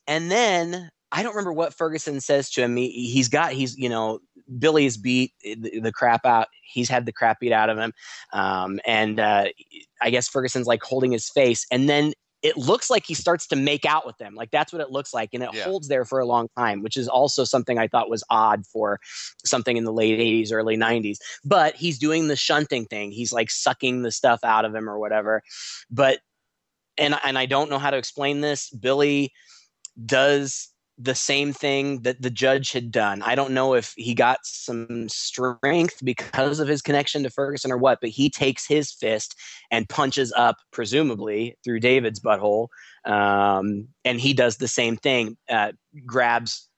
And 0.06 0.30
then 0.30 0.90
I 1.12 1.22
don't 1.22 1.34
remember 1.34 1.52
what 1.52 1.74
Ferguson 1.74 2.20
says 2.20 2.50
to 2.50 2.62
him. 2.62 2.76
He, 2.76 3.10
he's 3.10 3.28
got 3.28 3.52
he's 3.52 3.76
you 3.76 3.88
know 3.88 4.20
Billy's 4.58 4.96
beat 4.96 5.32
the, 5.42 5.80
the, 5.80 5.92
crap 5.92 6.26
out. 6.26 6.48
He's 6.62 6.88
had 6.88 7.06
the 7.06 7.12
crap 7.12 7.40
beat 7.40 7.52
out 7.52 7.70
of 7.70 7.78
him, 7.78 7.92
um, 8.32 8.80
and 8.86 9.20
uh, 9.20 9.46
I 10.02 10.10
guess 10.10 10.28
Ferguson's 10.28 10.66
like 10.66 10.82
holding 10.82 11.12
his 11.12 11.28
face, 11.28 11.66
and 11.70 11.88
then 11.88 12.12
it 12.42 12.56
looks 12.56 12.90
like 12.90 13.06
he 13.06 13.14
starts 13.14 13.46
to 13.48 13.56
make 13.56 13.84
out 13.84 14.06
with 14.06 14.18
them. 14.18 14.34
Like 14.34 14.50
that's 14.50 14.72
what 14.72 14.82
it 14.82 14.90
looks 14.90 15.14
like, 15.14 15.30
and 15.32 15.42
it 15.42 15.50
yeah. 15.52 15.64
holds 15.64 15.88
there 15.88 16.04
for 16.04 16.18
a 16.18 16.26
long 16.26 16.48
time, 16.56 16.82
which 16.82 16.96
is 16.96 17.08
also 17.08 17.44
something 17.44 17.78
I 17.78 17.88
thought 17.88 18.10
was 18.10 18.24
odd 18.30 18.66
for 18.66 19.00
something 19.44 19.76
in 19.76 19.84
the 19.84 19.92
late 19.92 20.18
'80s, 20.18 20.52
early 20.52 20.76
'90s. 20.76 21.18
But 21.44 21.76
he's 21.76 21.98
doing 21.98 22.28
the 22.28 22.36
shunting 22.36 22.84
thing. 22.84 23.10
He's 23.10 23.32
like 23.32 23.50
sucking 23.50 24.02
the 24.02 24.10
stuff 24.10 24.40
out 24.44 24.64
of 24.64 24.74
him 24.74 24.88
or 24.88 24.98
whatever. 24.98 25.42
But 25.90 26.18
and 26.98 27.16
and 27.24 27.38
I 27.38 27.46
don't 27.46 27.70
know 27.70 27.78
how 27.78 27.90
to 27.90 27.96
explain 27.96 28.40
this. 28.40 28.70
Billy 28.70 29.32
does 30.04 30.68
the 30.98 31.14
same 31.14 31.52
thing 31.52 32.02
that 32.02 32.22
the 32.22 32.30
judge 32.30 32.72
had 32.72 32.90
done. 32.90 33.22
I 33.22 33.34
don't 33.34 33.52
know 33.52 33.74
if 33.74 33.92
he 33.96 34.14
got 34.14 34.38
some 34.44 35.08
strength 35.08 36.00
because 36.02 36.58
of 36.58 36.68
his 36.68 36.80
connection 36.80 37.22
to 37.22 37.30
Ferguson 37.30 37.70
or 37.70 37.76
what, 37.76 37.98
but 38.00 38.10
he 38.10 38.30
takes 38.30 38.66
his 38.66 38.92
fist 38.92 39.34
and 39.70 39.88
punches 39.88 40.32
up, 40.36 40.56
presumably 40.72 41.58
through 41.62 41.80
David's 41.80 42.20
butthole. 42.20 42.68
Um, 43.04 43.88
and 44.04 44.20
he 44.20 44.32
does 44.32 44.56
the 44.56 44.68
same 44.68 44.96
thing, 44.96 45.36
uh, 45.50 45.72
grabs 46.06 46.68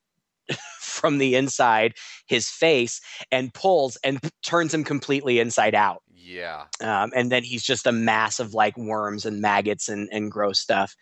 from 0.80 1.18
the 1.18 1.36
inside 1.36 1.94
his 2.26 2.48
face 2.48 3.00
and 3.30 3.54
pulls 3.54 3.96
and 4.02 4.20
p- 4.20 4.30
turns 4.44 4.74
him 4.74 4.82
completely 4.82 5.38
inside 5.38 5.74
out. 5.74 6.02
Yeah. 6.12 6.64
Um, 6.82 7.12
and 7.14 7.32
then 7.32 7.42
he's 7.42 7.62
just 7.62 7.86
a 7.86 7.92
mass 7.92 8.38
of 8.38 8.52
like 8.52 8.76
worms 8.76 9.24
and 9.24 9.40
maggots 9.40 9.88
and, 9.88 10.08
and 10.12 10.30
gross 10.30 10.58
stuff. 10.58 10.94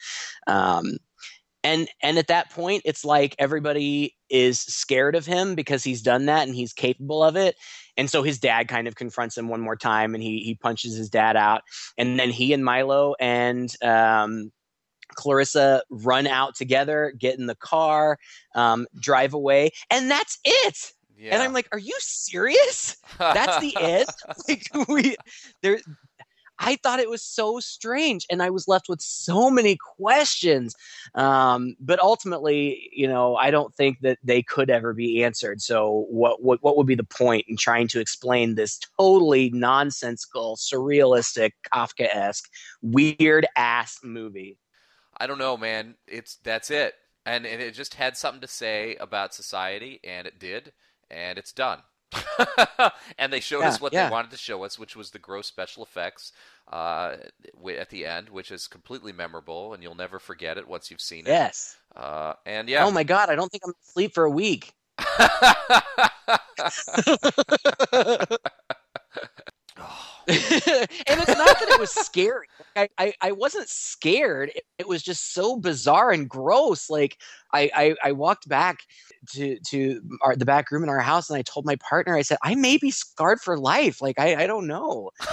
Um, 0.46 0.98
and 1.66 1.88
and 2.00 2.16
at 2.16 2.28
that 2.28 2.50
point 2.50 2.82
it's 2.84 3.04
like 3.04 3.34
everybody 3.40 4.14
is 4.30 4.60
scared 4.60 5.16
of 5.16 5.26
him 5.26 5.56
because 5.56 5.82
he's 5.82 6.00
done 6.00 6.26
that 6.26 6.46
and 6.46 6.54
he's 6.54 6.72
capable 6.72 7.24
of 7.24 7.36
it. 7.36 7.56
And 7.96 8.08
so 8.08 8.22
his 8.22 8.38
dad 8.38 8.68
kind 8.68 8.86
of 8.86 8.94
confronts 8.94 9.36
him 9.36 9.48
one 9.48 9.60
more 9.60 9.76
time 9.76 10.14
and 10.14 10.22
he 10.22 10.38
he 10.38 10.54
punches 10.54 10.96
his 10.96 11.10
dad 11.10 11.36
out. 11.36 11.62
And 11.98 12.20
then 12.20 12.30
he 12.30 12.52
and 12.52 12.64
milo 12.64 13.14
and 13.18 13.74
um, 13.82 14.52
clarissa 15.14 15.82
run 15.90 16.26
out 16.26 16.54
together 16.54 17.12
get 17.18 17.38
in 17.38 17.46
the 17.46 17.56
car 17.56 18.18
um, 18.54 18.86
drive 19.00 19.34
away. 19.34 19.70
And 19.90 20.08
that's 20.08 20.38
it. 20.44 20.92
Yeah. 21.18 21.32
and 21.32 21.42
i'm 21.42 21.54
like 21.54 21.66
are 21.72 21.78
you 21.78 21.96
serious? 21.98 22.96
That's 23.18 23.58
the 23.60 23.74
end 23.80 24.06
like 24.46 24.66
we 24.86 25.16
there 25.62 25.80
I 26.58 26.76
thought 26.76 27.00
it 27.00 27.10
was 27.10 27.22
so 27.22 27.60
strange, 27.60 28.26
and 28.30 28.42
I 28.42 28.50
was 28.50 28.68
left 28.68 28.88
with 28.88 29.00
so 29.00 29.50
many 29.50 29.76
questions. 29.76 30.74
Um, 31.14 31.76
but 31.80 32.00
ultimately, 32.00 32.88
you 32.92 33.06
know, 33.06 33.36
I 33.36 33.50
don't 33.50 33.74
think 33.74 34.00
that 34.00 34.18
they 34.24 34.42
could 34.42 34.70
ever 34.70 34.92
be 34.94 35.22
answered. 35.22 35.60
So, 35.60 36.06
what 36.08 36.42
what 36.42 36.62
what 36.62 36.76
would 36.76 36.86
be 36.86 36.94
the 36.94 37.04
point 37.04 37.44
in 37.48 37.56
trying 37.56 37.88
to 37.88 38.00
explain 38.00 38.54
this 38.54 38.78
totally 38.98 39.50
nonsensical, 39.50 40.56
surrealistic, 40.56 41.52
Kafka-esque, 41.72 42.48
weird 42.82 43.46
ass 43.56 43.98
movie? 44.02 44.58
I 45.18 45.26
don't 45.26 45.38
know, 45.38 45.56
man. 45.56 45.94
It's 46.06 46.36
that's 46.36 46.70
it, 46.70 46.94
and, 47.24 47.46
and 47.46 47.60
it 47.60 47.74
just 47.74 47.94
had 47.94 48.16
something 48.16 48.40
to 48.40 48.48
say 48.48 48.96
about 48.96 49.34
society, 49.34 50.00
and 50.04 50.26
it 50.26 50.38
did, 50.38 50.72
and 51.10 51.38
it's 51.38 51.52
done. 51.52 51.80
and 53.18 53.32
they 53.32 53.40
showed 53.40 53.60
yeah, 53.60 53.68
us 53.68 53.80
what 53.80 53.92
yeah. 53.92 54.06
they 54.06 54.12
wanted 54.12 54.30
to 54.30 54.36
show 54.36 54.64
us, 54.64 54.78
which 54.78 54.96
was 54.96 55.10
the 55.10 55.18
gross 55.18 55.46
special 55.46 55.82
effects 55.82 56.32
uh, 56.72 57.16
at 57.78 57.90
the 57.90 58.06
end, 58.06 58.28
which 58.28 58.50
is 58.50 58.66
completely 58.66 59.12
memorable, 59.12 59.74
and 59.74 59.82
you'll 59.82 59.94
never 59.94 60.18
forget 60.18 60.58
it 60.58 60.68
once 60.68 60.90
you've 60.90 61.00
seen 61.00 61.26
it. 61.26 61.30
Yes. 61.30 61.76
Uh, 61.94 62.34
and 62.44 62.68
yeah. 62.68 62.84
Oh 62.84 62.90
my 62.90 63.04
god, 63.04 63.30
I 63.30 63.34
don't 63.34 63.50
think 63.50 63.62
I'm 63.66 63.72
asleep 63.88 64.14
for 64.14 64.24
a 64.24 64.30
week. 64.30 64.72
and 70.28 70.36
it's 70.38 71.28
not 71.28 71.60
that 71.60 71.68
it 71.68 71.78
was 71.78 71.92
scary. 71.92 72.48
I, 72.74 72.88
I, 72.98 73.14
I 73.20 73.32
wasn't 73.32 73.68
scared. 73.68 74.50
It, 74.78 74.88
was 74.88 75.02
just 75.02 75.34
so 75.34 75.56
bizarre 75.56 76.10
and 76.10 76.28
gross. 76.28 76.90
Like 76.90 77.18
I, 77.52 77.70
I, 77.74 77.94
I 78.02 78.12
walked 78.12 78.48
back 78.48 78.78
to 79.34 79.58
to 79.68 80.00
our, 80.22 80.34
the 80.34 80.44
back 80.44 80.72
room 80.72 80.82
in 80.82 80.88
our 80.88 80.98
house 80.98 81.30
and 81.30 81.38
I 81.38 81.42
told 81.42 81.64
my 81.64 81.76
partner, 81.76 82.16
I 82.16 82.22
said, 82.22 82.38
I 82.42 82.56
may 82.56 82.76
be 82.76 82.90
scarred 82.90 83.40
for 83.40 83.56
life. 83.56 84.02
Like 84.02 84.18
I, 84.18 84.42
I 84.42 84.46
don't 84.48 84.66
know. 84.66 85.10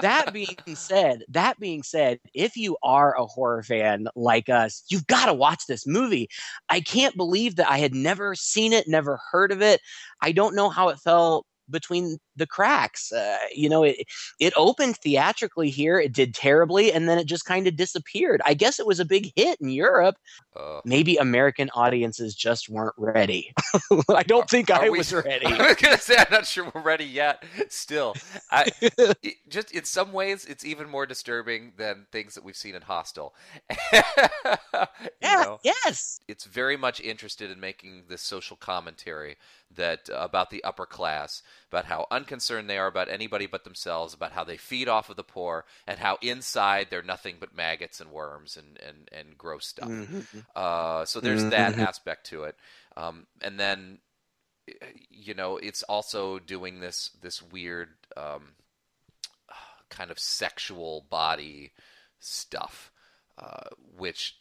that 0.00 0.32
being 0.32 0.56
said, 0.74 1.22
that 1.28 1.58
being 1.58 1.82
said, 1.82 2.18
if 2.34 2.56
you 2.56 2.76
are 2.82 3.16
a 3.16 3.26
horror 3.26 3.62
fan 3.62 4.08
like 4.16 4.48
us, 4.48 4.82
you've 4.88 5.06
got 5.06 5.26
to 5.26 5.34
watch 5.34 5.66
this 5.66 5.86
movie. 5.86 6.28
I 6.68 6.80
can't 6.80 7.16
believe 7.16 7.56
that 7.56 7.70
I 7.70 7.78
had 7.78 7.94
never 7.94 8.34
seen 8.34 8.72
it, 8.72 8.88
never 8.88 9.20
heard 9.30 9.52
of 9.52 9.62
it. 9.62 9.80
I 10.22 10.32
don't 10.32 10.54
know 10.54 10.68
how 10.68 10.88
it 10.88 10.98
felt 10.98 11.46
between 11.70 12.18
the 12.38 12.46
cracks. 12.46 13.12
Uh, 13.12 13.38
you 13.54 13.68
know, 13.68 13.82
it 13.84 13.96
it 14.38 14.52
opened 14.56 14.96
theatrically 14.96 15.70
here, 15.70 15.98
it 15.98 16.12
did 16.12 16.34
terribly, 16.34 16.92
and 16.92 17.08
then 17.08 17.18
it 17.18 17.26
just 17.26 17.44
kind 17.44 17.66
of 17.66 17.76
disappeared. 17.76 18.40
I 18.44 18.54
guess 18.54 18.78
it 18.78 18.86
was 18.86 19.00
a 19.00 19.04
big 19.04 19.32
hit 19.36 19.60
in 19.60 19.68
Europe. 19.68 20.16
Uh, 20.56 20.80
Maybe 20.84 21.16
American 21.16 21.70
audiences 21.74 22.34
just 22.34 22.68
weren't 22.68 22.94
ready. 22.96 23.52
I 24.08 24.22
don't 24.22 24.48
think 24.48 24.70
I 24.70 24.88
we, 24.88 24.98
was 24.98 25.12
ready. 25.12 25.46
I 25.46 25.68
was 25.68 25.76
gonna 25.76 25.98
say 25.98 26.16
I'm 26.16 26.26
not 26.30 26.46
sure 26.46 26.70
we're 26.74 26.80
ready 26.80 27.04
yet. 27.04 27.44
Still, 27.68 28.14
I, 28.50 28.70
it, 28.80 29.36
just 29.48 29.72
in 29.72 29.84
some 29.84 30.12
ways, 30.12 30.44
it's 30.46 30.64
even 30.64 30.88
more 30.88 31.06
disturbing 31.06 31.72
than 31.76 32.06
things 32.12 32.34
that 32.34 32.44
we've 32.44 32.56
seen 32.56 32.74
in 32.74 32.82
Hostel. 32.82 33.34
yeah. 33.92 35.42
Know, 35.44 35.58
yes. 35.62 36.20
It's 36.28 36.44
very 36.44 36.76
much 36.76 37.00
interested 37.00 37.50
in 37.50 37.60
making 37.60 38.04
this 38.08 38.22
social 38.22 38.56
commentary 38.56 39.36
that 39.74 40.08
uh, 40.10 40.16
about 40.20 40.50
the 40.50 40.62
upper 40.64 40.86
class, 40.86 41.42
about 41.70 41.84
how 41.84 42.06
unconcerned 42.28 42.68
they 42.68 42.78
are 42.78 42.86
about 42.86 43.08
anybody 43.08 43.46
but 43.46 43.64
themselves, 43.64 44.14
about 44.14 44.32
how 44.32 44.44
they 44.44 44.56
feed 44.56 44.88
off 44.88 45.10
of 45.10 45.16
the 45.16 45.24
poor, 45.24 45.64
and 45.86 45.98
how 45.98 46.18
inside 46.20 46.88
they're 46.90 47.02
nothing 47.02 47.36
but 47.40 47.56
maggots 47.56 48.00
and 48.00 48.10
worms 48.10 48.56
and 48.56 48.78
and, 48.86 49.08
and 49.12 49.38
gross 49.38 49.66
stuff. 49.66 49.88
Mm-hmm. 49.88 50.40
Uh, 50.54 51.04
so 51.04 51.20
there's 51.20 51.40
mm-hmm. 51.40 51.50
that 51.50 51.78
aspect 51.78 52.26
to 52.26 52.44
it, 52.44 52.56
um, 52.96 53.26
and 53.40 53.58
then 53.58 53.98
you 55.10 55.34
know 55.34 55.56
it's 55.56 55.82
also 55.84 56.38
doing 56.38 56.80
this 56.80 57.10
this 57.22 57.42
weird 57.42 57.88
um, 58.16 58.52
kind 59.88 60.10
of 60.10 60.18
sexual 60.18 61.06
body 61.08 61.72
stuff, 62.20 62.92
uh, 63.38 63.70
which 63.96 64.36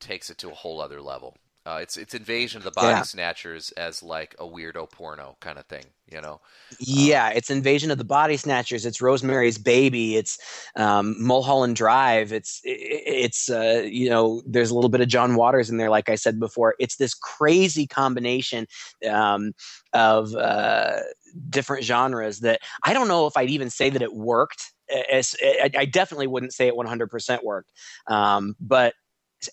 takes 0.00 0.30
it 0.30 0.38
to 0.38 0.50
a 0.50 0.54
whole 0.54 0.80
other 0.80 1.00
level 1.00 1.36
Uh, 1.66 1.78
it's 1.80 1.96
it's 1.96 2.12
Invasion 2.12 2.58
of 2.58 2.64
the 2.64 2.70
Body 2.70 2.88
Yeah. 2.88 3.02
Snatchers 3.02 3.70
as 3.72 4.02
like 4.02 4.34
a 4.38 4.44
weirdo 4.44 4.90
porno 4.90 5.36
kind 5.40 5.58
of 5.58 5.64
thing, 5.64 5.84
you 6.12 6.20
know. 6.20 6.42
Yeah, 6.78 7.30
it's 7.30 7.48
Invasion 7.48 7.90
of 7.90 7.96
the 7.96 8.04
Body 8.04 8.36
Snatchers. 8.36 8.84
It's 8.84 9.00
Rosemary's 9.00 9.56
Baby. 9.56 10.16
It's 10.16 10.38
um, 10.76 11.16
Mulholland 11.18 11.76
Drive. 11.76 12.34
It's 12.34 12.60
it's 12.64 13.48
uh, 13.48 13.82
you 13.86 14.10
know 14.10 14.42
there's 14.46 14.70
a 14.70 14.74
little 14.74 14.90
bit 14.90 15.00
of 15.00 15.08
John 15.08 15.36
Waters 15.36 15.70
in 15.70 15.78
there, 15.78 15.88
like 15.88 16.10
I 16.10 16.16
said 16.16 16.38
before. 16.38 16.74
It's 16.78 16.96
this 16.96 17.14
crazy 17.14 17.86
combination 17.86 18.66
um, 19.10 19.52
of 19.94 20.34
uh, 20.34 21.00
different 21.48 21.84
genres 21.84 22.40
that 22.40 22.60
I 22.84 22.92
don't 22.92 23.08
know 23.08 23.26
if 23.26 23.38
I'd 23.38 23.48
even 23.48 23.70
say 23.70 23.88
that 23.88 24.02
it 24.02 24.12
worked. 24.12 24.70
As, 25.10 25.34
I, 25.42 25.70
I 25.78 25.84
definitely 25.86 26.26
wouldn't 26.26 26.52
say 26.52 26.68
it 26.68 26.74
100% 26.74 27.42
worked, 27.42 27.72
um, 28.06 28.54
but 28.60 28.92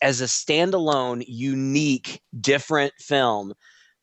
as 0.02 0.22
a 0.22 0.26
standalone, 0.26 1.24
unique, 1.28 2.22
different 2.40 2.94
film 3.00 3.54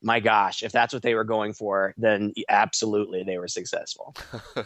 my 0.03 0.20
gosh, 0.20 0.62
if 0.62 0.70
that's 0.72 0.93
what 0.95 1.03
they 1.03 1.14
were 1.14 1.24
going 1.24 1.53
for, 1.53 1.93
then 1.97 2.32
absolutely 2.49 3.24
they 3.24 3.36
were 3.39 3.49
successful. 3.49 4.14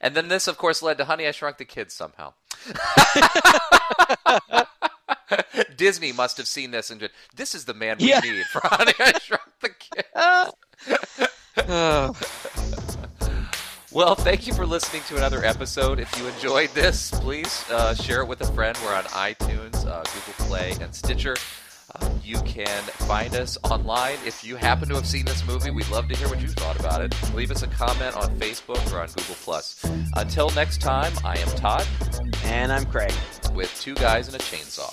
and 0.00 0.14
then 0.14 0.28
this, 0.28 0.48
of 0.48 0.58
course, 0.58 0.82
led 0.82 0.98
to 0.98 1.04
Honey, 1.04 1.26
I 1.26 1.30
Shrunk 1.30 1.58
the 1.58 1.64
Kids 1.64 1.94
somehow. 1.94 2.34
Disney 5.76 6.12
must 6.12 6.36
have 6.36 6.46
seen 6.48 6.70
this 6.72 6.90
and 6.90 7.00
just, 7.00 7.12
this 7.36 7.54
is 7.54 7.64
the 7.64 7.74
man 7.74 7.96
we 8.00 8.08
Yeah. 8.08 8.20
need 8.20 8.44
for 8.46 8.60
Honey, 8.64 8.92
I 8.98 9.18
Shrunk 9.18 9.42
the 9.60 9.70
Kids. 11.66 12.86
Well, 13.94 14.14
thank 14.14 14.46
you 14.46 14.54
for 14.54 14.64
listening 14.64 15.02
to 15.08 15.16
another 15.16 15.44
episode. 15.44 16.00
If 16.00 16.16
you 16.18 16.26
enjoyed 16.26 16.70
this, 16.70 17.10
please 17.10 17.62
uh, 17.70 17.94
share 17.94 18.22
it 18.22 18.26
with 18.26 18.40
a 18.40 18.50
friend. 18.54 18.76
We're 18.82 18.94
on 18.94 19.04
iTunes, 19.04 19.86
uh, 19.86 20.02
Google 20.02 20.46
Play, 20.46 20.74
and 20.80 20.94
Stitcher. 20.94 21.36
Uh, 21.94 22.08
you 22.24 22.36
can 22.46 22.82
find 23.06 23.34
us 23.34 23.58
online. 23.64 24.16
If 24.24 24.42
you 24.44 24.56
happen 24.56 24.88
to 24.88 24.94
have 24.94 25.06
seen 25.06 25.26
this 25.26 25.46
movie, 25.46 25.70
we'd 25.70 25.90
love 25.90 26.08
to 26.08 26.16
hear 26.16 26.28
what 26.28 26.40
you 26.40 26.48
thought 26.48 26.80
about 26.80 27.02
it. 27.02 27.14
Leave 27.34 27.50
us 27.50 27.62
a 27.64 27.66
comment 27.66 28.16
on 28.16 28.34
Facebook 28.36 28.90
or 28.94 29.00
on 29.00 29.08
Google 29.08 29.36
Plus. 29.42 29.84
Until 30.16 30.48
next 30.50 30.80
time, 30.80 31.12
I 31.22 31.36
am 31.36 31.48
Todd, 31.48 31.86
and 32.44 32.72
I'm 32.72 32.86
Craig 32.86 33.12
with 33.54 33.78
two 33.78 33.94
guys 33.96 34.26
and 34.26 34.36
a 34.36 34.38
chainsaw. 34.38 34.88